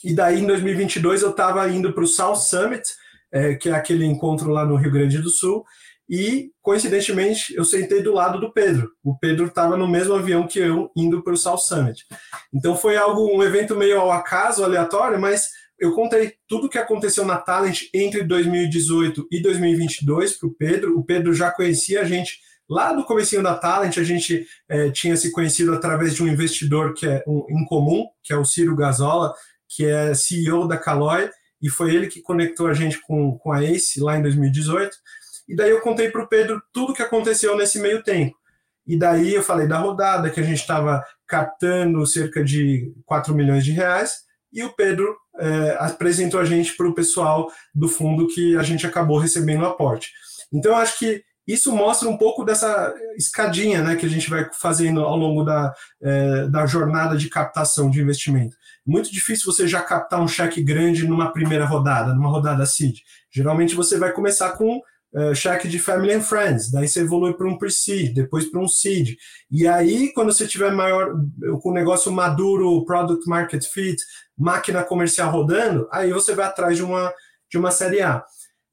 E 0.04 0.14
daí, 0.14 0.42
em 0.42 0.48
2022, 0.48 1.22
eu 1.22 1.32
estava 1.32 1.68
indo 1.70 1.94
para 1.94 2.04
o 2.04 2.08
South 2.08 2.38
Summit, 2.38 2.84
é, 3.32 3.56
que 3.56 3.70
é 3.70 3.74
aquele 3.74 4.06
encontro 4.06 4.50
lá 4.50 4.66
no 4.66 4.76
Rio 4.76 4.92
Grande 4.92 5.20
do 5.20 5.30
Sul, 5.30 5.64
e, 6.10 6.52
coincidentemente, 6.62 7.54
eu 7.56 7.64
sentei 7.64 8.02
do 8.02 8.14
lado 8.14 8.40
do 8.40 8.52
Pedro. 8.52 8.92
O 9.04 9.16
Pedro 9.18 9.46
estava 9.46 9.78
no 9.78 9.88
mesmo 9.88 10.16
avião 10.16 10.48
que 10.48 10.58
eu, 10.58 10.90
indo 10.96 11.22
para 11.22 11.34
o 11.34 11.38
South 11.38 11.60
Summit. 11.60 12.04
Então 12.52 12.76
foi 12.76 12.98
algo, 12.98 13.32
um 13.32 13.44
evento 13.44 13.76
meio 13.76 14.00
ao 14.00 14.12
acaso, 14.12 14.64
aleatório, 14.64 15.20
mas 15.22 15.50
eu 15.80 15.94
contei 15.94 16.34
tudo 16.48 16.66
o 16.66 16.70
que 16.70 16.80
aconteceu 16.80 17.24
na 17.26 17.38
Talent 17.38 17.84
entre 17.94 18.24
2018 18.24 19.28
e 19.32 19.42
2022 19.42 20.38
para 20.38 20.50
o 20.50 20.54
Pedro. 20.54 20.98
O 20.98 21.06
Pedro 21.06 21.32
já 21.32 21.52
conhecia 21.52 22.02
a 22.02 22.06
gente 22.06 22.40
lá 22.68 22.92
do 22.92 23.04
comecinho 23.04 23.42
da 23.42 23.56
Talent, 23.56 23.98
a 23.98 24.04
gente 24.04 24.46
é, 24.68 24.90
tinha 24.92 25.16
se 25.16 25.32
conhecido 25.32 25.74
através 25.74 26.14
de 26.14 26.24
um 26.24 26.28
investidor 26.28 26.94
que 26.94 27.08
é 27.08 27.24
um, 27.28 27.46
em 27.50 27.66
comum, 27.66 28.06
que 28.24 28.34
é 28.34 28.38
o 28.38 28.46
Ciro 28.46 28.76
Gazola, 28.76 29.34
que 29.70 29.86
é 29.86 30.14
CEO 30.14 30.68
da 30.68 30.78
Caloi, 30.78 31.30
e 31.62 31.70
foi 31.70 31.94
ele 31.94 32.08
que 32.08 32.22
conectou 32.22 32.68
a 32.68 32.74
gente 32.74 33.00
com, 33.02 33.38
com 33.38 33.52
a 33.52 33.64
Ace 33.64 34.00
lá 34.00 34.18
em 34.18 34.22
2018. 34.22 34.96
E 35.48 35.56
daí 35.56 35.70
eu 35.70 35.82
contei 35.82 36.10
para 36.10 36.24
o 36.24 36.28
Pedro 36.28 36.62
tudo 36.74 36.92
o 36.92 36.96
que 36.96 37.02
aconteceu 37.02 37.56
nesse 37.56 37.80
meio 37.80 38.04
tempo. 38.04 38.36
E 38.88 38.98
daí 38.98 39.36
eu 39.36 39.44
falei 39.44 39.68
da 39.68 39.78
rodada, 39.78 40.30
que 40.30 40.40
a 40.40 40.44
gente 40.44 40.60
estava 40.60 41.04
captando 41.28 42.06
cerca 42.08 42.44
de 42.44 42.92
4 43.06 43.36
milhões 43.36 43.64
de 43.64 43.72
reais, 43.72 44.24
e 44.52 44.64
o 44.64 44.74
Pedro 44.74 45.16
é, 45.40 45.78
apresentou 45.80 46.40
a 46.40 46.46
gente 46.46 46.76
para 46.76 46.88
o 46.88 46.96
pessoal 46.96 47.52
do 47.74 47.88
fundo 47.88 48.28
que 48.28 48.58
a 48.58 48.64
gente 48.64 48.88
acabou 48.88 49.20
recebendo 49.20 49.62
o 49.62 49.68
aporte. 49.68 50.12
Então, 50.52 50.72
eu 50.72 50.78
acho 50.78 50.98
que 50.98 51.24
isso 51.54 51.76
mostra 51.76 52.08
um 52.08 52.16
pouco 52.16 52.44
dessa 52.46 52.94
escadinha 53.18 53.82
né, 53.82 53.96
que 53.96 54.06
a 54.06 54.10
gente 54.10 54.30
vai 54.30 54.48
fazendo 54.54 55.02
ao 55.02 55.18
longo 55.18 55.44
da, 55.44 55.74
é, 56.00 56.48
da 56.48 56.68
jornada 56.68 57.18
de 57.18 57.28
captação 57.28 57.90
de 57.90 58.00
investimento. 58.00 58.56
Muito 58.86 59.12
difícil 59.12 59.52
você 59.52 59.68
já 59.68 59.82
captar 59.82 60.22
um 60.22 60.28
cheque 60.28 60.62
grande 60.62 61.08
numa 61.08 61.34
primeira 61.34 61.66
rodada, 61.66 62.14
numa 62.14 62.30
rodada 62.30 62.66
seed. 62.68 63.00
Geralmente 63.32 63.74
você 63.74 63.98
vai 63.98 64.12
começar 64.12 64.52
com 64.52 64.78
uh, 64.78 65.34
cheque 65.34 65.68
de 65.68 65.80
Family 65.80 66.14
and 66.14 66.22
Friends, 66.22 66.72
daí 66.72 66.88
você 66.88 67.02
evolui 67.02 67.34
para 67.34 67.48
um 67.48 67.58
pre-seed, 67.58 68.14
depois 68.14 68.46
para 68.46 68.60
um 68.60 68.68
seed. 68.68 69.16
E 69.50 69.68
aí, 69.68 70.14
quando 70.14 70.32
você 70.32 70.48
tiver 70.48 70.72
maior, 70.72 71.16
com 71.62 71.70
o 71.70 71.74
negócio 71.74 72.12
maduro, 72.12 72.86
product 72.86 73.28
market 73.28 73.64
fit, 73.66 74.02
máquina 74.38 74.84
comercial 74.84 75.32
rodando, 75.32 75.88
aí 75.92 76.12
você 76.12 76.36
vai 76.36 76.46
atrás 76.46 76.78
de 76.78 76.84
uma, 76.84 77.12
de 77.50 77.58
uma 77.58 77.72
série 77.72 78.02
A. 78.02 78.24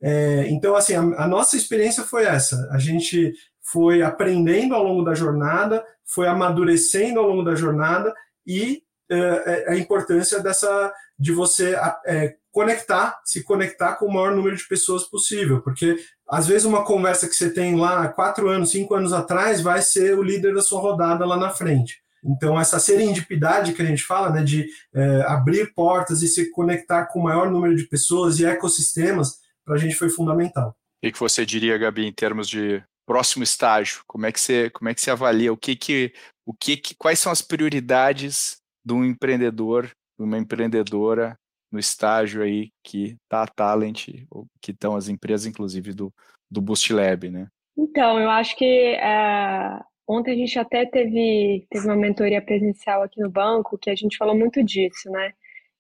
É, 0.03 0.47
então, 0.49 0.77
assim, 0.77 0.95
a, 0.95 1.01
a 1.01 1.29
nossa 1.29 1.57
experiência 1.57 2.03
foi 2.05 2.25
essa. 2.25 2.69
A 2.71 2.79
gente 2.79 3.33
foi 3.63 4.03
aprendendo 4.03 4.75
ao 4.75 4.85
longo 4.85 5.03
da 5.03 5.15
jornada, 5.15 5.85
foi 6.05 6.29
amadurecendo 6.29 7.19
ao 7.19 7.29
longo 7.29 7.43
da 7.43 7.55
jornada 7.55 8.15
e 8.47 8.83
é, 9.11 9.67
a 9.69 9.77
importância 9.77 10.41
dessa 10.41 10.93
de 11.19 11.33
você 11.33 11.77
é, 12.07 12.37
conectar, 12.53 13.21
se 13.25 13.43
conectar 13.43 13.95
com 13.95 14.07
o 14.07 14.13
maior 14.13 14.35
número 14.35 14.57
de 14.57 14.67
pessoas 14.69 15.05
possível, 15.05 15.61
porque 15.63 15.97
às 16.29 16.47
vezes 16.47 16.65
uma 16.65 16.85
conversa 16.85 17.29
que 17.29 17.35
você 17.35 17.51
tem 17.51 17.77
lá 17.77 18.09
quatro 18.09 18.49
anos, 18.49 18.71
cinco 18.71 18.95
anos 18.95 19.13
atrás 19.13 19.61
vai 19.61 19.81
ser 19.83 20.19
o 20.19 20.23
líder 20.23 20.55
da 20.55 20.63
sua 20.63 20.81
rodada 20.81 21.25
lá 21.25 21.37
na 21.37 21.51
frente. 21.51 22.03
Então, 22.25 22.59
essa 22.59 22.81
serendipidade 22.81 23.73
que 23.73 23.83
a 23.83 23.85
gente 23.85 24.03
fala, 24.03 24.31
né, 24.31 24.43
de 24.43 24.67
é, 24.95 25.23
abrir 25.29 25.73
portas 25.75 26.23
e 26.23 26.29
se 26.29 26.51
conectar 26.51 27.07
com 27.07 27.21
o 27.21 27.23
maior 27.23 27.51
número 27.51 27.77
de 27.77 27.85
pessoas 27.85 28.41
e 28.41 28.45
ecossistemas, 28.45 29.39
para 29.67 29.75
a 29.75 29.79
gente 29.79 29.97
foi 29.97 30.09
fundamental. 30.09 30.75
O 31.05 31.13
que 31.13 31.19
você 31.19 31.45
diria, 31.45 31.77
Gabi, 31.77 32.07
em 32.07 32.13
termos 32.13 32.49
de 32.49 32.83
próximo 33.05 33.43
estágio? 33.43 34.03
Como 34.07 34.25
é 34.25 34.33
que 34.33 34.41
você, 34.41 34.71
como 34.71 34.89
é 34.89 34.95
que 34.95 35.01
você 35.01 35.11
avalia? 35.11 35.53
O 35.53 35.57
que 35.57 35.77
que, 35.77 36.13
o 36.47 36.55
que, 36.55 36.77
que 36.77 36.95
quais 36.97 37.19
são 37.19 37.31
as 37.31 37.43
prioridades 37.43 38.57
de 38.85 38.95
um 38.95 39.05
empreendedor, 39.05 39.91
de 40.19 40.25
uma 40.25 40.39
empreendedora 40.39 41.37
no 41.71 41.79
estágio 41.79 42.43
aí 42.43 42.71
que 42.83 43.17
está 43.25 43.43
a 43.43 43.47
Talent, 43.47 44.09
ou 44.31 44.47
que 44.63 44.71
estão 44.71 44.97
as 44.97 45.09
empresas, 45.09 45.47
inclusive, 45.47 45.93
do, 45.93 46.13
do 46.51 46.61
Boost 46.61 46.93
Lab, 46.93 47.29
né? 47.29 47.49
Então, 47.77 48.19
eu 48.19 48.31
acho 48.31 48.57
que 48.57 48.95
uh, 48.95 49.85
ontem 50.09 50.33
a 50.33 50.37
gente 50.37 50.59
até 50.59 50.87
teve, 50.87 51.67
teve 51.69 51.87
uma 51.87 51.97
mentoria 51.97 52.41
presencial 52.41 53.03
aqui 53.03 53.21
no 53.21 53.29
banco, 53.29 53.77
que 53.77 53.91
a 53.91 53.95
gente 53.95 54.17
falou 54.17 54.37
muito 54.37 54.63
disso, 54.63 55.11
né? 55.11 55.33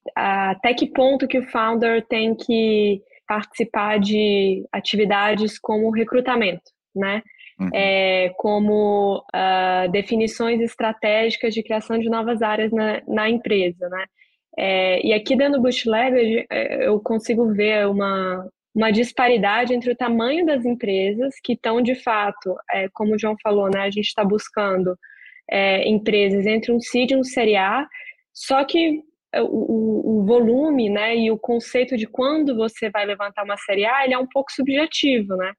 Uh, 0.08 0.50
até 0.50 0.74
que 0.74 0.86
ponto 0.86 1.26
que 1.26 1.38
o 1.38 1.48
founder 1.48 2.04
tem 2.06 2.34
que 2.34 3.02
participar 3.26 3.98
de 3.98 4.64
atividades 4.72 5.58
como 5.58 5.90
recrutamento, 5.90 6.70
né? 6.94 7.22
Uhum. 7.58 7.70
É, 7.72 8.34
como 8.36 9.24
uh, 9.34 9.90
definições 9.90 10.60
estratégicas 10.60 11.54
de 11.54 11.62
criação 11.62 11.98
de 11.98 12.10
novas 12.10 12.42
áreas 12.42 12.70
na, 12.70 13.00
na 13.08 13.30
empresa, 13.30 13.88
né? 13.88 14.04
É, 14.58 15.06
e 15.06 15.12
aqui 15.12 15.36
dentro 15.36 15.58
do 15.58 15.62
Bootleg 15.62 16.46
é, 16.50 16.86
eu 16.86 16.98
consigo 17.00 17.52
ver 17.52 17.86
uma, 17.86 18.48
uma 18.74 18.90
disparidade 18.90 19.74
entre 19.74 19.90
o 19.90 19.96
tamanho 19.96 20.46
das 20.46 20.64
empresas 20.64 21.34
que 21.42 21.52
estão 21.52 21.82
de 21.82 21.94
fato, 21.94 22.56
é, 22.70 22.88
como 22.94 23.14
o 23.14 23.18
João 23.18 23.36
falou, 23.42 23.70
né, 23.70 23.80
a 23.80 23.90
gente 23.90 24.06
está 24.06 24.24
buscando 24.24 24.96
é, 25.50 25.86
empresas 25.86 26.46
entre 26.46 26.72
um 26.72 26.80
CID 26.80 27.12
e 27.12 27.16
um 27.16 27.24
Série 27.24 27.56
A, 27.56 27.86
só 28.32 28.64
que 28.64 29.02
o, 29.42 30.20
o, 30.20 30.24
volume 30.24 30.88
né, 30.88 31.16
e 31.16 31.30
o 31.30 31.38
conceito 31.38 31.96
de 31.96 32.06
quando 32.06 32.54
você 32.54 32.90
vai 32.90 33.04
levantar 33.04 33.44
uma 33.44 33.56
Série 33.56 33.84
A 33.84 34.04
ele 34.04 34.14
é 34.14 34.18
um 34.18 34.26
pouco 34.26 34.52
subjetivo, 34.52 35.36
né? 35.36 35.52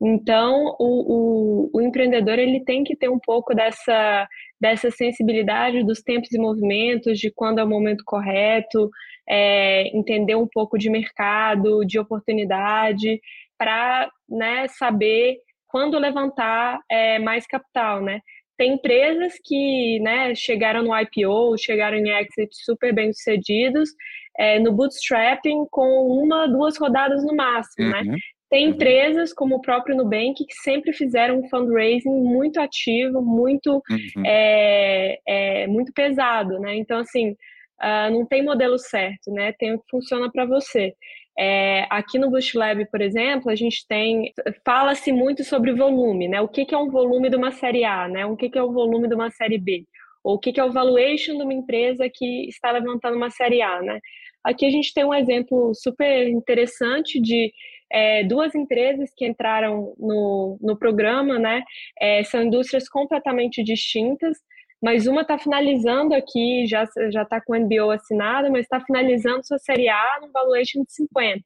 Então, 0.00 0.76
o, 0.78 1.70
o, 1.70 1.70
o, 1.72 1.80
empreendedor 1.80 2.38
ele 2.38 2.62
tem 2.64 2.84
que 2.84 2.94
ter 2.94 3.08
um 3.08 3.18
pouco 3.18 3.54
dessa, 3.54 4.28
dessa 4.60 4.90
sensibilidade 4.90 5.82
dos 5.84 6.02
tempos 6.02 6.30
e 6.32 6.38
movimentos, 6.38 7.18
de 7.18 7.30
quando 7.30 7.60
é 7.60 7.64
o 7.64 7.68
momento 7.68 8.04
correto, 8.04 8.90
é, 9.26 9.88
entender 9.96 10.34
um 10.34 10.46
pouco 10.46 10.76
de 10.76 10.90
mercado, 10.90 11.82
de 11.86 11.98
oportunidade, 11.98 13.20
para 13.56 14.10
né, 14.28 14.68
saber 14.68 15.38
quando 15.66 15.98
levantar 15.98 16.78
é, 16.90 17.18
mais 17.18 17.46
capital, 17.46 18.02
né? 18.02 18.20
Tem 18.56 18.74
empresas 18.74 19.34
que 19.44 20.00
né, 20.00 20.34
chegaram 20.34 20.82
no 20.82 20.98
IPO, 20.98 21.58
chegaram 21.58 21.96
em 21.96 22.10
exit 22.10 22.48
super 22.52 22.94
bem 22.94 23.12
sucedidos, 23.12 23.90
é, 24.38 24.58
no 24.58 24.72
bootstrapping 24.72 25.66
com 25.70 26.06
uma, 26.22 26.46
duas 26.46 26.78
rodadas 26.78 27.24
no 27.24 27.34
máximo, 27.34 27.88
né? 27.88 28.00
uhum. 28.00 28.12
né? 28.12 28.18
Tem 28.48 28.66
uhum. 28.68 28.74
empresas 28.74 29.32
como 29.32 29.56
o 29.56 29.60
próprio 29.60 29.96
Nubank 29.96 30.34
que 30.34 30.54
sempre 30.62 30.92
fizeram 30.92 31.40
um 31.40 31.48
fundraising 31.48 32.08
muito 32.08 32.60
ativo, 32.60 33.20
muito, 33.20 33.82
uhum. 33.90 34.22
é, 34.24 35.18
é, 35.26 35.66
muito 35.66 35.92
pesado, 35.92 36.58
né? 36.60 36.76
Então, 36.76 36.98
assim, 36.98 37.30
uh, 37.30 38.10
não 38.10 38.24
tem 38.24 38.44
modelo 38.44 38.78
certo, 38.78 39.32
né? 39.32 39.52
Tem 39.58 39.74
o 39.74 39.78
que 39.80 39.90
funciona 39.90 40.30
para 40.30 40.44
você. 40.44 40.94
É, 41.38 41.86
aqui 41.90 42.18
no 42.18 42.30
Boost 42.30 42.56
Lab, 42.56 42.86
por 42.86 43.00
exemplo, 43.00 43.50
a 43.50 43.54
gente 43.54 43.86
tem 43.86 44.32
fala-se 44.64 45.12
muito 45.12 45.44
sobre 45.44 45.72
volume, 45.72 46.28
né? 46.28 46.40
O 46.40 46.48
que, 46.48 46.64
que, 46.64 46.74
é 46.74 46.78
um 46.78 46.90
volume 46.90 47.28
de 47.28 47.36
uma 47.36 47.52
série 47.52 47.84
A, 47.84 48.08
né? 48.08 48.24
O 48.24 48.36
que, 48.36 48.48
que 48.48 48.58
é 48.58 48.62
o 48.62 48.72
volume 48.72 49.06
de 49.06 49.14
uma 49.14 49.30
série 49.30 49.58
B? 49.58 49.84
Ou 50.24 50.36
o 50.36 50.38
que, 50.38 50.52
que 50.52 50.60
é 50.60 50.64
o 50.64 50.72
valuation 50.72 51.36
de 51.36 51.42
uma 51.42 51.52
empresa 51.52 52.08
que 52.12 52.48
está 52.48 52.70
levantando 52.70 53.16
uma 53.16 53.30
série 53.30 53.60
A, 53.60 53.82
né? 53.82 54.00
Aqui 54.42 54.64
a 54.64 54.70
gente 54.70 54.94
tem 54.94 55.04
um 55.04 55.12
exemplo 55.12 55.74
super 55.74 56.28
interessante 56.28 57.20
de 57.20 57.52
é, 57.92 58.24
duas 58.24 58.54
empresas 58.54 59.10
que 59.16 59.26
entraram 59.26 59.94
no, 59.98 60.58
no 60.60 60.78
programa, 60.78 61.38
né? 61.38 61.62
É, 62.00 62.24
são 62.24 62.42
indústrias 62.42 62.88
completamente 62.88 63.62
distintas, 63.62 64.38
mas 64.82 65.06
uma 65.06 65.22
está 65.22 65.38
finalizando 65.38 66.14
aqui, 66.14 66.66
já 66.66 66.84
já 67.10 67.22
está 67.22 67.40
com 67.40 67.54
o 67.54 67.60
MBO 67.60 67.90
assinado, 67.90 68.50
mas 68.50 68.62
está 68.62 68.80
finalizando 68.80 69.46
sua 69.46 69.58
série 69.58 69.88
A 69.88 70.18
no 70.20 70.30
valuation 70.32 70.82
de 70.82 70.92
50, 70.92 71.42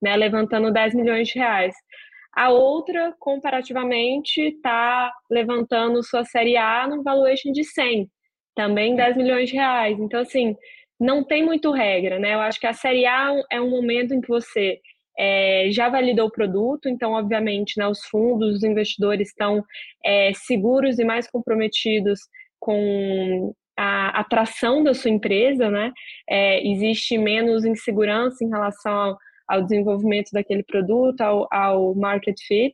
né? 0.00 0.16
Levantando 0.16 0.72
10 0.72 0.94
milhões 0.94 1.28
de 1.28 1.38
reais. 1.38 1.74
A 2.34 2.50
outra, 2.50 3.14
comparativamente, 3.18 4.40
está 4.40 5.12
levantando 5.30 6.02
sua 6.02 6.24
série 6.24 6.56
A 6.56 6.88
no 6.88 7.02
valuation 7.02 7.52
de 7.52 7.62
100, 7.62 8.10
também 8.54 8.96
10 8.96 9.16
milhões 9.16 9.50
de 9.50 9.56
reais. 9.56 9.98
Então, 10.00 10.20
assim, 10.20 10.56
não 10.98 11.22
tem 11.24 11.44
muito 11.44 11.70
regra, 11.72 12.18
né? 12.18 12.34
Eu 12.34 12.40
acho 12.40 12.58
que 12.58 12.66
a 12.66 12.72
série 12.72 13.06
A 13.06 13.34
é 13.50 13.60
um 13.60 13.70
momento 13.70 14.14
em 14.14 14.20
que 14.20 14.28
você 14.28 14.80
é, 15.18 15.68
já 15.70 15.88
validou 15.88 16.26
o 16.26 16.32
produto, 16.32 16.88
então, 16.88 17.12
obviamente, 17.12 17.78
né, 17.78 17.86
os 17.86 18.04
fundos, 18.06 18.56
os 18.56 18.62
investidores 18.62 19.28
estão 19.28 19.62
é, 20.04 20.32
seguros 20.34 20.98
e 20.98 21.04
mais 21.04 21.30
comprometidos 21.30 22.20
com 22.62 23.52
a 23.76 24.20
atração 24.20 24.84
da 24.84 24.94
sua 24.94 25.10
empresa, 25.10 25.68
né? 25.68 25.92
É, 26.30 26.64
existe 26.64 27.18
menos 27.18 27.64
insegurança 27.64 28.44
em 28.44 28.48
relação 28.48 28.92
ao, 28.92 29.18
ao 29.48 29.62
desenvolvimento 29.62 30.30
daquele 30.32 30.62
produto, 30.62 31.20
ao, 31.22 31.48
ao 31.52 31.92
market 31.96 32.36
fit. 32.46 32.72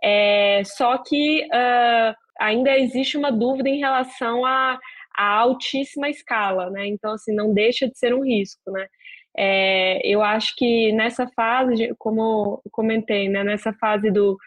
É, 0.00 0.62
só 0.64 0.98
que 0.98 1.42
uh, 1.46 2.14
ainda 2.38 2.78
existe 2.78 3.16
uma 3.16 3.32
dúvida 3.32 3.68
em 3.68 3.80
relação 3.80 4.46
a, 4.46 4.78
a 5.16 5.26
altíssima 5.26 6.08
escala, 6.08 6.70
né? 6.70 6.86
Então, 6.86 7.12
assim, 7.14 7.34
não 7.34 7.52
deixa 7.52 7.88
de 7.88 7.98
ser 7.98 8.14
um 8.14 8.22
risco, 8.22 8.70
né? 8.70 8.86
É, 9.36 10.00
eu 10.06 10.22
acho 10.22 10.54
que 10.56 10.92
nessa 10.92 11.26
fase, 11.34 11.92
como 11.98 12.62
comentei, 12.70 13.28
né, 13.28 13.42
nessa 13.42 13.72
fase 13.72 14.08
do, 14.12 14.38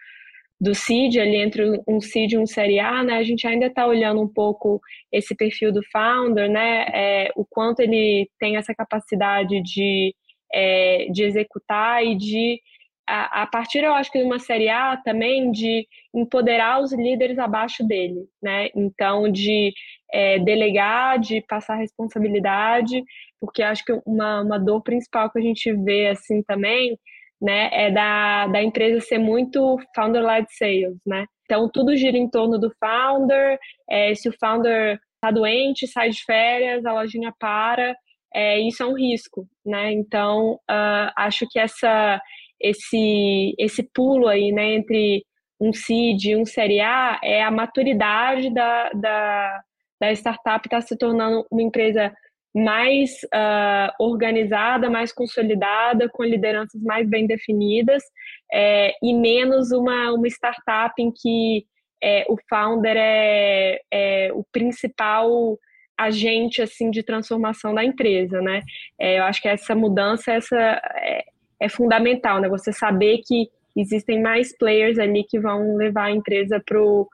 do 0.59 0.73
seed, 0.73 1.17
ali 1.17 1.37
entre 1.37 1.81
um 1.87 2.01
seed 2.01 2.33
e 2.33 2.37
um 2.37 2.45
série 2.45 2.79
A, 2.79 3.03
né, 3.03 3.17
a 3.17 3.23
gente 3.23 3.45
ainda 3.47 3.67
está 3.67 3.85
olhando 3.85 4.21
um 4.21 4.27
pouco 4.27 4.81
esse 5.11 5.35
perfil 5.35 5.71
do 5.71 5.81
founder, 5.91 6.49
né, 6.49 6.85
é, 6.93 7.31
o 7.35 7.45
quanto 7.45 7.79
ele 7.81 8.29
tem 8.39 8.57
essa 8.57 8.73
capacidade 8.73 9.61
de, 9.61 10.15
é, 10.53 11.07
de 11.11 11.23
executar 11.23 12.03
e 12.03 12.15
de, 12.15 12.59
a, 13.07 13.43
a, 13.43 13.47
partir, 13.47 13.83
eu 13.83 13.93
acho 13.93 14.11
que 14.11 14.19
de 14.19 14.25
uma 14.25 14.39
série 14.39 14.67
A 14.67 14.97
também, 14.97 15.51
de 15.51 15.87
empoderar 16.13 16.81
os 16.81 16.91
líderes 16.91 17.37
abaixo 17.37 17.85
dele, 17.85 18.25
né, 18.41 18.69
então 18.75 19.31
de 19.31 19.71
é, 20.11 20.39
delegar, 20.39 21.19
de 21.19 21.41
passar 21.47 21.75
responsabilidade 21.75 23.03
porque 23.39 23.61
acho 23.61 23.83
que 23.85 23.93
uma, 24.05 24.41
uma 24.41 24.59
dor 24.59 24.81
principal 24.81 25.29
que 25.29 25.39
a 25.39 25.41
gente 25.41 25.71
vê 25.73 26.09
assim 26.09 26.41
também, 26.43 26.97
né, 27.41 27.69
é 27.71 27.91
da, 27.91 28.47
da 28.47 28.61
empresa 28.61 28.99
ser 28.99 29.17
muito 29.17 29.77
founder-led 29.95 30.47
sales, 30.57 30.97
né? 31.05 31.25
Então 31.45 31.69
tudo 31.71 31.95
gira 31.95 32.17
em 32.17 32.29
torno 32.29 32.59
do 32.59 32.71
founder, 32.79 33.57
é, 33.89 34.13
se 34.15 34.27
o 34.27 34.33
founder 34.39 34.99
está 35.15 35.31
doente, 35.31 35.87
sai 35.87 36.09
de 36.09 36.23
férias, 36.23 36.85
a 36.85 36.93
lojinha 36.93 37.33
para, 37.39 37.95
é, 38.33 38.59
isso 38.59 38.83
é 38.83 38.85
um 38.85 38.93
risco, 38.93 39.47
né? 39.65 39.91
Então 39.93 40.55
uh, 40.69 41.11
acho 41.15 41.47
que 41.49 41.59
essa 41.59 42.21
esse 42.59 43.53
esse 43.57 43.83
pulo 43.93 44.27
aí, 44.27 44.51
né, 44.51 44.75
entre 44.75 45.23
um 45.59 45.73
seed 45.73 46.25
e 46.25 46.35
um 46.35 46.45
série 46.45 46.79
A 46.79 47.19
é 47.23 47.41
a 47.41 47.51
maturidade 47.51 48.53
da, 48.53 48.89
da, 48.91 49.61
da 49.99 50.11
startup 50.13 50.65
está 50.65 50.81
se 50.81 50.97
tornando 50.97 51.45
uma 51.51 51.61
empresa 51.61 52.13
mais 52.57 53.11
uh, 53.25 53.91
organizada, 53.99 54.89
mais 54.89 55.11
consolidada, 55.11 56.09
com 56.09 56.23
lideranças 56.23 56.81
mais 56.81 57.07
bem 57.07 57.27
definidas 57.27 58.03
é, 58.51 58.93
e 59.01 59.13
menos 59.13 59.71
uma, 59.71 60.11
uma 60.11 60.27
startup 60.27 60.93
em 61.01 61.11
que 61.11 61.65
é, 62.01 62.25
o 62.29 62.37
founder 62.49 62.95
é, 62.97 63.79
é, 63.91 64.31
o 64.33 64.43
principal 64.51 65.57
agente 65.97 66.61
assim 66.61 66.91
de 66.91 67.01
transformação 67.01 67.73
da 67.73 67.83
empresa, 67.83 68.39
né? 68.39 68.61
É, 68.99 69.17
eu 69.19 69.23
acho 69.23 69.41
que 69.41 69.47
essa 69.47 69.73
mudança 69.73 70.31
essa 70.31 70.81
é, 70.95 71.23
é 71.59 71.69
fundamental, 71.69 72.39
né? 72.39 72.47
Você 72.49 72.71
saber 72.71 73.19
que 73.25 73.49
existem 73.75 74.21
mais 74.21 74.55
players 74.57 74.99
ali 74.99 75.23
que 75.23 75.39
vão 75.39 75.75
levar 75.75 76.05
a 76.05 76.11
empresa 76.11 76.61
para 76.63 76.79
o 76.79 77.07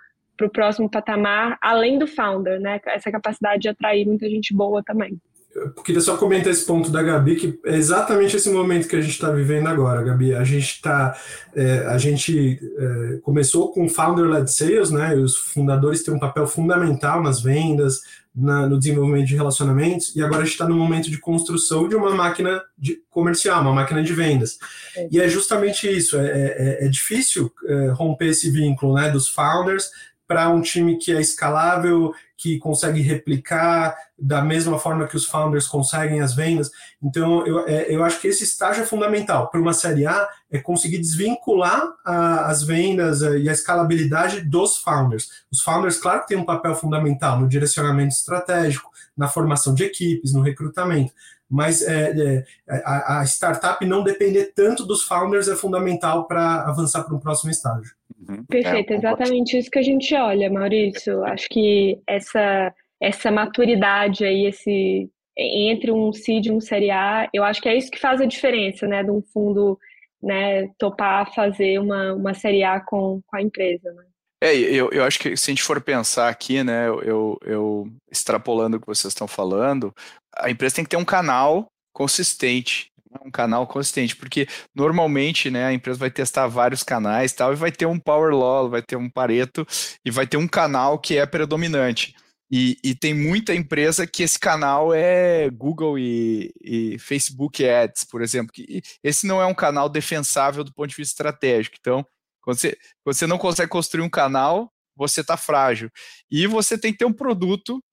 próximo 0.52 0.90
patamar, 0.90 1.58
além 1.62 1.98
do 1.98 2.08
founder, 2.08 2.60
né? 2.60 2.80
Essa 2.88 3.12
capacidade 3.12 3.62
de 3.62 3.70
atrair 3.70 4.06
muita 4.06 4.30
gente 4.30 4.54
boa 4.54 4.84
também. 4.84 5.18
Eu 5.56 5.72
queria 5.84 6.02
só 6.02 6.18
comentar 6.18 6.52
esse 6.52 6.66
ponto 6.66 6.90
da 6.90 7.04
Gabi, 7.04 7.36
que 7.36 7.60
é 7.66 7.76
exatamente 7.76 8.36
esse 8.36 8.50
momento 8.50 8.88
que 8.88 8.96
a 8.96 9.02
gente 9.02 9.12
está 9.12 9.30
vivendo 9.30 9.68
agora, 9.68 10.04
Gabi. 10.04 10.34
A 10.34 10.44
gente 10.44 10.66
está, 10.66 11.16
é, 11.56 11.86
a 11.88 11.98
gente 11.98 12.60
é, 12.78 13.18
começou 13.22 13.72
com 13.72 13.88
founder-led 13.88 14.52
sales, 14.52 14.90
né? 14.90 15.16
os 15.16 15.36
fundadores 15.38 16.04
têm 16.04 16.14
um 16.14 16.20
papel 16.20 16.48
fundamental 16.48 17.22
nas 17.22 17.42
vendas, 17.42 18.02
na, 18.36 18.68
no 18.68 18.80
desenvolvimento 18.80 19.28
de 19.28 19.36
relacionamentos, 19.36 20.16
e 20.16 20.24
agora 20.24 20.42
a 20.42 20.46
gente 20.46 20.54
está 20.54 20.68
no 20.68 20.76
momento 20.76 21.12
de 21.12 21.20
construção 21.20 21.88
de 21.88 21.96
uma 21.96 22.16
máquina 22.16 22.64
de 22.76 23.00
comercial, 23.12 23.62
uma 23.62 23.74
máquina 23.74 24.02
de 24.02 24.14
vendas. 24.14 24.58
É. 24.98 25.08
E 25.12 25.22
é 25.22 25.30
justamente 25.30 25.88
isso. 25.88 26.18
É, 26.18 26.26
é, 26.28 26.86
é 26.86 26.88
difícil 26.88 27.52
é, 27.66 27.90
romper 27.90 28.30
esse 28.30 28.50
vínculo, 28.50 28.96
né? 28.96 29.12
Dos 29.12 29.28
founders 29.28 29.92
para 30.28 30.50
um 30.50 30.62
time 30.62 30.98
que 30.98 31.12
é 31.12 31.20
escalável, 31.20 32.14
que 32.38 32.58
consegue 32.58 33.02
replicar 33.02 33.96
da 34.18 34.42
mesma 34.42 34.80
forma 34.80 35.08
que 35.08 35.16
os 35.16 35.26
founders 35.26 35.68
conseguem 35.68 36.22
as 36.22 36.34
vendas. 36.34 36.70
Então, 37.02 37.46
eu, 37.46 37.68
é, 37.68 37.94
eu 37.94 38.04
acho 38.04 38.20
que 38.20 38.28
esse 38.28 38.44
estágio 38.44 38.84
é 38.84 38.86
fundamental. 38.86 39.50
Para 39.50 39.62
uma 39.62 39.74
série 39.74 40.06
A, 40.06 40.28
é 40.52 40.60
conseguir 40.60 40.98
desvincular 40.98 41.82
a, 42.06 42.48
as 42.48 42.64
vendas 42.64 43.22
e 43.22 43.48
a 43.50 43.54
escalabilidade 43.54 44.42
dos 44.42 44.78
founders. 44.78 45.30
Os 45.52 45.62
founders, 45.62 45.98
claro 45.98 46.26
têm 46.26 46.38
um 46.38 46.46
papel 46.46 46.76
fundamental 46.76 47.40
no 47.40 47.48
direcionamento 47.48 48.14
estratégico, 48.14 48.92
na 49.16 49.28
formação 49.28 49.74
de 49.74 49.84
equipes, 49.84 50.34
no 50.34 50.42
recrutamento, 50.42 51.14
mas 51.50 51.84
é, 51.84 52.46
é, 52.68 52.82
a, 52.84 53.20
a, 53.20 53.24
startup 53.26 53.86
não 53.86 54.04
depender 54.04 54.54
tanto 54.56 54.86
dos 54.86 55.04
founders 55.04 55.48
é 55.48 55.56
fundamental 55.56 56.26
para 56.26 56.64
avançar 56.64 57.04
para 57.04 57.16
um 57.16 57.20
próximo 57.20 57.52
estágio. 57.52 57.94
Uhum. 58.30 58.46
Perfeito, 58.46 58.94
é, 58.94 58.96
exatamente 58.96 59.58
isso 59.58 59.70
que 59.70 59.80
a 59.80 59.84
gente 59.84 60.14
olha, 60.16 60.50
Maurício. 60.50 61.24
Acho 61.26 61.48
que 61.50 62.00
essa, 62.08 62.74
essa 63.02 63.32
maturidade 63.32 64.24
aí, 64.26 64.46
esse 64.46 65.10
entre 65.36 65.92
um 65.92 66.14
seed 66.14 66.46
e 66.46 66.52
um 66.52 66.62
série 66.62 66.92
A, 66.92 67.28
eu 67.34 67.44
acho 67.44 67.62
que 67.62 67.68
é 67.68 67.76
isso 67.76 67.90
que 67.90 68.00
faz 68.00 68.22
a 68.22 68.26
diferença, 68.26 68.88
né, 68.88 69.04
de 69.04 69.10
um 69.10 69.22
fundo 69.34 69.80
né, 70.22 70.68
topar 70.78 71.34
fazer 71.34 71.80
uma, 71.80 72.14
uma 72.14 72.34
série 72.34 72.64
A 72.64 72.80
com, 72.80 73.20
com 73.26 73.38
a 73.38 73.42
empresa, 73.42 73.92
né? 73.94 74.04
É, 74.44 74.54
eu, 74.54 74.90
eu 74.92 75.06
acho 75.06 75.20
que 75.20 75.38
se 75.38 75.50
a 75.50 75.54
gente 75.54 75.64
for 75.64 75.80
pensar 75.80 76.28
aqui, 76.28 76.64
né, 76.64 76.88
eu, 76.88 77.38
eu 77.46 77.88
extrapolando 78.12 78.76
o 78.76 78.80
que 78.80 78.88
vocês 78.88 79.12
estão 79.12 79.28
falando, 79.28 79.94
a 80.36 80.52
empresa 80.52 80.76
tem 80.76 80.84
que 80.84 80.90
ter 80.90 80.98
um 80.98 81.06
canal 81.06 81.68
consistente, 81.94 82.92
um 83.24 83.32
canal 83.32 83.68
consistente, 83.68 84.16
porque 84.16 84.48
normalmente, 84.74 85.50
né, 85.50 85.66
a 85.66 85.74
empresa 85.74 86.00
vai 86.00 86.12
testar 86.12 86.48
vários 86.48 86.84
canais 86.84 87.34
tal, 87.34 87.54
e 87.54 87.56
vai 87.56 87.72
ter 87.72 87.86
um 87.86 88.00
power 88.00 88.34
law, 88.34 88.70
vai 88.70 88.82
ter 88.82 88.96
um 88.96 89.10
pareto, 89.10 89.66
e 90.06 90.12
vai 90.12 90.26
ter 90.28 90.38
um 90.38 90.48
canal 90.48 91.00
que 91.00 91.18
é 91.18 91.26
predominante. 91.26 92.16
E, 92.52 92.78
e 92.84 92.94
tem 92.94 93.16
muita 93.16 93.56
empresa 93.56 94.06
que 94.06 94.22
esse 94.22 94.38
canal 94.38 94.94
é 94.94 95.50
Google 95.50 95.98
e, 95.98 96.54
e, 96.62 97.00
Facebook 97.00 97.68
Ads, 97.68 98.04
por 98.04 98.22
exemplo, 98.22 98.54
que 98.54 98.84
esse 99.04 99.26
não 99.26 99.42
é 99.42 99.46
um 99.48 99.56
canal 99.56 99.90
defensável 99.90 100.64
do 100.64 100.72
ponto 100.72 100.90
de 100.90 100.96
vista 100.96 101.14
estratégico. 101.14 101.78
Então, 101.80 102.06
quando 102.42 102.60
você, 102.60 102.78
você 103.04 103.26
não 103.26 103.40
consegue 103.40 103.72
construir 103.72 104.04
um 104.04 104.10
canal, 104.10 104.72
você 104.96 105.22
está 105.22 105.36
frágil. 105.36 105.90
E 106.30 106.46
você 106.46 106.78
tem 106.78 106.92
que 106.92 107.00
ter 107.00 107.06
um 107.06 107.14
produto 107.14 107.84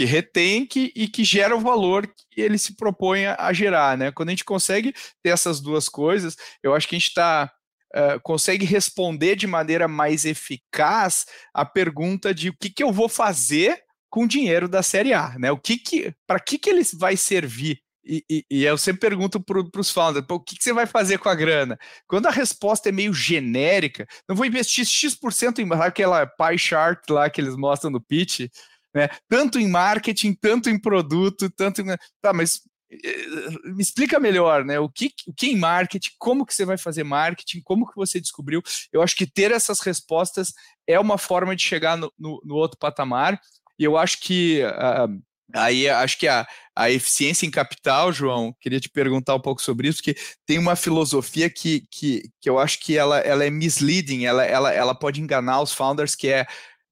que 0.00 0.04
retém 0.06 0.64
que, 0.64 0.90
e 0.96 1.06
que 1.06 1.22
gera 1.24 1.54
o 1.54 1.60
valor 1.60 2.10
que 2.30 2.40
ele 2.40 2.56
se 2.56 2.74
propõe 2.74 3.26
a 3.26 3.52
gerar. 3.52 3.98
Né? 3.98 4.10
Quando 4.10 4.30
a 4.30 4.32
gente 4.32 4.46
consegue 4.46 4.94
ter 5.22 5.28
essas 5.28 5.60
duas 5.60 5.90
coisas, 5.90 6.38
eu 6.62 6.74
acho 6.74 6.88
que 6.88 6.96
a 6.96 6.98
gente 6.98 7.08
está 7.08 7.52
Uh, 7.92 8.20
consegue 8.22 8.64
responder 8.64 9.34
de 9.34 9.48
maneira 9.48 9.88
mais 9.88 10.24
eficaz 10.24 11.26
a 11.52 11.64
pergunta 11.64 12.32
de 12.32 12.50
o 12.50 12.56
que, 12.56 12.70
que 12.70 12.84
eu 12.84 12.92
vou 12.92 13.08
fazer 13.08 13.82
com 14.08 14.22
o 14.22 14.28
dinheiro 14.28 14.68
da 14.68 14.80
Série 14.80 15.12
A, 15.12 15.36
né? 15.36 15.50
O 15.50 15.58
que 15.58 15.76
que, 15.76 16.14
para 16.24 16.38
que 16.38 16.56
que 16.56 16.70
ele 16.70 16.84
vai 16.94 17.16
servir? 17.16 17.80
E, 18.04 18.24
e, 18.30 18.44
e, 18.48 18.64
eu 18.64 18.78
sempre 18.78 19.00
pergunto 19.00 19.40
para 19.40 19.80
os 19.80 19.90
founders, 19.90 20.24
o 20.30 20.38
que, 20.38 20.56
que, 20.56 20.62
você 20.62 20.72
vai 20.72 20.86
fazer 20.86 21.18
com 21.18 21.28
a 21.28 21.34
grana? 21.34 21.76
Quando 22.06 22.26
a 22.26 22.30
resposta 22.30 22.90
é 22.90 22.92
meio 22.92 23.12
genérica, 23.12 24.06
não 24.28 24.36
vou 24.36 24.46
investir 24.46 24.86
X% 24.86 25.58
em 25.58 25.68
aquela 25.72 26.24
pie 26.26 26.58
chart 26.58 27.02
lá 27.10 27.28
que 27.28 27.40
eles 27.40 27.56
mostram 27.56 27.90
no 27.90 28.00
pitch, 28.00 28.48
né? 28.94 29.08
Tanto 29.28 29.58
em 29.58 29.68
marketing, 29.68 30.34
tanto 30.34 30.68
em 30.70 30.78
produto, 30.78 31.50
tanto 31.50 31.80
em... 31.80 31.86
Tá, 32.20 32.32
mas 32.32 32.62
eh, 32.90 33.70
me 33.72 33.82
explica 33.82 34.18
melhor, 34.18 34.64
né? 34.64 34.78
O 34.78 34.88
que, 34.88 35.12
o 35.26 35.32
que 35.32 35.48
em 35.48 35.56
marketing, 35.56 36.10
como 36.18 36.46
que 36.46 36.54
você 36.54 36.64
vai 36.64 36.78
fazer 36.78 37.04
marketing, 37.04 37.60
como 37.62 37.88
que 37.88 37.96
você 37.96 38.20
descobriu? 38.20 38.62
Eu 38.92 39.02
acho 39.02 39.16
que 39.16 39.26
ter 39.26 39.50
essas 39.50 39.80
respostas 39.80 40.52
é 40.86 40.98
uma 40.98 41.18
forma 41.18 41.54
de 41.54 41.62
chegar 41.62 41.96
no, 41.96 42.12
no, 42.18 42.40
no 42.44 42.54
outro 42.56 42.78
patamar, 42.78 43.40
e 43.78 43.84
eu 43.84 43.96
acho 43.96 44.20
que... 44.20 44.62
Uh, 44.64 45.30
Aí 45.54 45.88
acho 45.88 46.18
que 46.18 46.28
a, 46.28 46.46
a 46.76 46.90
eficiência 46.90 47.46
em 47.46 47.50
capital, 47.50 48.12
João, 48.12 48.54
queria 48.60 48.80
te 48.80 48.88
perguntar 48.88 49.34
um 49.34 49.40
pouco 49.40 49.60
sobre 49.60 49.88
isso, 49.88 49.98
porque 49.98 50.20
tem 50.46 50.58
uma 50.58 50.76
filosofia 50.76 51.50
que, 51.50 51.84
que, 51.90 52.30
que 52.40 52.48
eu 52.48 52.58
acho 52.58 52.78
que 52.80 52.96
ela, 52.96 53.18
ela 53.18 53.44
é 53.44 53.50
misleading, 53.50 54.24
ela, 54.24 54.44
ela, 54.44 54.72
ela 54.72 54.94
pode 54.94 55.20
enganar 55.20 55.60
os 55.60 55.72
founders, 55.72 56.14
que 56.14 56.28
é, 56.28 56.40
é 56.40 56.46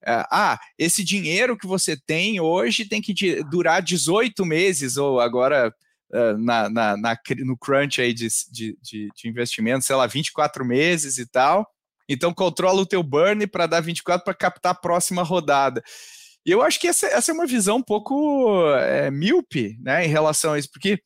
ah, 0.07 0.59
esse 0.79 1.03
dinheiro 1.03 1.57
que 1.57 1.67
você 1.67 1.97
tem 1.97 2.41
hoje 2.41 2.85
tem 2.85 3.03
que 3.03 3.43
durar 3.45 3.83
18 3.83 4.45
meses, 4.45 4.97
ou 4.97 5.21
agora 5.21 5.75
é, 6.13 6.33
na, 6.35 6.71
na, 6.71 6.97
na, 6.97 7.19
no 7.45 7.57
crunch 7.57 8.01
aí 8.01 8.15
de, 8.15 8.29
de, 8.51 8.79
de, 8.83 9.29
investimento, 9.29 9.85
sei 9.85 9.95
lá, 9.95 10.07
24 10.07 10.65
meses 10.65 11.19
e 11.19 11.27
tal. 11.27 11.69
Então 12.09 12.33
controla 12.33 12.81
o 12.81 12.87
teu 12.87 13.03
burn 13.03 13.47
para 13.47 13.67
dar 13.67 13.81
24 13.81 14.25
para 14.25 14.33
captar 14.33 14.73
a 14.73 14.79
próxima 14.79 15.23
rodada. 15.23 15.83
E 16.47 16.51
eu 16.51 16.63
acho 16.63 16.81
que 16.81 16.89
essa, 16.89 17.07
essa 17.09 17.31
é 17.31 17.35
uma 17.35 17.47
visão 17.47 17.77
um 17.77 17.83
pouco 17.83 18.65
é, 18.77 19.11
míope 19.11 19.77
né, 19.83 20.07
em 20.07 20.09
relação 20.09 20.55
a 20.55 20.59
isso, 20.59 20.71
porque 20.73 20.99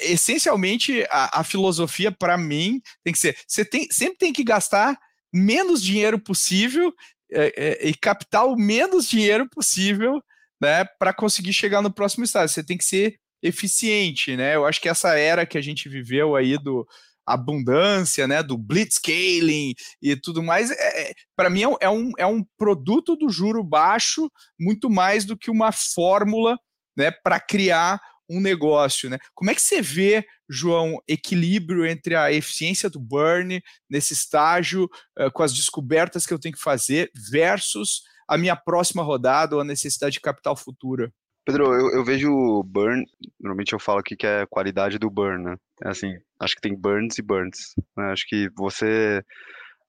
essencialmente 0.00 1.06
a, 1.10 1.40
a 1.40 1.44
filosofia 1.44 2.10
para 2.10 2.36
mim 2.36 2.80
tem 3.04 3.12
que 3.12 3.18
ser 3.18 3.36
você 3.46 3.64
tem, 3.64 3.86
sempre 3.90 4.18
tem 4.18 4.32
que 4.32 4.44
gastar 4.44 4.98
menos 5.32 5.82
dinheiro 5.82 6.18
possível 6.18 6.92
é, 7.32 7.52
é, 7.56 7.88
e 7.88 7.94
captar 7.94 8.46
o 8.46 8.56
menos 8.56 9.08
dinheiro 9.08 9.48
possível 9.48 10.22
né, 10.60 10.84
para 10.98 11.12
conseguir 11.12 11.52
chegar 11.52 11.82
no 11.82 11.92
próximo 11.92 12.24
estágio. 12.24 12.48
Você 12.54 12.64
tem 12.64 12.76
que 12.76 12.84
ser 12.84 13.16
eficiente, 13.42 14.36
né? 14.36 14.54
Eu 14.54 14.66
acho 14.66 14.80
que 14.80 14.88
essa 14.88 15.16
era 15.16 15.46
que 15.46 15.56
a 15.56 15.62
gente 15.62 15.88
viveu 15.88 16.36
aí 16.36 16.58
do 16.58 16.86
abundância, 17.26 18.26
né, 18.26 18.42
do 18.42 18.58
blitzscaling 18.58 19.74
e 20.02 20.16
tudo 20.16 20.42
mais, 20.42 20.70
é, 20.70 21.10
é 21.10 21.12
para 21.36 21.48
mim 21.48 21.62
é, 21.62 21.76
é 21.82 21.88
um, 21.88 22.12
é 22.18 22.26
um 22.26 22.44
produto 22.58 23.14
do 23.14 23.28
juro 23.28 23.62
baixo 23.62 24.28
muito 24.58 24.90
mais 24.90 25.24
do 25.24 25.36
que 25.36 25.50
uma 25.50 25.70
fórmula 25.70 26.58
né, 26.96 27.10
para 27.10 27.38
criar 27.38 28.00
um 28.30 28.40
negócio. 28.40 29.10
Né? 29.10 29.18
Como 29.34 29.50
é 29.50 29.54
que 29.54 29.60
você 29.60 29.82
vê, 29.82 30.24
João, 30.48 30.98
equilíbrio 31.08 31.84
entre 31.84 32.14
a 32.14 32.32
eficiência 32.32 32.88
do 32.88 33.00
burn 33.00 33.60
nesse 33.90 34.14
estágio, 34.14 34.84
uh, 35.18 35.30
com 35.32 35.42
as 35.42 35.52
descobertas 35.52 36.24
que 36.24 36.32
eu 36.32 36.38
tenho 36.38 36.54
que 36.54 36.62
fazer, 36.62 37.10
versus 37.30 38.02
a 38.28 38.38
minha 38.38 38.54
próxima 38.54 39.02
rodada 39.02 39.56
ou 39.56 39.60
a 39.60 39.64
necessidade 39.64 40.14
de 40.14 40.20
capital 40.20 40.56
futura? 40.56 41.12
Pedro, 41.44 41.74
eu, 41.74 41.90
eu 41.94 42.04
vejo 42.04 42.30
o 42.30 42.62
burn, 42.62 43.04
normalmente 43.40 43.72
eu 43.72 43.80
falo 43.80 43.98
aqui 43.98 44.14
que 44.14 44.26
é 44.26 44.46
qualidade 44.46 44.98
do 44.98 45.10
burn, 45.10 45.42
né? 45.42 45.56
É 45.84 45.88
assim, 45.88 46.12
acho 46.38 46.54
que 46.54 46.60
tem 46.60 46.78
burns 46.78 47.18
e 47.18 47.22
burns. 47.22 47.74
Né? 47.96 48.12
Acho 48.12 48.24
que 48.28 48.48
você, 48.56 49.22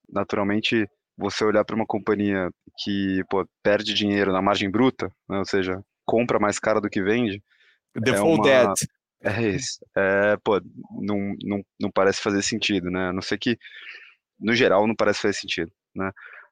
naturalmente, 0.10 0.88
você 1.18 1.44
olhar 1.44 1.64
para 1.64 1.76
uma 1.76 1.86
companhia 1.86 2.50
que 2.80 3.22
pô, 3.30 3.46
perde 3.62 3.94
dinheiro 3.94 4.32
na 4.32 4.42
margem 4.42 4.72
bruta, 4.72 5.08
né? 5.30 5.38
ou 5.38 5.46
seja, 5.46 5.80
compra 6.06 6.40
mais 6.40 6.58
cara 6.58 6.82
do 6.82 6.90
que 6.90 7.04
vende. 7.04 7.44
The 7.94 8.12
é 8.12 8.22
uma... 8.22 8.44
dead. 8.44 8.74
É 9.24 9.50
isso. 9.50 9.86
É, 9.96 10.38
pô, 10.44 10.60
não, 11.00 11.36
não, 11.44 11.64
não 11.80 11.92
parece 11.92 12.22
fazer 12.22 12.42
sentido, 12.42 12.90
né? 12.90 13.10
A 13.10 13.14
não 13.14 13.22
ser 13.22 13.38
que, 13.38 13.58
no 14.40 14.56
geral, 14.56 14.88
não 14.88 14.96
parece 14.96 15.22
fazer 15.22 15.34
sentido, 15.34 15.72
né? 15.96 16.12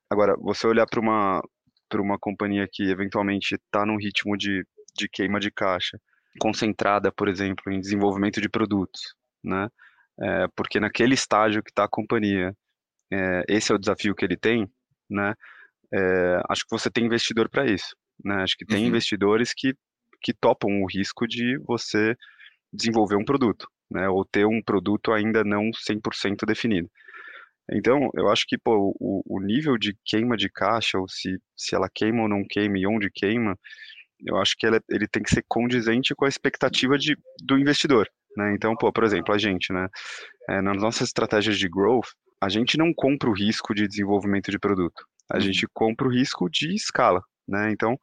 Agora, 0.10 0.36
você 0.38 0.68
olhar 0.68 0.86
para 0.86 1.00
uma, 1.00 1.42
uma 1.96 2.20
companhia 2.20 2.68
que 2.72 2.84
eventualmente 2.84 3.56
está 3.56 3.86
num 3.86 3.98
ritmo 3.98 4.38
de 4.38 4.64
de 5.00 5.08
queima 5.08 5.40
de 5.40 5.50
caixa 5.52 6.00
concentrada, 6.40 7.12
por 7.12 7.28
exemplo, 7.28 7.72
em 7.72 7.80
desenvolvimento 7.80 8.40
de 8.40 8.50
produtos, 8.50 9.14
né? 9.44 9.68
É, 10.22 10.48
porque 10.56 10.80
naquele 10.80 11.14
estágio 11.14 11.64
que 11.64 11.72
está 11.72 11.86
a 11.86 11.90
companhia, 11.90 12.56
é, 13.12 13.44
esse 13.48 13.72
é 13.72 13.76
o 13.76 13.80
desafio 13.80 14.14
que 14.14 14.24
ele 14.24 14.38
tem, 14.38 14.70
né? 15.10 15.34
É, 15.92 16.42
acho 16.50 16.64
que 16.64 16.72
você 16.72 16.90
tem 16.90 17.06
investidor 17.06 17.50
para 17.50 17.66
isso, 17.66 17.96
né? 18.24 18.44
Acho 18.44 18.56
que 18.58 18.66
tem 18.66 18.82
uhum. 18.82 18.88
investidores 18.90 19.54
que, 19.56 19.74
que 20.22 20.34
topam 20.34 20.82
o 20.82 20.88
risco 20.88 21.28
de 21.28 21.58
você 21.66 22.16
desenvolver 22.72 23.16
um 23.16 23.26
produto, 23.26 23.68
né? 23.90 24.08
Ou 24.10 24.26
ter 24.26 24.46
um 24.46 24.62
produto 24.62 25.12
ainda 25.12 25.44
não 25.44 25.72
100% 25.72 26.46
definido. 26.46 26.90
Então, 27.72 28.10
eu 28.16 28.30
acho 28.30 28.46
que 28.48 28.58
pô, 28.58 28.96
o, 29.00 29.22
o 29.26 29.40
nível 29.40 29.78
de 29.78 29.96
queima 30.04 30.36
de 30.36 30.50
caixa, 30.50 30.98
ou 30.98 31.08
se, 31.08 31.38
se 31.56 31.76
ela 31.76 31.90
queima 31.94 32.24
ou 32.24 32.30
não 32.30 32.44
queima 32.44 32.80
e 32.80 32.88
onde 32.88 33.12
queima, 33.12 33.56
eu 34.26 34.38
acho 34.38 34.56
que 34.58 34.66
ele, 34.66 34.80
ele 34.90 35.08
tem 35.08 35.22
que 35.22 35.30
ser 35.30 35.44
condizente 35.48 36.16
com 36.16 36.26
a 36.26 36.30
expectativa 36.30 36.98
de, 36.98 37.16
do 37.44 37.58
investidor. 37.58 38.08
Né? 38.36 38.54
Então, 38.56 38.76
pô, 38.76 38.92
por 38.92 39.04
exemplo, 39.04 39.34
a 39.34 39.38
gente, 39.38 39.72
né, 39.72 39.88
é, 40.50 40.62
nas 40.62 40.78
nossas 40.78 41.08
estratégias 41.08 41.58
de 41.58 41.70
growth, 41.70 42.10
a 42.42 42.50
gente 42.50 42.78
não 42.78 42.94
compra 42.94 43.30
o 43.30 43.34
risco 43.34 43.74
de 43.74 43.88
desenvolvimento 43.88 44.50
de 44.50 44.60
produto, 44.60 45.06
a 45.30 45.36
uhum. 45.36 45.42
gente 45.42 45.68
compra 45.74 46.08
o 46.08 46.12
risco 46.12 46.50
de 46.50 46.74
escala, 46.74 47.22
né? 47.48 47.70
Então, 47.72 48.00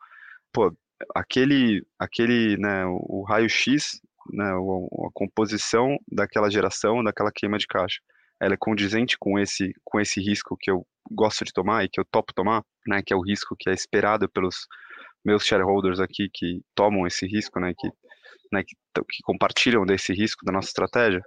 pô, 0.52 0.70
aquele, 1.14 1.84
aquele, 1.98 2.56
né, 2.56 2.84
o 2.86 3.24
raio-x, 3.28 4.00
né, 4.32 4.50
a 4.50 5.10
composição 5.12 5.96
daquela 6.10 6.50
geração, 6.50 7.02
daquela 7.02 7.30
queima 7.32 7.58
de 7.58 7.66
caixa, 7.66 8.00
ela 8.40 8.54
é 8.54 8.58
condizente 8.58 9.16
com 9.18 9.38
esse, 9.38 9.72
com 9.84 10.00
esse 10.00 10.20
risco 10.20 10.56
que 10.58 10.70
eu 10.70 10.86
gosto 11.10 11.44
de 11.44 11.52
tomar 11.52 11.84
e 11.84 11.88
que 11.88 12.00
eu 12.00 12.04
topo 12.04 12.34
tomar, 12.34 12.62
né, 12.86 13.02
que 13.04 13.12
é 13.12 13.16
o 13.16 13.22
risco 13.22 13.56
que 13.58 13.70
é 13.70 13.72
esperado 13.72 14.28
pelos 14.28 14.66
meus 15.24 15.44
shareholders 15.44 16.00
aqui 16.00 16.28
que 16.32 16.60
tomam 16.74 17.06
esse 17.06 17.26
risco, 17.26 17.58
né, 17.60 17.72
que, 17.76 17.88
né, 18.52 18.62
que, 18.62 18.74
que 18.94 19.22
compartilham 19.22 19.84
desse 19.84 20.12
risco 20.12 20.44
da 20.44 20.52
nossa 20.52 20.68
estratégia. 20.68 21.20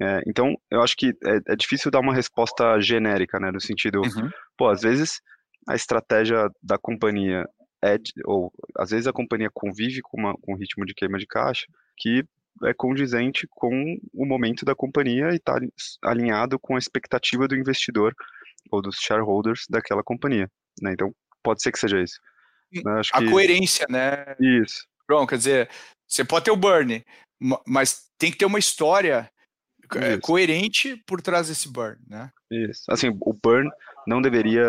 É, 0.00 0.22
então, 0.26 0.56
eu 0.70 0.82
acho 0.82 0.96
que 0.96 1.08
é, 1.24 1.52
é, 1.52 1.56
difícil 1.56 1.90
dar 1.90 2.00
uma 2.00 2.14
resposta 2.14 2.80
genérica, 2.80 3.38
né, 3.38 3.50
no 3.50 3.60
sentido, 3.60 4.00
uhum. 4.00 4.30
pô, 4.56 4.68
às 4.68 4.82
vezes 4.82 5.20
a 5.68 5.76
estratégia 5.76 6.48
da 6.60 6.76
companhia 6.76 7.44
é, 7.84 7.96
ou 8.24 8.52
às 8.76 8.90
vezes 8.90 9.06
a 9.06 9.12
companhia 9.12 9.50
convive 9.52 10.00
com, 10.02 10.18
uma, 10.18 10.34
com 10.34 10.52
um 10.52 10.56
ritmo 10.56 10.84
de 10.86 10.94
queima 10.94 11.18
de 11.18 11.26
caixa 11.26 11.66
que 11.96 12.24
é 12.64 12.74
condizente 12.74 13.46
com 13.50 13.96
o 14.12 14.26
momento 14.26 14.64
da 14.64 14.74
companhia 14.74 15.30
e 15.32 15.36
está 15.36 15.58
alinhado 16.02 16.58
com 16.58 16.76
a 16.76 16.78
expectativa 16.78 17.48
do 17.48 17.56
investidor 17.56 18.14
ou 18.70 18.80
dos 18.82 18.96
shareholders 18.96 19.64
daquela 19.68 20.02
companhia. 20.02 20.48
Né? 20.80 20.92
Então, 20.92 21.14
pode 21.42 21.62
ser 21.62 21.72
que 21.72 21.78
seja 21.78 22.00
isso. 22.00 22.20
Né? 22.72 23.00
a 23.12 23.18
que... 23.18 23.30
coerência, 23.30 23.86
né? 23.88 24.36
Isso. 24.38 24.86
Bom, 25.08 25.26
quer 25.26 25.36
dizer, 25.36 25.70
você 26.06 26.24
pode 26.24 26.44
ter 26.44 26.50
o 26.50 26.56
burn, 26.56 27.04
mas 27.66 28.10
tem 28.16 28.30
que 28.30 28.38
ter 28.38 28.46
uma 28.46 28.58
história 28.58 29.30
é, 29.96 30.12
isso. 30.12 30.20
coerente 30.20 30.96
por 31.06 31.20
trás 31.20 31.48
desse 31.48 31.68
burn, 31.68 31.98
né? 32.06 32.30
Isso. 32.50 32.84
Assim, 32.88 33.08
o 33.08 33.32
burn 33.32 33.68
não 34.06 34.22
deveria 34.22 34.64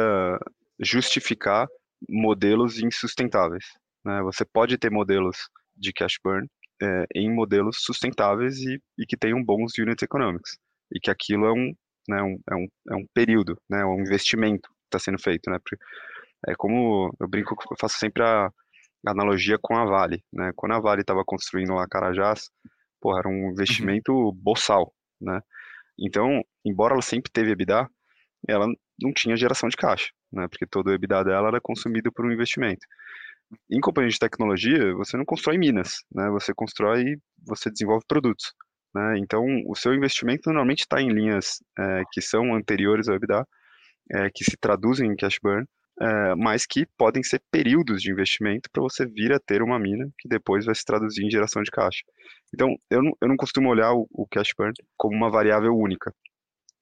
justificar 0.80 1.68
modelos 2.09 2.79
insustentáveis. 2.79 3.65
Né? 4.05 4.21
Você 4.23 4.45
pode 4.45 4.77
ter 4.77 4.91
modelos 4.91 5.37
de 5.75 5.91
cash 5.93 6.17
burn 6.23 6.47
é, 6.81 7.05
em 7.15 7.33
modelos 7.33 7.77
sustentáveis 7.79 8.59
e, 8.59 8.81
e, 8.97 9.05
que 9.05 9.17
tenham 9.17 9.43
bons 9.43 9.73
unit 9.77 10.03
economics. 10.03 10.57
E 10.93 10.99
que 10.99 11.09
aquilo 11.09 11.45
é 11.45 11.51
um, 11.51 11.73
né, 12.07 12.21
um, 12.21 12.39
é 12.49 12.55
um, 12.55 12.67
é 12.91 12.95
um 12.95 13.05
período, 13.13 13.57
né, 13.69 13.81
é 13.81 13.85
um 13.85 14.01
investimento 14.01 14.69
que 14.69 14.97
está 14.97 14.99
sendo 14.99 15.21
feito. 15.21 15.49
Né? 15.49 15.57
Porque 15.59 15.77
é 16.47 16.55
como 16.55 17.13
eu 17.19 17.27
brinco, 17.27 17.55
eu 17.71 17.77
faço 17.79 17.97
sempre 17.97 18.23
a 18.23 18.49
analogia 19.07 19.57
com 19.61 19.75
a 19.75 19.85
Vale. 19.85 20.23
Né? 20.31 20.51
Quando 20.55 20.73
a 20.73 20.79
Vale 20.79 21.01
estava 21.01 21.23
construindo 21.25 21.73
lá 21.73 21.87
Carajás, 21.87 22.49
porra, 23.01 23.19
era 23.19 23.29
um 23.29 23.51
investimento 23.51 24.11
uhum. 24.11 24.33
boçal. 24.33 24.93
Né? 25.21 25.39
Então, 25.99 26.41
embora 26.65 26.93
ela 26.93 27.01
sempre 27.01 27.31
teve 27.31 27.51
EBITDA, 27.51 27.87
ela 28.47 28.67
não 29.01 29.13
tinha 29.13 29.37
geração 29.37 29.69
de 29.69 29.77
caixa, 29.77 30.09
né? 30.34 30.47
Porque 30.47 30.65
todo 30.65 30.88
o 30.88 30.93
EBITDA 30.93 31.23
dela 31.23 31.47
era 31.49 31.61
consumido 31.61 32.11
por 32.11 32.25
um 32.25 32.31
investimento. 32.31 32.86
Em 33.69 33.79
companhia 33.79 34.09
de 34.09 34.19
tecnologia, 34.19 34.93
você 34.95 35.15
não 35.15 35.25
constrói 35.25 35.57
minas, 35.57 36.03
né? 36.13 36.29
Você 36.31 36.53
constrói, 36.53 37.17
você 37.45 37.69
desenvolve 37.69 38.03
produtos, 38.07 38.53
né? 38.95 39.17
Então, 39.19 39.45
o 39.67 39.75
seu 39.75 39.93
investimento 39.93 40.49
normalmente 40.49 40.81
está 40.81 41.01
em 41.01 41.09
linhas 41.09 41.59
é, 41.77 42.03
que 42.11 42.21
são 42.21 42.55
anteriores 42.55 43.07
ao 43.07 43.15
EBITDA, 43.15 43.47
é, 44.11 44.29
que 44.34 44.43
se 44.43 44.57
traduzem 44.57 45.11
em 45.11 45.15
cash 45.15 45.38
burn, 45.41 45.65
é, 46.01 46.36
mas 46.36 46.65
que 46.65 46.88
podem 46.97 47.21
ser 47.23 47.41
períodos 47.51 48.01
de 48.01 48.11
investimento 48.11 48.69
para 48.71 48.81
você 48.81 49.05
vir 49.05 49.31
a 49.31 49.39
ter 49.39 49.61
uma 49.61 49.79
mina 49.79 50.09
que 50.17 50.27
depois 50.27 50.65
vai 50.65 50.73
se 50.73 50.84
traduzir 50.84 51.23
em 51.23 51.29
geração 51.29 51.61
de 51.61 51.69
caixa. 51.69 52.01
Então, 52.53 52.75
eu 52.89 53.03
não, 53.03 53.11
eu 53.21 53.27
não 53.27 53.38
costumo 53.38 53.69
olhar 53.69 53.93
o, 53.93 54.07
o 54.11 54.27
cash 54.27 54.49
burn 54.57 54.73
como 54.97 55.15
uma 55.15 55.29
variável 55.29 55.75
única. 55.75 56.13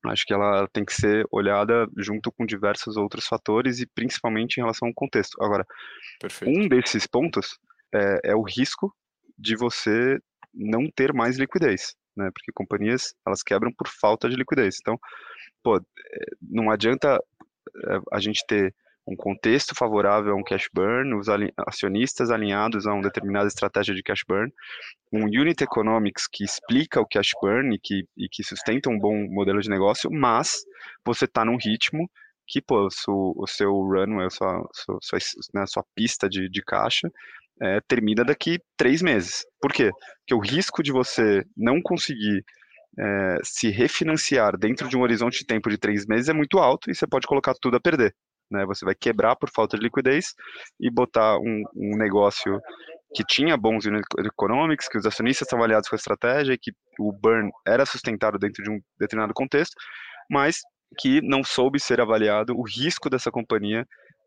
Acho 0.08 0.26
que 0.26 0.34
ela 0.34 0.68
tem 0.74 0.84
que 0.84 0.93
ser 0.93 1.26
olhada 1.32 1.88
junto 1.97 2.32
com 2.32 2.45
diversos 2.45 2.97
outros 2.97 3.28
fatores 3.28 3.80
e 3.80 3.86
principalmente 3.86 4.58
em 4.58 4.62
relação 4.62 4.88
ao 4.88 4.93
contexto. 4.93 5.41
Agora, 5.41 5.66
Perfeito. 6.20 6.60
um 6.60 6.68
desses 6.68 7.06
pontos 7.06 7.60
é, 7.93 8.32
é, 8.32 8.36
o 8.36 8.41
risco 8.41 8.95
de 9.38 9.56
você 9.56 10.20
não 10.54 10.89
ter 10.89 11.14
mais 11.14 11.38
liquidez, 11.38 11.95
né? 12.16 12.30
Porque 12.34 12.52
companhias 12.54 13.14
elas 13.26 13.43
quebram 13.43 13.72
por 13.72 13.88
falta 13.88 14.28
de 14.28 14.36
liquidez. 14.36 14.78
Então, 14.82 14.99
pô, 15.64 15.78
é, 15.78 15.82
não 16.41 16.72
adianta 16.72 17.22
é, 17.88 17.99
a 18.12 18.20
gente 18.20 18.43
ter 18.47 18.74
um 19.12 19.16
contexto 19.16 19.76
favorável 19.76 20.34
a 20.34 20.36
um 20.36 20.43
cash 20.43 20.70
burn, 20.74 21.14
os 21.16 21.28
acionistas 21.68 22.32
alinhados 22.32 22.88
a 22.88 22.93
uma 22.93 23.01
determinada 23.01 23.47
estratégia 23.47 23.93
de 23.93 24.01
cash 24.01 24.24
burn, 24.28 24.51
um 25.12 25.26
unit 25.26 25.62
economics 25.62 26.28
que 26.32 26.45
explica 26.45 27.01
o 27.01 27.05
cash 27.05 27.32
burn 27.41 27.76
e 27.76 27.80
que, 27.80 28.05
e 28.18 28.30
que 28.32 28.43
sustenta 28.43 28.89
um 28.89 28.97
bom 28.97 29.28
modelo 29.30 29.59
de 29.59 29.70
negócio, 29.70 30.09
mas 30.09 30.62
você 31.05 31.26
está 31.26 31.43
num 31.43 31.57
ritmo 31.57 32.09
que 32.47 32.62
pô, 32.62 32.88
o, 32.88 33.47
seu 33.47 33.72
runway, 33.72 34.28
a 34.28 34.30
sua, 34.30 34.70
sua, 34.74 34.97
sua, 35.01 35.20
né, 35.53 35.66
sua 35.68 35.84
pista 35.95 36.30
de, 36.30 36.49
de 36.49 36.62
caixa 36.64 37.09
é, 37.62 37.80
termina 37.88 38.24
daqui 38.24 38.59
três 38.78 39.01
meses. 39.01 39.45
Por 39.59 39.72
quê? 39.72 39.91
Porque 40.20 40.34
o 40.34 40.39
risco 40.39 40.82
de 40.82 40.91
você 40.91 41.43
não 41.55 41.82
conseguir 41.82 42.43
é, 42.99 43.38
se 43.43 43.70
refinanciar 43.70 44.57
dentro 44.57 44.88
de 44.88 44.97
um 44.97 45.01
horizonte 45.01 45.39
de 45.39 45.45
tempo 45.45 45.70
de 45.70 45.78
três 45.78 46.05
meses 46.05 46.28
é 46.28 46.34
muito 46.34 46.57
alto 46.59 46.89
e 46.89 46.95
você 46.95 47.07
pode 47.07 47.28
colocar 47.28 47.53
tudo 47.62 47.78
a 47.78 47.80
perder 47.80 48.14
né? 48.52 48.66
Você 48.66 48.86
vai 48.86 48.93
quebrar 48.93 49.36
por 49.36 49.49
falta 49.49 49.78
de 49.78 49.84
liquidez 49.84 50.34
e 50.80 50.89
botar 50.91 51.38
um, 51.38 51.64
um 51.76 51.97
negócio 51.97 52.60
que 53.14 53.24
tinha 53.24 53.58
bons 53.58 53.86
unit 53.86 54.06
economics, 54.26 54.88
que 54.88 54.97
os 54.97 55.06
acionistas 55.06 55.45
estavam 55.45 55.66
aliados 55.66 55.89
com 55.89 55.95
a 55.95 55.97
estratégia, 55.97 56.58
que 56.60 56.72
o 56.99 57.12
burn 57.12 57.49
era 57.68 57.86
sustentado 57.86 58.38
dentro 58.38 58.64
de 58.64 58.70
um 58.70 58.80
determinado 58.99 59.34
contexto, 59.34 59.76
mas 60.30 60.62
que 60.97 61.22
não 61.22 61.43
soube 61.43 61.80
ser 61.80 61.99
avaliado 61.99 62.54
o 62.56 62.64
risco 62.64 63.10
dessa 63.10 63.32
companhia 63.32 63.86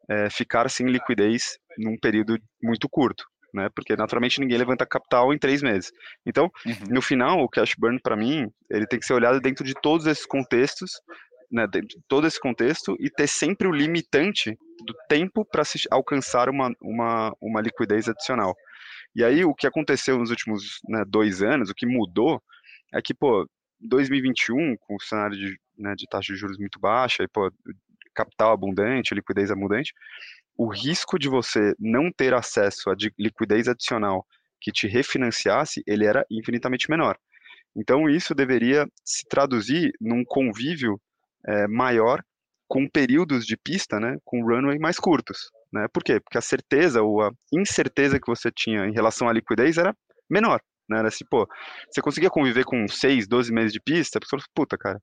é, 0.08 0.28
ficar 0.30 0.68
sem 0.70 0.86
liquidez 0.86 1.58
num 1.78 1.96
período 1.98 2.38
muito 2.62 2.88
curto, 2.88 3.24
né? 3.54 3.68
Porque 3.74 3.96
naturalmente 3.96 4.40
ninguém 4.40 4.58
levanta 4.58 4.86
capital 4.86 5.32
em 5.32 5.38
três 5.38 5.62
meses. 5.62 5.90
Então, 6.26 6.50
uhum. 6.66 6.74
no 6.90 7.02
final, 7.02 7.40
o 7.40 7.48
cash 7.48 7.74
burn 7.78 7.98
para 8.02 8.16
mim 8.16 8.50
ele 8.70 8.86
tem 8.86 8.98
que 8.98 9.06
ser 9.06 9.14
olhado 9.14 9.40
dentro 9.40 9.64
de 9.64 9.74
todos 9.74 10.06
esses 10.06 10.26
contextos 10.26 10.90
né, 11.54 11.68
todo 12.08 12.26
esse 12.26 12.40
contexto 12.40 12.96
e 12.98 13.08
ter 13.08 13.28
sempre 13.28 13.68
o 13.68 13.72
limitante 13.72 14.58
do 14.84 14.92
tempo 15.08 15.44
para 15.44 15.62
alcançar 15.92 16.48
uma, 16.48 16.74
uma, 16.82 17.32
uma 17.40 17.60
liquidez 17.60 18.08
adicional. 18.08 18.56
E 19.14 19.22
aí 19.22 19.44
o 19.44 19.54
que 19.54 19.66
aconteceu 19.66 20.18
nos 20.18 20.30
últimos 20.30 20.80
né, 20.88 21.04
dois 21.06 21.42
anos, 21.42 21.70
o 21.70 21.74
que 21.74 21.86
mudou, 21.86 22.42
é 22.92 23.00
que, 23.00 23.14
pô, 23.14 23.48
2021, 23.80 24.76
com 24.80 24.96
o 24.96 25.00
cenário 25.00 25.36
de, 25.36 25.56
né, 25.78 25.94
de 25.96 26.08
taxa 26.08 26.32
de 26.32 26.38
juros 26.38 26.58
muito 26.58 26.80
baixa, 26.80 27.22
e, 27.22 27.28
pô, 27.28 27.48
capital 28.12 28.52
abundante, 28.52 29.14
liquidez 29.14 29.52
abundante, 29.52 29.92
o 30.56 30.68
risco 30.68 31.18
de 31.18 31.28
você 31.28 31.72
não 31.78 32.10
ter 32.10 32.34
acesso 32.34 32.90
a 32.90 32.96
liquidez 33.16 33.68
adicional 33.68 34.26
que 34.60 34.72
te 34.72 34.88
refinanciasse, 34.88 35.84
ele 35.86 36.04
era 36.04 36.26
infinitamente 36.28 36.90
menor. 36.90 37.16
Então 37.76 38.08
isso 38.08 38.34
deveria 38.34 38.88
se 39.04 39.24
traduzir 39.28 39.92
num 40.00 40.24
convívio 40.24 41.00
é, 41.46 41.66
maior 41.68 42.22
com 42.68 42.88
períodos 42.88 43.46
de 43.46 43.56
pista, 43.56 44.00
né, 44.00 44.16
com 44.24 44.42
runway 44.42 44.78
mais 44.78 44.98
curtos, 44.98 45.50
né? 45.72 45.86
Por 45.92 46.02
quê? 46.02 46.18
Porque 46.20 46.38
a 46.38 46.42
certeza 46.42 47.02
ou 47.02 47.22
a 47.22 47.30
incerteza 47.52 48.18
que 48.18 48.26
você 48.26 48.50
tinha 48.50 48.86
em 48.86 48.92
relação 48.92 49.28
à 49.28 49.32
liquidez 49.32 49.76
era 49.76 49.94
menor, 50.30 50.60
né? 50.88 50.98
Era 50.98 51.08
assim, 51.08 51.24
pô, 51.28 51.46
você 51.90 52.00
conseguia 52.00 52.30
conviver 52.30 52.64
com 52.64 52.88
6, 52.88 53.28
12 53.28 53.52
meses 53.52 53.72
de 53.72 53.80
pista, 53.80 54.18
porque 54.18 54.30
você 54.30 54.36
falou, 54.36 54.46
puta, 54.54 54.78
cara, 54.78 55.00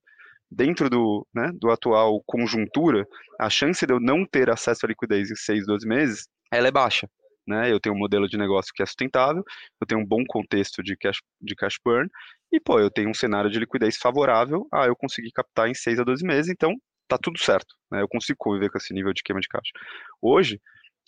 dentro 0.50 0.90
do, 0.90 1.26
né, 1.34 1.50
do 1.54 1.70
atual 1.70 2.22
conjuntura, 2.26 3.06
a 3.40 3.48
chance 3.48 3.86
de 3.86 3.92
eu 3.92 4.00
não 4.00 4.26
ter 4.26 4.50
acesso 4.50 4.84
à 4.84 4.88
liquidez 4.88 5.30
em 5.30 5.36
6, 5.36 5.66
12 5.66 5.86
meses, 5.86 6.28
ela 6.52 6.68
é 6.68 6.70
baixa, 6.70 7.08
né? 7.46 7.72
Eu 7.72 7.80
tenho 7.80 7.94
um 7.94 7.98
modelo 7.98 8.28
de 8.28 8.36
negócio 8.36 8.72
que 8.74 8.82
é 8.82 8.86
sustentável, 8.86 9.42
eu 9.80 9.86
tenho 9.86 10.00
um 10.00 10.06
bom 10.06 10.24
contexto 10.26 10.82
de 10.82 10.96
cash, 10.96 11.18
de 11.40 11.54
cash 11.54 11.76
burn, 11.84 12.08
e, 12.52 12.60
pô, 12.60 12.78
eu 12.78 12.90
tenho 12.90 13.10
um 13.10 13.14
cenário 13.14 13.50
de 13.50 13.58
liquidez 13.58 13.96
favorável, 13.96 14.66
ah, 14.72 14.86
eu 14.86 14.96
consegui 14.96 15.30
captar 15.32 15.68
em 15.68 15.74
6 15.74 15.98
a 15.98 16.04
12 16.04 16.24
meses, 16.24 16.50
então 16.50 16.74
tá 17.08 17.18
tudo 17.18 17.38
certo, 17.38 17.74
né? 17.90 18.02
Eu 18.02 18.08
consigo 18.08 18.36
conviver 18.38 18.70
com 18.70 18.78
esse 18.78 18.92
nível 18.94 19.12
de 19.12 19.22
queima 19.22 19.40
de 19.40 19.48
caixa. 19.48 19.72
Hoje, 20.20 20.60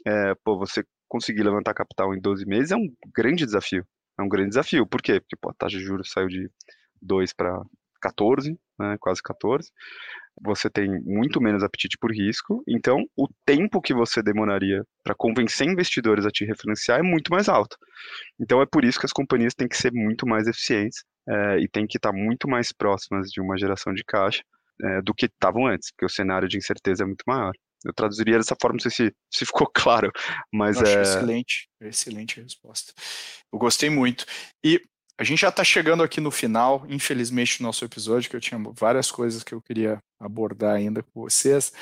é, 0.07 0.35
pô, 0.45 0.59
você 0.59 0.85
conseguir 1.09 1.43
levantar 1.43 1.75
capital 1.75 2.15
em 2.15 2.21
12 2.21 2.47
meses 2.47 2.73
é 2.73 2.77
um 2.77 2.89
grande 3.15 3.45
desafio. 3.45 3.87
É 4.19 4.23
um 4.23 4.29
grande 4.29 4.51
desafio. 4.51 4.87
Por 4.87 5.03
quê? 5.03 5.21
Porque 5.21 5.37
pô, 5.41 5.51
a 5.51 5.55
taxa 5.55 5.79
de 5.79 5.85
juros 5.85 6.11
saiu 6.11 6.29
de 6.29 6.51
2 7.01 7.33
para 7.33 7.63
14, 8.01 8.59
né, 8.79 8.97
quase 9.01 9.23
14 9.23 9.71
você 10.43 10.69
tem 10.69 10.89
muito 11.05 11.41
menos 11.41 11.63
apetite 11.63 11.97
por 11.99 12.11
risco, 12.11 12.63
então 12.67 13.05
o 13.17 13.29
tempo 13.47 13.81
que 13.81 13.95
você 13.95 14.23
demoraria 14.23 14.83
para 15.03 15.15
convencer 15.15 15.69
investidores 15.69 16.27
a 16.27 16.31
te 16.31 16.45
refinanciar 16.45 16.99
é 16.99 17.03
muito 17.03 17.31
mais 17.31 17.49
alto. 17.49 17.77
Então 18.41 18.61
é 18.61 18.67
por 18.67 18.85
isso 18.85 18.99
que 18.99 19.07
as 19.07 19.13
companhias 19.13 19.55
têm 19.55 19.69
que 19.69 19.77
ser 19.77 19.93
muito 19.93 20.27
mais 20.27 20.47
eficientes 20.47 21.05
é, 21.29 21.59
e 21.61 21.69
têm 21.69 21.87
que 21.87 21.99
estar 21.99 22.13
muito 22.13 22.49
mais 22.49 22.73
próximas 22.73 23.29
de 23.31 23.41
uma 23.41 23.57
geração 23.57 23.93
de 23.95 24.03
caixa 24.05 24.43
é, 24.83 25.03
do 25.03 25.15
que 25.15 25.27
estavam 25.27 25.67
antes, 25.67 25.91
porque 25.93 26.07
o 26.07 26.15
cenário 26.15 26.49
de 26.49 26.59
incerteza 26.59 27.05
é 27.05 27.07
muito 27.07 27.25
maior. 27.27 27.53
Eu 27.85 27.93
traduziria 27.93 28.39
dessa 28.39 28.57
forma, 28.61 28.77
não 28.77 28.81
sei 28.81 28.91
se, 28.91 29.15
se 29.31 29.45
ficou 29.45 29.71
claro, 29.73 30.11
mas 30.53 30.81
é... 30.81 31.03
Excelente, 31.03 31.69
excelente 31.81 32.41
resposta. 32.41 32.95
Eu 33.53 33.59
gostei 33.59 33.91
muito. 33.91 34.25
E 34.65 34.81
A 35.17 35.23
gente 35.23 35.41
já 35.41 35.49
está 35.49 35.63
chegando 35.63 36.03
aqui 36.03 36.21
no 36.21 36.31
final, 36.31 36.85
infelizmente, 36.89 37.59
do 37.59 37.63
nosso 37.63 37.85
episódio, 37.85 38.29
que 38.29 38.35
eu 38.35 38.41
tinha 38.41 38.61
várias 38.77 39.13
coisas 39.13 39.45
que 39.45 39.55
eu 39.55 39.63
queria 39.63 39.99
abordar 40.19 40.75
ainda 40.75 41.03
com 41.05 41.23
vocês. 41.23 41.73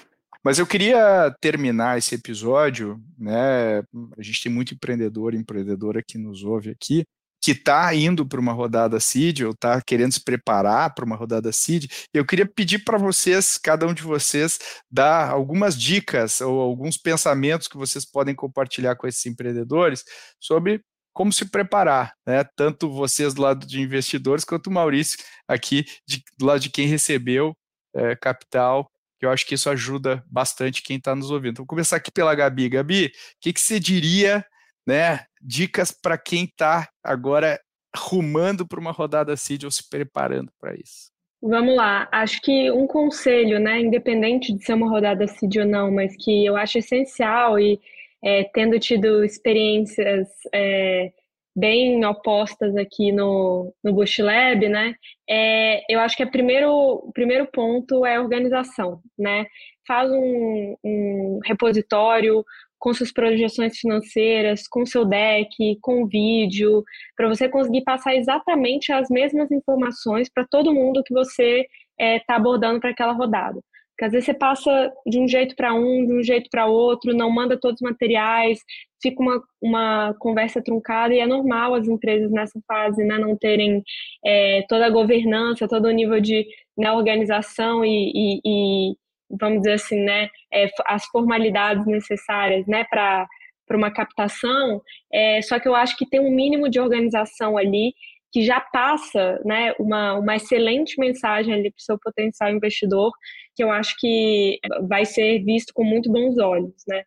Mas 0.45 0.59
eu 0.59 0.67
queria 0.67 1.35
terminar 1.41 1.97
esse 1.97 2.15
episódio, 2.15 3.01
né? 3.19 3.79
A 4.19 4.23
gente 4.23 4.43
tem 4.43 4.53
muito 4.53 4.75
empreendedor 4.75 5.33
e 5.33 5.39
empreendedora 5.39 6.03
que 6.07 6.19
nos 6.19 6.45
ouve 6.45 6.71
aqui, 6.71 7.05
que 7.41 7.53
está 7.53 7.95
indo 7.95 8.27
para 8.27 8.41
uma 8.41 8.53
rodada 8.53 9.01
seed 9.01 9.43
ou 9.43 9.53
está 9.53 9.81
querendo 9.81 10.13
se 10.13 10.23
preparar 10.23 10.95
para 10.95 11.05
uma 11.05 11.17
rodada 11.17 11.51
seed. 11.53 11.91
Eu 12.13 12.27
queria 12.27 12.47
pedir 12.47 12.81
para 12.85 12.99
vocês, 12.99 13.57
cada 13.57 13.87
um 13.87 13.95
de 13.95 14.03
vocês, 14.03 14.59
dar 14.91 15.31
algumas 15.31 15.81
dicas 15.81 16.41
ou 16.41 16.61
alguns 16.61 16.99
pensamentos 16.99 17.67
que 17.67 17.79
vocês 17.79 18.05
podem 18.05 18.35
compartilhar 18.35 18.95
com 18.97 19.07
esses 19.07 19.25
empreendedores 19.25 20.05
sobre 20.39 20.83
como 21.13 21.33
se 21.33 21.51
preparar, 21.51 22.15
né? 22.27 22.45
Tanto 22.57 22.91
vocês 22.91 23.35
do 23.35 23.43
lado 23.43 23.67
de 23.67 23.81
investidores 23.81 24.45
quanto 24.45 24.69
o 24.69 24.73
Maurício 24.73 25.19
aqui 25.47 25.85
de, 26.07 26.23
do 26.39 26.47
lado 26.47 26.61
de 26.61 26.71
quem 26.71 26.87
recebeu 26.87 27.55
é, 27.95 28.17
capital. 28.17 28.91
Eu 29.21 29.31
acho 29.31 29.47
que 29.47 29.55
isso 29.55 29.71
ajuda 29.71 30.25
bastante 30.27 30.83
quem 30.83 30.97
está 30.97 31.15
nos 31.15 31.31
ouvindo. 31.31 31.59
Vou 31.59 31.67
começar 31.67 31.97
aqui 31.97 32.11
pela 32.11 32.35
Gabi. 32.35 32.69
Gabi, 32.69 33.07
o 33.07 33.11
que, 33.41 33.53
que 33.53 33.61
você 33.61 33.79
diria, 33.79 34.45
né? 34.87 35.25
Dicas 35.41 35.93
para 35.93 36.19
quem 36.19 36.45
está 36.45 36.89
agora 37.05 37.61
rumando 37.97 38.67
para 38.67 38.81
uma 38.81 38.91
rodada 38.91 39.37
CID 39.37 39.67
ou 39.67 39.71
se 39.71 39.89
preparando 39.89 40.51
para 40.59 40.75
isso. 40.75 41.13
Vamos 41.43 41.75
lá. 41.75 42.09
Acho 42.13 42.41
que 42.41 42.71
um 42.71 42.87
conselho, 42.87 43.59
né, 43.59 43.81
independente 43.81 44.53
de 44.53 44.65
ser 44.65 44.75
uma 44.75 44.89
rodada 44.89 45.27
CID 45.27 45.61
ou 45.61 45.67
não, 45.67 45.91
mas 45.91 46.15
que 46.17 46.45
eu 46.47 46.57
acho 46.57 46.79
essencial 46.79 47.59
e 47.59 47.81
é, 48.25 48.45
tendo 48.45 48.79
tido 48.79 49.25
experiências 49.25 50.29
é, 50.55 51.11
bem 51.55 52.05
opostas 52.05 52.75
aqui 52.77 53.13
no, 53.13 53.75
no 53.85 53.93
Bush 53.93 54.19
Lab, 54.19 54.69
né? 54.69 54.95
É, 55.29 55.83
eu 55.93 56.01
acho 56.01 56.17
que 56.17 56.23
é 56.23 56.27
primeiro, 56.27 56.71
o 56.71 57.13
primeiro 57.13 57.47
ponto 57.47 58.07
é 58.07 58.19
organização, 58.19 59.01
né? 59.19 59.47
Faz 59.87 60.11
um, 60.11 60.77
um 60.85 61.41
repositório 61.45 62.45
com 62.79 62.93
suas 62.93 63.13
projeções 63.13 63.79
financeiras, 63.79 64.67
com 64.67 64.85
seu 64.85 65.05
deck, 65.05 65.79
com 65.81 66.07
vídeo, 66.07 66.83
para 67.17 67.29
você 67.29 67.49
conseguir 67.49 67.85
passar 67.85 68.17
exatamente 68.17 68.93
as 68.93 69.09
mesmas 69.09 69.51
informações 69.53 70.29
para 70.29 70.47
todo 70.51 70.75
mundo 70.75 71.03
que 71.05 71.15
você 71.15 71.61
está 71.61 71.69
é, 71.99 72.19
tá 72.21 72.37
abordando 72.37 72.81
para 72.81 72.91
aquela 72.91 73.13
rodada. 73.13 73.61
Porque 74.03 74.07
às 74.07 74.13
vezes 74.13 74.27
você 74.27 74.35
passa 74.35 74.93
de 75.07 75.21
um 75.21 75.29
jeito 75.29 75.55
para 75.55 75.73
um, 75.73 76.05
de 76.05 76.13
um 76.13 76.23
jeito 76.25 76.51
para 76.51 76.67
outro, 76.67 77.15
não 77.15 77.31
manda 77.31 77.57
todos 77.57 77.81
os 77.81 77.89
materiais, 77.89 78.59
fica 79.01 79.23
uma, 79.23 79.41
uma 79.63 80.15
conversa 80.19 80.61
truncada 80.61 81.15
e 81.15 81.21
é 81.21 81.27
normal 81.27 81.75
as 81.75 81.87
empresas 81.87 82.29
nessa 82.33 82.61
fase 82.67 83.05
né, 83.05 83.17
não 83.17 83.37
terem 83.37 83.81
é, 84.25 84.65
toda 84.69 84.87
a 84.87 84.91
governança, 84.91 85.69
todo 85.69 85.87
o 85.87 85.93
nível 85.93 86.21
de 86.21 86.45
né, 86.77 86.91
organização 86.91 87.85
e, 87.85 88.11
e, 88.13 88.41
e, 88.45 88.97
vamos 89.41 89.59
dizer 89.61 89.75
assim, 89.75 90.01
né, 90.01 90.29
é, 90.53 90.69
as 90.87 91.05
formalidades 91.07 91.87
necessárias 91.87 92.67
né, 92.67 92.85
para 92.91 93.29
uma 93.71 93.93
captação. 93.93 94.83
É, 95.13 95.41
só 95.43 95.61
que 95.61 95.69
eu 95.69 95.77
acho 95.77 95.97
que 95.97 96.11
tem 96.11 96.19
um 96.19 96.35
mínimo 96.35 96.69
de 96.69 96.81
organização 96.81 97.57
ali 97.57 97.95
que 98.33 98.43
já 98.43 98.61
passa 98.61 99.39
né, 99.45 99.75
uma, 99.79 100.15
uma 100.15 100.35
excelente 100.35 100.99
mensagem 100.99 101.53
ali 101.53 101.71
para 101.71 101.79
o 101.79 101.83
seu 101.83 101.99
potencial 101.99 102.51
investidor, 102.51 103.13
que 103.55 103.63
eu 103.63 103.71
acho 103.71 103.95
que 103.99 104.59
vai 104.89 105.05
ser 105.05 105.43
visto 105.45 105.73
com 105.75 105.85
muito 105.85 106.11
bons 106.11 106.39
olhos. 106.39 106.75
Né? 106.89 107.03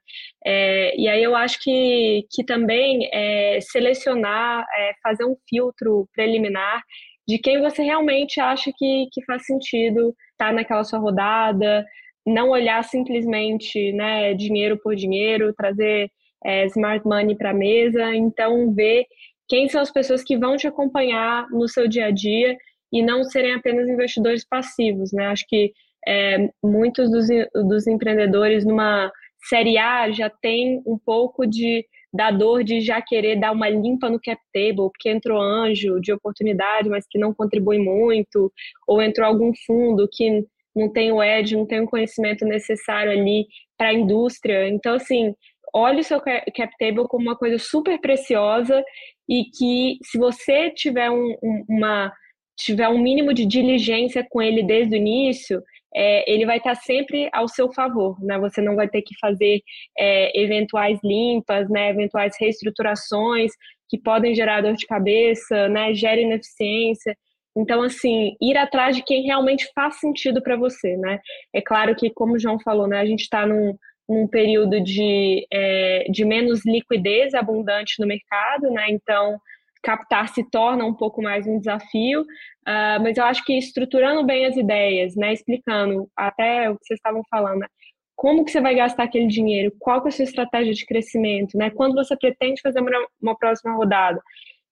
É, 0.46 1.00
e 1.00 1.08
aí 1.08 1.24
eu 1.24 1.36
acho 1.36 1.60
que, 1.62 2.26
que 2.32 2.44
também 2.44 3.10
é, 3.14 3.60
selecionar, 3.62 4.66
é, 4.78 4.92
fazer 5.02 5.26
um 5.26 5.36
filtro 5.50 6.08
preliminar 6.14 6.82
de 7.28 7.40
quem 7.40 7.60
você 7.60 7.82
realmente 7.82 8.40
acha 8.40 8.72
que, 8.78 9.08
que 9.12 9.24
faz 9.26 9.46
sentido 9.46 10.16
estar 10.32 10.48
tá 10.48 10.54
naquela 10.54 10.84
sua 10.84 11.00
rodada, 11.00 11.86
não 12.26 12.50
olhar 12.50 12.84
simplesmente 12.84 13.92
né, 13.94 14.34
dinheiro 14.34 14.80
por 14.82 14.96
dinheiro, 14.96 15.54
trazer 15.54 16.10
é, 16.44 16.66
smart 16.66 17.06
money 17.06 17.36
para 17.36 17.52
a 17.52 17.54
mesa, 17.54 18.16
então 18.16 18.74
ver 18.74 19.06
quem 19.48 19.68
são 19.68 19.82
as 19.82 19.92
pessoas 19.92 20.24
que 20.24 20.38
vão 20.38 20.58
te 20.58 20.68
acompanhar 20.68 21.48
no 21.50 21.68
seu 21.68 21.88
dia 21.88 22.08
a 22.08 22.12
dia 22.12 22.58
e 22.92 23.02
não 23.02 23.24
serem 23.24 23.54
apenas 23.54 23.90
investidores 23.90 24.46
passivos, 24.48 25.12
né? 25.12 25.28
Acho 25.28 25.46
que 25.48 25.72
é, 26.08 26.50
muitos 26.64 27.10
dos, 27.10 27.28
dos 27.68 27.88
empreendedores 27.88 28.66
numa 28.66 29.12
série 29.50 29.78
A 29.78 30.12
já 30.12 30.30
tem 30.30 30.82
um 30.86 30.98
pouco 30.98 31.46
de 31.46 31.86
da 32.16 32.32
dor 32.32 32.64
de 32.64 32.80
já 32.80 33.02
querer 33.02 33.38
dar 33.38 33.52
uma 33.52 33.68
limpa 33.68 34.10
no 34.10 34.20
cap 34.22 34.42
table, 34.54 34.90
porque 34.90 35.10
entrou 35.10 35.38
anjo 35.38 36.00
de 36.00 36.14
oportunidade, 36.14 36.88
mas 36.88 37.06
que 37.10 37.20
não 37.20 37.34
contribui 37.34 37.78
muito, 37.78 38.50
ou 38.88 39.02
entrou 39.02 39.28
algum 39.28 39.52
fundo 39.66 40.08
que 40.10 40.46
não 40.74 40.92
tem 40.92 41.12
o 41.12 41.22
edge, 41.22 41.58
não 41.58 41.66
tem 41.66 41.82
o 41.82 41.88
conhecimento 41.88 42.46
necessário 42.46 43.12
ali 43.12 43.46
para 43.78 43.90
a 43.90 43.94
indústria. 43.94 44.68
Então, 44.70 44.96
assim, 44.96 45.34
olhe 45.74 46.00
o 46.00 46.04
seu 46.04 46.22
cap 46.22 46.74
table 46.80 47.08
como 47.10 47.26
uma 47.26 47.36
coisa 47.36 47.58
super 47.60 48.00
preciosa 48.00 48.82
e 49.28 49.44
que 49.46 49.98
se 50.04 50.18
você 50.18 50.72
tiver 50.72 51.10
um, 51.12 51.36
uma 51.68 52.14
tiver 52.58 52.88
um 52.88 52.98
mínimo 52.98 53.34
de 53.34 53.46
diligência 53.46 54.26
com 54.30 54.42
ele 54.42 54.64
desde 54.64 54.96
o 54.96 54.98
início, 54.98 55.62
é, 55.96 56.30
ele 56.30 56.46
vai 56.46 56.58
estar 56.58 56.76
sempre 56.76 57.30
ao 57.32 57.48
seu 57.48 57.72
favor, 57.72 58.22
né? 58.22 58.38
Você 58.40 58.62
não 58.62 58.76
vai 58.76 58.88
ter 58.90 59.02
que 59.02 59.18
fazer 59.20 59.62
é, 59.98 60.40
eventuais 60.40 61.00
limpas, 61.04 61.70
né? 61.70 61.90
Eventuais 61.90 62.36
reestruturações 62.40 63.52
que 63.88 63.98
podem 63.98 64.36
gerar 64.36 64.62
dor 64.62 64.74
de 64.74 64.86
cabeça, 64.86 65.70
né? 65.70 65.94
Gera 65.94 66.20
ineficiência. 66.20 67.16
Então, 67.58 67.82
assim, 67.82 68.36
ir 68.42 68.58
atrás 68.58 68.98
de 68.98 69.04
quem 69.04 69.24
realmente 69.24 69.70
faz 69.74 70.00
sentido 70.00 70.44
para 70.44 70.58
você, 70.58 70.98
né? 70.98 71.20
É 71.54 71.62
claro 71.62 71.96
que, 71.96 72.10
como 72.10 72.34
o 72.34 72.40
João 72.40 72.60
falou, 72.60 72.88
né? 72.88 73.00
A 73.00 73.06
gente 73.06 73.22
está 73.22 73.46
num, 73.48 73.78
num 74.10 74.28
período 74.28 74.82
de, 74.82 75.48
é, 75.52 76.06
de 76.12 76.26
menos 76.26 76.66
liquidez 76.66 77.34
abundante 77.34 77.94
no 78.00 78.08
mercado, 78.08 78.70
né? 78.72 78.88
Então, 78.90 79.38
captar 79.86 80.30
se 80.30 80.44
torna 80.50 80.84
um 80.84 80.94
pouco 80.94 81.22
mais 81.22 81.46
um 81.46 81.60
desafio, 81.60 82.22
uh, 82.22 83.00
mas 83.02 83.18
eu 83.18 83.24
acho 83.24 83.46
que 83.46 83.56
estruturando 83.56 84.26
bem 84.26 84.46
as 84.48 84.58
ideias, 84.58 85.16
né? 85.16 85.32
Explicando 85.32 86.10
até 86.18 86.70
o 86.70 86.74
que 86.78 86.86
vocês 86.86 86.98
estavam 86.98 87.22
falando, 87.30 87.60
né? 87.60 87.68
como 88.16 88.46
que 88.46 88.52
você 88.52 88.62
vai 88.62 88.74
gastar 88.74 89.04
aquele 89.04 89.28
dinheiro, 89.28 89.76
qual 89.78 90.02
que 90.02 90.08
é 90.08 90.10
a 90.10 90.12
sua 90.12 90.24
estratégia 90.24 90.74
de 90.74 90.86
crescimento, 90.86 91.58
né? 91.58 91.70
Quando 91.70 91.96
você 91.96 92.16
pretende 92.16 92.62
fazer 92.62 92.80
uma, 92.80 92.90
uma 93.22 93.38
próxima 93.38 93.76
rodada, 93.76 94.20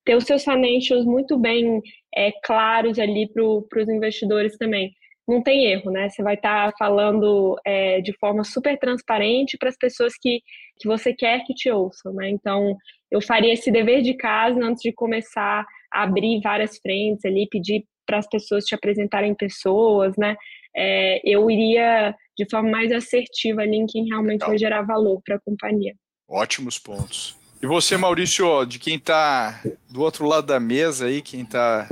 ter 0.06 0.16
os 0.16 0.24
seus 0.24 0.44
financials 0.44 1.06
muito 1.06 1.38
bem 1.38 1.82
é, 2.16 2.32
claros 2.44 2.98
ali 2.98 3.30
para 3.32 3.44
os 3.82 3.90
investidores 3.90 4.58
também 4.58 4.92
não 5.28 5.42
tem 5.42 5.66
erro, 5.68 5.90
né? 5.92 6.10
Você 6.10 6.22
vai 6.22 6.36
estar 6.36 6.72
tá 6.72 6.78
falando 6.78 7.56
é, 7.66 8.02
de 8.02 8.14
forma 8.18 8.44
super 8.44 8.78
transparente 8.78 9.58
para 9.58 9.70
as 9.70 9.78
pessoas 9.78 10.14
que, 10.20 10.42
que 10.78 10.88
você 10.88 11.14
quer 11.14 11.44
que 11.46 11.54
te 11.54 11.72
ouçam, 11.72 12.14
né? 12.14 12.30
Então, 12.30 12.76
eu 13.14 13.22
faria 13.22 13.54
esse 13.54 13.70
dever 13.72 14.02
de 14.02 14.16
casa 14.16 14.60
antes 14.60 14.82
de 14.82 14.92
começar 14.92 15.64
a 15.94 16.04
abrir 16.04 16.42
várias 16.42 16.80
frentes 16.80 17.24
ali, 17.24 17.48
pedir 17.48 17.86
para 18.08 18.18
as 18.18 18.28
pessoas 18.28 18.66
te 18.66 18.74
apresentarem 18.74 19.36
pessoas, 19.36 20.18
né? 20.18 20.36
É, 20.76 21.22
eu 21.24 21.50
iria 21.50 22.16
de 22.36 22.50
forma 22.50 22.72
mais 22.72 22.92
assertiva 22.92 23.62
ali 23.62 23.78
em 23.78 23.86
quem 23.86 24.08
realmente 24.08 24.42
Legal. 24.42 24.50
vai 24.50 24.58
gerar 24.58 24.82
valor 24.82 25.22
para 25.24 25.36
a 25.36 25.40
companhia. 25.40 25.94
Ótimos 26.28 26.80
pontos. 26.80 27.38
E 27.62 27.68
você, 27.68 27.96
Maurício, 27.96 28.66
de 28.66 28.80
quem 28.80 28.96
está 28.96 29.62
do 29.92 30.02
outro 30.02 30.26
lado 30.26 30.48
da 30.48 30.60
mesa 30.60 31.06
aí, 31.06 31.22
quem 31.22 31.46
tá 31.46 31.88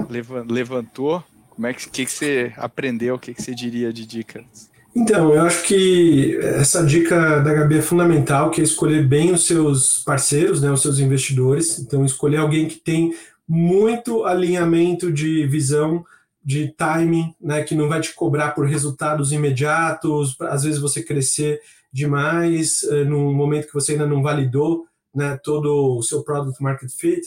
levantou, 0.50 1.24
como 1.52 1.68
é 1.68 1.74
que, 1.74 1.88
que, 1.88 2.06
que 2.06 2.12
você 2.12 2.52
aprendeu? 2.58 3.14
O 3.14 3.20
que, 3.20 3.36
que 3.36 3.42
você 3.44 3.54
diria 3.54 3.94
de 3.94 4.08
dicas? 4.08 4.71
Então, 4.94 5.34
eu 5.34 5.42
acho 5.42 5.64
que 5.64 6.38
essa 6.42 6.84
dica 6.84 7.40
da 7.40 7.54
Gabi 7.54 7.78
é 7.78 7.82
fundamental, 7.82 8.52
que 8.52 8.60
é 8.60 8.64
escolher 8.64 9.08
bem 9.08 9.32
os 9.32 9.48
seus 9.48 10.04
parceiros, 10.04 10.62
né, 10.62 10.70
os 10.70 10.82
seus 10.82 11.00
investidores. 11.00 11.80
Então, 11.80 12.06
escolher 12.06 12.38
alguém 12.38 12.68
que 12.68 12.78
tem 12.78 13.14
muito 13.48 14.26
alinhamento 14.26 15.12
de 15.12 15.48
visão, 15.48 16.06
de 16.44 16.70
timing, 16.70 17.34
né, 17.40 17.64
que 17.64 17.74
não 17.76 17.88
vai 17.88 18.02
te 18.02 18.14
cobrar 18.14 18.52
por 18.52 18.66
resultados 18.66 19.32
imediatos, 19.32 20.36
às 20.42 20.64
vezes 20.64 20.80
você 20.80 21.02
crescer 21.02 21.62
demais 21.92 22.84
eh, 22.84 23.04
num 23.04 23.34
momento 23.34 23.68
que 23.68 23.74
você 23.74 23.94
ainda 23.94 24.08
não 24.08 24.24
validou 24.24 24.86
né, 25.14 25.38
todo 25.44 25.98
o 25.98 26.02
seu 26.02 26.24
product 26.24 26.62
market 26.62 26.90
fit. 26.90 27.22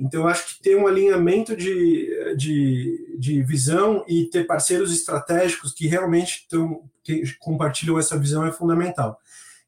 Então, 0.00 0.26
acho 0.26 0.46
que 0.46 0.62
ter 0.62 0.76
um 0.76 0.86
alinhamento 0.86 1.54
de, 1.54 2.34
de, 2.34 3.16
de 3.18 3.42
visão 3.42 4.02
e 4.08 4.24
ter 4.24 4.46
parceiros 4.46 4.90
estratégicos 4.94 5.74
que 5.74 5.86
realmente 5.86 6.46
tão, 6.48 6.84
que 7.04 7.22
compartilham 7.38 7.98
essa 7.98 8.18
visão 8.18 8.46
é 8.46 8.50
fundamental. 8.50 9.20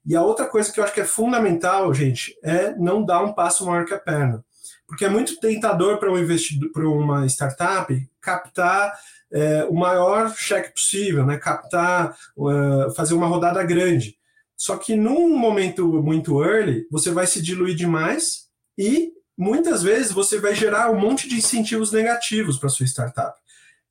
E 0.07 0.17
a 0.17 0.23
outra 0.23 0.47
coisa 0.47 0.73
que 0.73 0.81
eu 0.81 0.85
acho 0.85 0.95
que 0.95 1.03
é 1.03 1.05
fundamental, 1.05 1.93
gente, 1.93 2.35
é 2.43 2.75
não 2.77 3.05
dar 3.05 3.23
um 3.23 3.35
passo 3.35 3.67
maior 3.67 3.85
que 3.85 3.93
a 3.93 3.99
perna. 3.99 4.43
Porque 4.87 5.05
é 5.05 5.09
muito 5.09 5.39
tentador 5.39 5.99
para 5.99 6.11
um 6.11 6.27
para 6.73 6.89
uma 6.89 7.27
startup, 7.27 8.11
captar 8.19 8.99
é, 9.31 9.65
o 9.65 9.75
maior 9.75 10.35
cheque 10.35 10.73
possível, 10.73 11.27
né? 11.27 11.37
captar, 11.37 12.17
uh, 12.37 12.91
fazer 12.95 13.13
uma 13.13 13.27
rodada 13.27 13.63
grande. 13.63 14.17
Só 14.57 14.79
que 14.79 14.97
num 14.97 15.37
momento 15.37 16.03
muito 16.03 16.43
early, 16.43 16.87
você 16.91 17.11
vai 17.11 17.27
se 17.27 17.43
diluir 17.43 17.75
demais 17.75 18.49
e 18.79 19.13
muitas 19.37 19.83
vezes 19.83 20.13
você 20.13 20.39
vai 20.39 20.55
gerar 20.55 20.91
um 20.91 20.99
monte 20.99 21.29
de 21.29 21.37
incentivos 21.37 21.93
negativos 21.93 22.59
para 22.59 22.69
sua 22.69 22.87
startup. 22.87 23.35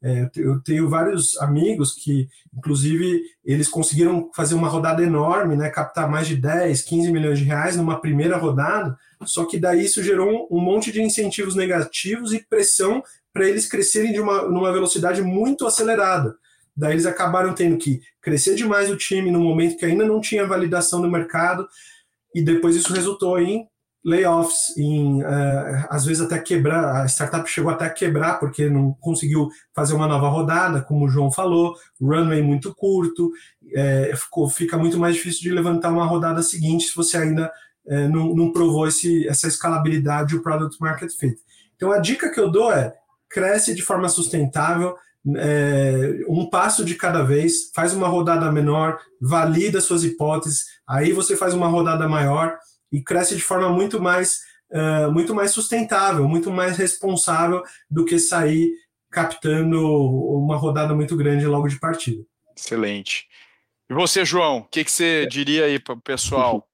É, 0.04 0.30
eu 0.36 0.60
tenho 0.62 0.90
vários 0.90 1.38
amigos 1.40 1.94
que, 1.94 2.28
inclusive, 2.56 3.22
eles 3.46 3.70
conseguiram 3.70 4.32
fazer 4.34 4.56
uma 4.56 4.68
rodada 4.68 5.04
enorme, 5.04 5.56
né, 5.56 5.70
captar 5.70 6.10
mais 6.10 6.28
de 6.28 6.36
10, 6.36 6.82
15 6.82 7.12
milhões 7.12 7.38
de 7.38 7.46
reais 7.46 7.76
numa 7.76 8.02
primeira 8.02 8.36
rodada, 8.36 8.98
só 9.26 9.46
que 9.46 9.60
daí 9.60 9.86
isso 9.86 10.02
gerou 10.02 10.48
um, 10.50 10.58
um 10.58 10.60
monte 10.60 10.92
de 10.92 11.02
incentivos 11.04 11.56
negativos 11.56 12.34
e 12.34 12.44
pressão 12.50 13.04
para 13.32 13.48
eles 13.48 13.68
crescerem 13.68 14.12
de 14.12 14.20
uma 14.20 14.42
numa 14.50 14.74
velocidade 14.74 15.22
muito 15.22 15.68
acelerada. 15.68 16.36
Daí 16.76 16.94
eles 16.94 17.06
acabaram 17.06 17.54
tendo 17.54 17.78
que 17.78 18.02
crescer 18.20 18.56
demais 18.56 18.90
o 18.90 18.98
time 18.98 19.30
no 19.30 19.40
momento 19.40 19.78
que 19.78 19.86
ainda 19.86 20.04
não 20.06 20.20
tinha 20.20 20.48
validação 20.48 21.00
no 21.00 21.12
mercado, 21.12 21.68
e 22.34 22.42
depois 22.42 22.76
isso 22.76 22.92
resultou 22.92 23.40
em 23.40 23.68
layoffs, 24.04 24.76
em 24.78 25.22
uh, 25.22 25.86
às 25.90 26.06
vezes 26.06 26.24
até 26.24 26.40
quebrar, 26.40 27.04
a 27.04 27.06
startup 27.06 27.48
chegou 27.50 27.72
até 27.72 27.86
a 27.86 27.90
quebrar 27.90 28.40
porque 28.40 28.68
não 28.68 28.94
conseguiu 28.94 29.50
fazer 29.76 29.94
uma 29.94 30.08
nova 30.08 30.28
rodada, 30.28 30.82
como 30.82 31.06
o 31.06 31.10
João 31.10 31.32
falou, 31.32 31.76
runway 32.02 32.42
muito 32.42 32.74
curto, 32.74 33.32
é, 33.74 34.12
ficou, 34.16 34.50
fica 34.50 34.78
muito 34.78 34.98
mais 34.98 35.16
difícil 35.16 35.42
de 35.42 35.52
levantar 35.52 35.92
uma 35.92 36.06
rodada 36.06 36.42
seguinte 36.42 36.88
se 36.88 36.96
você 36.96 37.18
ainda 37.18 37.52
é, 37.88 38.08
não, 38.08 38.36
não, 38.36 38.52
provou 38.52 38.88
esse, 38.88 39.28
essa 39.28 39.48
escalabilidade, 39.48 40.36
o 40.36 40.42
product 40.42 40.78
market 40.82 41.12
fit. 41.12 41.38
Então 41.76 41.92
a 41.92 42.00
dica 42.00 42.32
que 42.32 42.40
eu 42.40 42.50
dou 42.50 42.72
é 42.72 42.94
cresce 43.30 43.76
de 43.76 43.84
forma 43.84 44.10
sustentável, 44.10 44.96
é, 45.38 46.22
um 46.28 46.50
passo 46.50 46.84
de 46.84 46.96
cada 46.96 47.22
vez, 47.22 47.72
faz 47.76 47.94
uma 47.94 48.08
rodada 48.08 48.52
menor, 48.52 49.00
valida 49.22 49.80
suas 49.80 50.04
hipóteses, 50.04 50.66
aí 50.88 51.14
você 51.14 51.38
faz 51.38 51.54
uma 51.54 51.68
rodada 51.68 52.10
maior 52.10 52.58
e 52.92 53.02
cresce 53.02 53.36
de 53.36 53.42
forma 53.42 53.70
muito 53.70 54.02
mais, 54.02 54.42
uh, 54.72 55.12
muito 55.12 55.34
mais 55.34 55.52
sustentável, 55.52 56.28
muito 56.28 56.52
mais 56.52 56.78
responsável 56.78 57.64
do 57.90 58.06
que 58.06 58.20
sair 58.20 58.72
captando 59.12 59.80
uma 59.86 60.56
rodada 60.56 60.94
muito 60.94 61.16
grande 61.16 61.46
logo 61.46 61.68
de 61.68 61.80
partida. 61.80 62.24
Excelente. 62.58 63.28
E 63.90 63.94
você, 63.94 64.24
João, 64.24 64.60
o 64.60 64.64
que, 64.64 64.86
que 64.86 64.92
você 64.92 65.28
diria 65.28 65.66
aí 65.66 65.80
para 65.80 65.96
o 65.96 66.02
pessoal? 66.02 66.66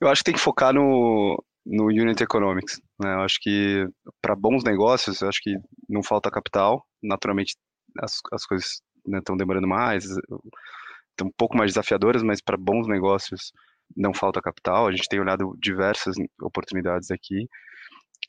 Eu 0.00 0.08
acho 0.08 0.20
que 0.20 0.26
tem 0.26 0.34
que 0.34 0.40
focar 0.40 0.74
no, 0.74 1.42
no 1.64 1.86
Unit 1.86 2.22
Economics. 2.22 2.80
Né? 3.00 3.14
Eu 3.14 3.20
acho 3.20 3.38
que 3.40 3.86
para 4.20 4.36
bons 4.36 4.62
negócios, 4.62 5.22
eu 5.22 5.28
acho 5.28 5.40
que 5.42 5.54
não 5.88 6.02
falta 6.02 6.30
capital. 6.30 6.86
Naturalmente, 7.02 7.56
as, 7.98 8.18
as 8.32 8.44
coisas 8.44 8.82
estão 9.06 9.34
né, 9.34 9.38
demorando 9.38 9.66
mais, 9.66 10.04
estão 10.04 11.28
um 11.28 11.32
pouco 11.36 11.56
mais 11.56 11.70
desafiadoras, 11.70 12.22
mas 12.22 12.42
para 12.42 12.56
bons 12.56 12.86
negócios, 12.86 13.52
não 13.96 14.14
falta 14.14 14.40
capital, 14.40 14.86
a 14.86 14.92
gente 14.92 15.08
tem 15.08 15.20
olhado 15.20 15.56
diversas 15.60 16.14
oportunidades 16.40 17.10
aqui. 17.10 17.48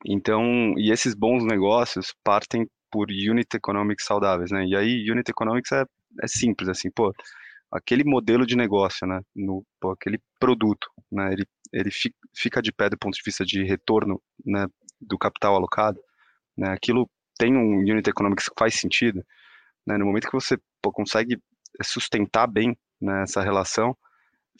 Então, 0.05 0.73
e 0.77 0.91
esses 0.91 1.13
bons 1.13 1.43
negócios 1.45 2.13
partem 2.23 2.67
por 2.91 3.07
unit 3.09 3.55
economics 3.55 4.05
saudáveis, 4.05 4.51
né? 4.51 4.65
E 4.65 4.75
aí, 4.75 5.09
unit 5.11 5.29
economics 5.29 5.71
é, 5.71 5.83
é 6.21 6.27
simples, 6.27 6.69
assim, 6.69 6.89
pô, 6.91 7.13
aquele 7.71 8.03
modelo 8.03 8.45
de 8.45 8.55
negócio, 8.55 9.07
né? 9.07 9.21
No, 9.35 9.65
pô, 9.79 9.91
aquele 9.91 10.19
produto, 10.39 10.87
né? 11.11 11.31
Ele, 11.33 11.45
ele 11.71 11.89
fica 12.35 12.61
de 12.61 12.71
pé 12.71 12.89
do 12.89 12.97
ponto 12.97 13.13
de 13.13 13.21
vista 13.25 13.45
de 13.45 13.63
retorno, 13.63 14.21
né? 14.45 14.67
Do 14.99 15.17
capital 15.17 15.55
alocado, 15.55 15.99
né? 16.57 16.71
Aquilo 16.71 17.09
tem 17.37 17.55
um 17.55 17.79
unit 17.79 18.09
economics 18.09 18.49
que 18.49 18.55
faz 18.57 18.75
sentido, 18.75 19.23
né? 19.87 19.97
No 19.97 20.05
momento 20.05 20.27
que 20.27 20.33
você 20.33 20.57
pô, 20.81 20.91
consegue 20.91 21.37
sustentar 21.83 22.47
bem 22.47 22.77
né, 22.99 23.23
essa 23.23 23.41
relação, 23.41 23.95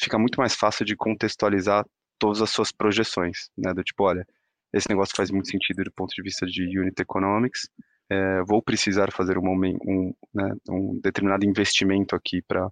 fica 0.02 0.18
muito 0.18 0.38
mais 0.40 0.56
fácil 0.56 0.86
de 0.86 0.96
contextualizar 0.96 1.86
todas 2.18 2.42
as 2.42 2.50
suas 2.50 2.72
projeções, 2.72 3.50
né? 3.58 3.74
Do 3.74 3.84
tipo, 3.84 4.04
olha, 4.04 4.26
esse 4.74 4.90
negócio 4.90 5.16
faz 5.16 5.32
muito 5.32 5.50
sentido 5.50 5.84
do 5.84 5.92
ponto 5.92 6.14
de 6.16 6.22
vista 6.22 6.46
de 6.46 6.80
unit 6.80 7.00
economics, 7.02 7.68
é, 8.10 8.44
vou 8.44 8.62
precisar 8.62 9.12
fazer 9.12 9.38
um, 9.38 9.50
um, 9.50 10.14
né, 10.34 10.54
um 10.70 11.00
determinado 11.02 11.46
investimento 11.46 12.16
aqui 12.16 12.42
para 12.42 12.70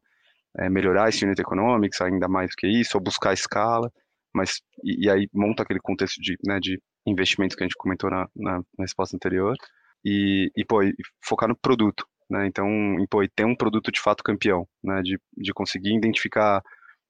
é, 0.58 0.70
melhorar 0.70 1.10
esse 1.10 1.24
unit 1.24 1.40
economics, 1.40 2.02
ainda 2.02 2.28
mais 2.28 2.54
que 2.56 2.68
isso, 2.68 2.98
ou 2.98 3.04
buscar 3.04 3.34
escala, 3.34 3.92
mas 4.34 4.62
e, 4.84 5.06
e, 5.06 5.10
aí 5.10 5.30
monta 5.34 5.64
aquele 5.64 5.80
contexto 5.80 6.22
de, 6.22 6.38
né, 6.46 6.60
de 6.60 6.82
investimento 7.08 7.56
que 7.56 7.64
a 7.64 7.68
gente 7.68 7.78
comentou 7.78 8.10
na, 8.10 8.28
na, 8.36 8.58
na 8.58 8.84
resposta 8.84 9.16
anterior, 9.16 9.56
e, 10.04 10.52
e, 10.56 10.66
pô, 10.66 10.84
e 10.84 10.94
focar 11.24 11.48
no 11.48 11.56
produto, 11.56 12.06
né, 12.30 12.46
então, 12.46 12.68
e, 13.00 13.08
pô, 13.08 13.24
e 13.24 13.30
ter 13.30 13.46
um 13.46 13.56
produto 13.56 13.92
de 13.92 14.02
fato 14.02 14.24
campeão, 14.24 14.68
né, 14.84 15.02
de, 15.02 15.18
de 15.38 15.54
conseguir 15.54 15.96
identificar 15.96 16.62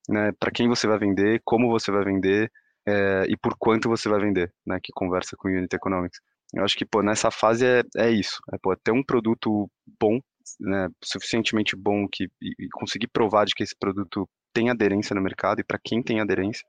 né, 0.10 0.32
para 0.39 0.51
quem 0.51 0.68
você 0.68 0.88
vai 0.88 0.97
vender, 0.97 1.39
como 1.45 1.70
você 1.70 1.91
vai 1.91 2.03
vender 2.03 2.51
é, 2.88 3.26
e 3.30 3.38
por 3.38 3.55
quanto 3.57 3.88
você 3.88 4.10
vai 4.10 4.20
vender, 4.20 4.51
né, 4.66 4.80
que 4.82 4.91
conversa 4.91 5.36
com 5.38 5.47
Unit 5.47 5.74
Economics. 5.74 6.20
Eu 6.53 6.64
acho 6.64 6.76
que 6.76 6.86
pô, 6.86 7.03
nessa 7.03 7.30
fase 7.30 7.64
é, 7.66 7.84
é 7.95 8.10
isso, 8.10 8.39
é 8.51 8.57
pô, 8.57 8.76
ter 8.76 8.91
um 8.91 9.03
produto 9.03 9.70
bom, 9.99 10.20
né, 10.60 10.88
suficientemente 11.03 11.76
bom 11.76 12.07
que, 12.12 12.24
e, 12.41 12.66
e 12.66 12.68
conseguir 12.74 13.07
provar 13.07 13.45
de 13.45 13.53
que 13.53 13.64
esse 13.64 13.76
produto 13.78 14.28
tem 14.51 14.72
aderência 14.72 15.14
no 15.14 15.22
mercado 15.22 15.62
e 15.62 15.64
para 15.64 15.80
quem 15.82 16.01
tem 16.01 16.20
aderência 16.20 16.66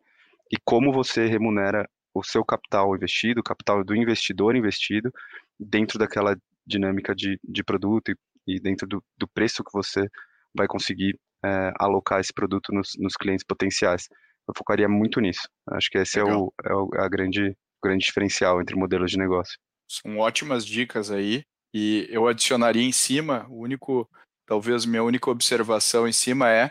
e 0.53 0.57
como 0.63 0.93
você 0.93 1.27
remunera 1.27 1.89
o 2.13 2.23
seu 2.23 2.45
capital 2.45 2.95
investido, 2.95 3.41
o 3.41 3.45
capital 3.45 3.83
do 3.83 3.97
investidor 3.97 4.55
investido 4.55 5.11
dentro 5.59 5.99
daquela 5.99 6.37
dinâmica 6.67 7.15
de, 7.15 7.39
de 7.43 7.65
produto 7.65 8.11
e, 8.11 8.17
e 8.47 8.61
dentro 8.61 8.87
do, 8.87 9.03
do 9.17 9.27
preço 9.27 9.65
que 9.65 9.73
você 9.73 10.07
vai 10.55 10.67
conseguir 10.67 11.19
é, 11.45 11.73
alocar 11.79 12.21
esse 12.21 12.33
produto 12.33 12.73
nos, 12.73 12.93
nos, 12.99 13.15
clientes 13.15 13.45
potenciais. 13.45 14.09
Eu 14.47 14.55
focaria 14.57 14.89
muito 14.89 15.21
nisso. 15.21 15.49
Acho 15.71 15.91
que 15.91 15.99
esse 15.99 16.19
é 16.19 16.25
o, 16.25 16.53
é 16.65 16.75
o 16.75 16.91
a 16.95 17.09
grande, 17.09 17.57
grande 17.83 18.05
diferencial 18.05 18.61
entre 18.61 18.77
modelos 18.77 19.11
de 19.11 19.19
negócio. 19.19 19.59
São 19.89 20.19
ótimas 20.19 20.65
dicas 20.65 21.11
aí. 21.11 21.43
E 21.73 22.09
eu 22.11 22.27
adicionaria 22.27 22.83
em 22.83 22.93
cima, 22.93 23.47
o 23.49 23.63
único, 23.63 24.09
talvez 24.45 24.85
minha 24.85 25.05
única 25.05 25.31
observação 25.31 26.09
em 26.09 26.13
cima 26.13 26.51
é 26.51 26.71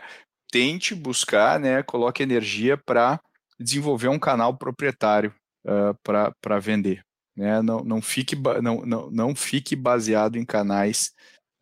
tente 0.52 0.94
buscar, 0.94 1.58
né, 1.58 1.82
coloque 1.82 2.22
energia 2.22 2.76
para 2.76 3.18
desenvolver 3.58 4.08
um 4.08 4.18
canal 4.18 4.56
proprietário 4.56 5.34
uh, 5.64 5.94
para 6.42 6.58
vender. 6.58 7.02
Né? 7.36 7.62
Não, 7.62 7.82
não, 7.82 8.02
fique, 8.02 8.36
não, 8.62 8.84
não, 8.84 9.10
não 9.10 9.34
fique 9.34 9.74
baseado 9.74 10.36
em 10.36 10.44
canais 10.44 11.12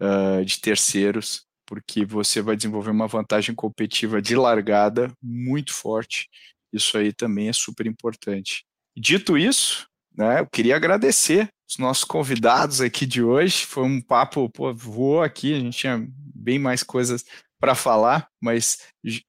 uh, 0.03 0.45
de 0.45 0.61
terceiros 0.61 1.48
porque 1.69 2.03
você 2.03 2.41
vai 2.41 2.57
desenvolver 2.57 2.91
uma 2.91 3.07
vantagem 3.07 3.55
competitiva 3.55 4.23
de 4.23 4.35
largada 4.35 5.12
muito 5.23 5.75
forte. 5.75 6.27
Isso 6.73 6.97
aí 6.97 7.12
também 7.12 7.49
é 7.49 7.53
super 7.53 7.87
importante. 7.87 8.64
Dito 8.97 9.37
isso, 9.37 9.87
né, 10.16 10.41
eu 10.41 10.47
queria 10.47 10.77
agradecer 10.77 11.51
os 11.69 11.77
nossos 11.77 12.05
convidados 12.05 12.81
aqui 12.81 13.05
de 13.05 13.23
hoje. 13.23 13.66
Foi 13.66 13.85
um 13.85 14.01
papo, 14.01 14.49
pô, 14.49 14.73
voou 14.73 15.23
aqui, 15.23 15.55
a 15.55 15.61
gente 15.61 15.77
tinha 15.77 16.09
bem 16.35 16.59
mais 16.59 16.83
coisas 16.83 17.23
para 17.61 17.75
falar, 17.75 18.29
mas 18.41 18.79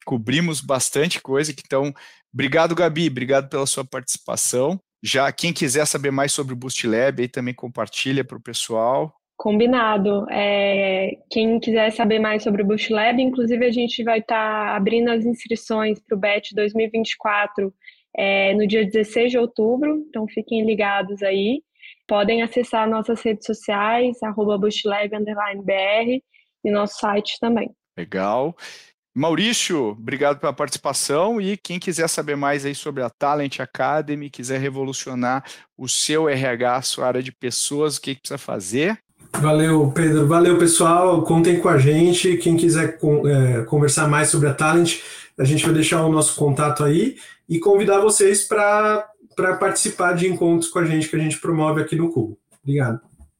cobrimos 0.05 0.61
bastante 0.61 1.19
coisa. 1.19 1.51
Então, 1.51 1.93
obrigado, 2.33 2.73
Gabi, 2.73 3.07
obrigado 3.07 3.49
pela 3.49 3.67
sua 3.67 3.83
participação. 3.83 4.79
Já 5.03 5.29
quem 5.31 5.51
quiser 5.51 5.85
saber 5.85 6.11
mais 6.11 6.31
sobre 6.31 6.53
o 6.53 6.57
Boost 6.57 6.87
Lab, 6.87 7.21
aí 7.21 7.27
também 7.27 7.53
compartilha 7.53 8.23
para 8.23 8.37
o 8.37 8.41
pessoal. 8.41 9.13
Combinado. 9.39 10.29
É, 10.29 11.17
quem 11.29 11.61
quiser 11.61 11.91
saber 11.91 12.19
mais 12.19 12.43
sobre 12.43 12.61
o 12.61 12.65
Bush 12.65 12.89
Lab, 12.89 13.21
inclusive 13.21 13.65
a 13.65 13.71
gente 13.71 14.03
vai 14.03 14.19
estar 14.19 14.35
tá 14.35 14.75
abrindo 14.75 15.09
as 15.09 15.25
inscrições 15.25 15.97
para 15.97 16.17
o 16.17 16.19
BET 16.19 16.53
2024 16.53 17.73
é, 18.17 18.53
no 18.53 18.67
dia 18.67 18.85
16 18.85 19.31
de 19.31 19.37
outubro, 19.37 20.03
então 20.09 20.27
fiquem 20.27 20.65
ligados 20.65 21.23
aí. 21.23 21.63
Podem 22.05 22.41
acessar 22.41 22.89
nossas 22.89 23.21
redes 23.21 23.45
sociais, 23.45 24.21
arroba 24.21 24.57
BushLab_BR 24.57 26.21
e 26.65 26.69
nosso 26.69 26.99
site 26.99 27.37
também. 27.39 27.73
Legal. 27.97 28.53
Maurício, 29.15 29.91
obrigado 29.91 30.37
pela 30.37 30.51
participação 30.51 31.39
e 31.39 31.55
quem 31.55 31.79
quiser 31.79 32.09
saber 32.09 32.35
mais 32.35 32.65
aí 32.65 32.75
sobre 32.75 33.03
a 33.03 33.09
Talent 33.09 33.61
Academy, 33.61 34.29
quiser 34.29 34.59
revolucionar 34.59 35.45
o 35.77 35.87
seu 35.87 36.27
RH, 36.27 36.75
a 36.75 36.81
sua 36.81 37.07
área 37.07 37.23
de 37.23 37.31
pessoas, 37.31 37.95
o 37.95 38.01
que, 38.01 38.15
que 38.15 38.21
precisa 38.21 38.37
fazer? 38.37 39.01
Valeu, 39.33 39.91
Pedro. 39.91 40.27
Valeu, 40.27 40.57
pessoal. 40.57 41.21
Contem 41.23 41.59
com 41.59 41.69
a 41.69 41.77
gente. 41.77 42.37
Quem 42.37 42.57
quiser 42.57 42.97
é, 42.97 43.63
conversar 43.63 44.07
mais 44.07 44.29
sobre 44.29 44.49
a 44.49 44.53
Talent, 44.53 44.99
a 45.37 45.43
gente 45.43 45.63
vai 45.63 45.73
deixar 45.73 46.03
o 46.05 46.11
nosso 46.11 46.35
contato 46.35 46.83
aí 46.83 47.17
e 47.47 47.59
convidar 47.59 47.99
vocês 47.99 48.43
para 48.43 49.07
participar 49.59 50.13
de 50.13 50.27
encontros 50.27 50.69
com 50.69 50.79
a 50.79 50.85
gente 50.85 51.07
que 51.07 51.15
a 51.15 51.19
gente 51.19 51.39
promove 51.39 51.81
aqui 51.81 51.95
no 51.95 52.11
Cubo. 52.11 52.37
Obrigado. 52.61 52.99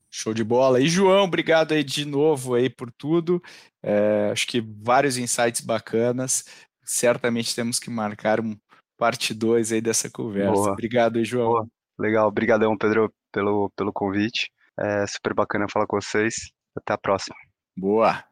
Show 0.10 0.34
de 0.34 0.44
bola. 0.44 0.80
E 0.80 0.88
João, 0.88 1.26
obrigado 1.26 1.74
aí 1.74 1.84
de 1.84 2.06
novo 2.06 2.56
aí 2.56 2.70
por 2.70 2.92
tudo. 2.92 3.42
É, 3.84 4.30
acho 4.32 4.48
que 4.48 4.62
vários 4.62 5.18
insights 5.18 5.62
bacanas. 5.62 6.46
Certamente 6.84 7.54
temos 7.54 7.80
que 7.80 7.90
marcar 7.90 8.40
um 8.40 8.58
parte 8.98 9.34
2 9.34 9.74
aí 9.74 9.82
dessa 9.82 10.10
conversa. 10.10 10.52
Boa. 10.52 10.72
Obrigado 10.72 11.18
aí, 11.18 11.26
João. 11.26 11.50
Boa. 11.50 11.68
Legal, 12.00 12.28
obrigadão, 12.28 12.78
Pedro, 12.78 13.14
pelo, 13.32 13.70
pelo 13.76 13.94
convite. 13.94 14.50
É 14.80 15.06
super 15.08 15.34
bacana 15.34 15.68
falar 15.70 15.86
com 15.86 16.00
vocês. 16.00 16.52
Até 16.76 16.94
a 16.94 16.98
próxima. 16.98 17.36
Boa. 17.78 18.24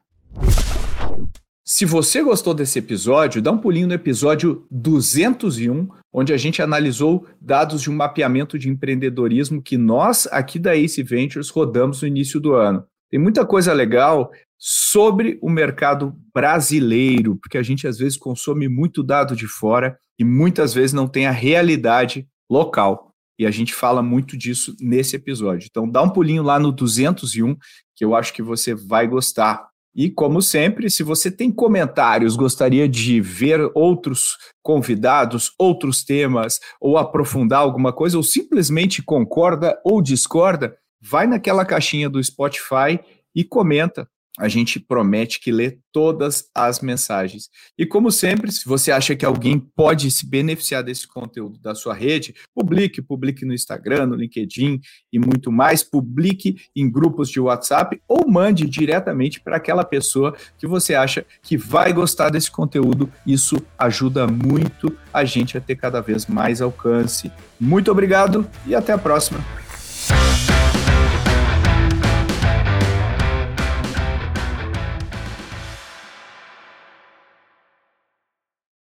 Se 1.65 1.83
você 1.83 2.23
gostou 2.23 2.53
desse 2.53 2.79
episódio, 2.79 3.41
dá 3.41 3.51
um 3.51 3.57
pulinho 3.57 3.87
no 3.87 3.93
episódio 3.93 4.65
201, 4.71 5.89
onde 6.13 6.31
a 6.31 6.37
gente 6.37 6.61
analisou 6.61 7.27
dados 7.41 7.81
de 7.81 7.89
um 7.89 7.95
mapeamento 7.95 8.57
de 8.57 8.69
empreendedorismo 8.69 9.61
que 9.61 9.77
nós, 9.77 10.27
aqui 10.31 10.57
da 10.57 10.77
Ace 10.77 11.03
Ventures, 11.03 11.49
rodamos 11.49 12.01
no 12.01 12.07
início 12.07 12.39
do 12.39 12.53
ano. 12.53 12.85
Tem 13.09 13.19
muita 13.19 13.45
coisa 13.45 13.73
legal 13.73 14.31
sobre 14.57 15.37
o 15.41 15.49
mercado 15.49 16.15
brasileiro, 16.33 17.35
porque 17.35 17.57
a 17.57 17.63
gente 17.63 17.85
às 17.85 17.97
vezes 17.97 18.17
consome 18.17 18.69
muito 18.69 19.03
dado 19.03 19.35
de 19.35 19.47
fora 19.47 19.99
e 20.17 20.23
muitas 20.23 20.73
vezes 20.73 20.93
não 20.93 21.07
tem 21.07 21.27
a 21.27 21.31
realidade 21.31 22.25
local. 22.49 23.06
E 23.37 23.45
a 23.45 23.51
gente 23.51 23.73
fala 23.73 24.01
muito 24.01 24.37
disso 24.37 24.75
nesse 24.79 25.15
episódio. 25.15 25.67
Então 25.69 25.89
dá 25.89 26.01
um 26.01 26.09
pulinho 26.09 26.43
lá 26.43 26.59
no 26.59 26.71
201, 26.71 27.55
que 27.95 28.03
eu 28.03 28.15
acho 28.15 28.33
que 28.33 28.41
você 28.41 28.73
vai 28.73 29.07
gostar. 29.07 29.67
E, 29.95 30.11
como 30.11 30.43
sempre, 30.43 30.91
se 30.91 31.01
você 31.01 31.31
tem 31.31 31.51
comentários, 31.51 32.35
gostaria 32.35 32.87
de 32.87 33.19
ver 33.19 33.71
outros 33.73 34.37
convidados, 34.61 35.51
outros 35.57 36.03
temas, 36.03 36.59
ou 36.79 36.99
aprofundar 36.99 37.61
alguma 37.61 37.91
coisa, 37.91 38.15
ou 38.15 38.21
simplesmente 38.21 39.01
concorda 39.01 39.75
ou 39.83 39.99
discorda, 39.99 40.77
vai 41.01 41.25
naquela 41.25 41.65
caixinha 41.65 42.07
do 42.07 42.23
Spotify 42.23 42.99
e 43.33 43.43
comenta 43.43 44.07
a 44.37 44.47
gente 44.47 44.79
promete 44.79 45.39
que 45.39 45.51
lê 45.51 45.79
todas 45.91 46.49
as 46.53 46.79
mensagens. 46.79 47.49
E 47.77 47.85
como 47.85 48.11
sempre, 48.11 48.51
se 48.51 48.65
você 48.65 48.91
acha 48.91 49.15
que 49.15 49.25
alguém 49.25 49.57
pode 49.57 50.11
se 50.11 50.27
beneficiar 50.27 50.83
desse 50.83 51.07
conteúdo 51.07 51.57
da 51.59 51.73
sua 51.73 51.93
rede, 51.93 52.35
publique, 52.53 53.01
publique 53.01 53.45
no 53.45 53.53
Instagram, 53.53 54.05
no 54.05 54.15
LinkedIn 54.15 54.79
e 55.11 55.17
muito 55.17 55.51
mais, 55.51 55.83
publique 55.83 56.57
em 56.75 56.89
grupos 56.89 57.29
de 57.29 57.39
WhatsApp 57.39 57.99
ou 58.07 58.29
mande 58.29 58.69
diretamente 58.69 59.39
para 59.41 59.57
aquela 59.57 59.83
pessoa 59.83 60.35
que 60.57 60.67
você 60.67 60.93
acha 60.93 61.25
que 61.41 61.57
vai 61.57 61.91
gostar 61.91 62.29
desse 62.29 62.51
conteúdo. 62.51 63.11
Isso 63.25 63.57
ajuda 63.77 64.27
muito 64.27 64.95
a 65.11 65.25
gente 65.25 65.57
a 65.57 65.61
ter 65.61 65.75
cada 65.75 65.99
vez 65.99 66.27
mais 66.27 66.61
alcance. 66.61 67.31
Muito 67.59 67.91
obrigado 67.91 68.47
e 68.67 68.75
até 68.75 68.93
a 68.93 68.97
próxima. 68.97 69.66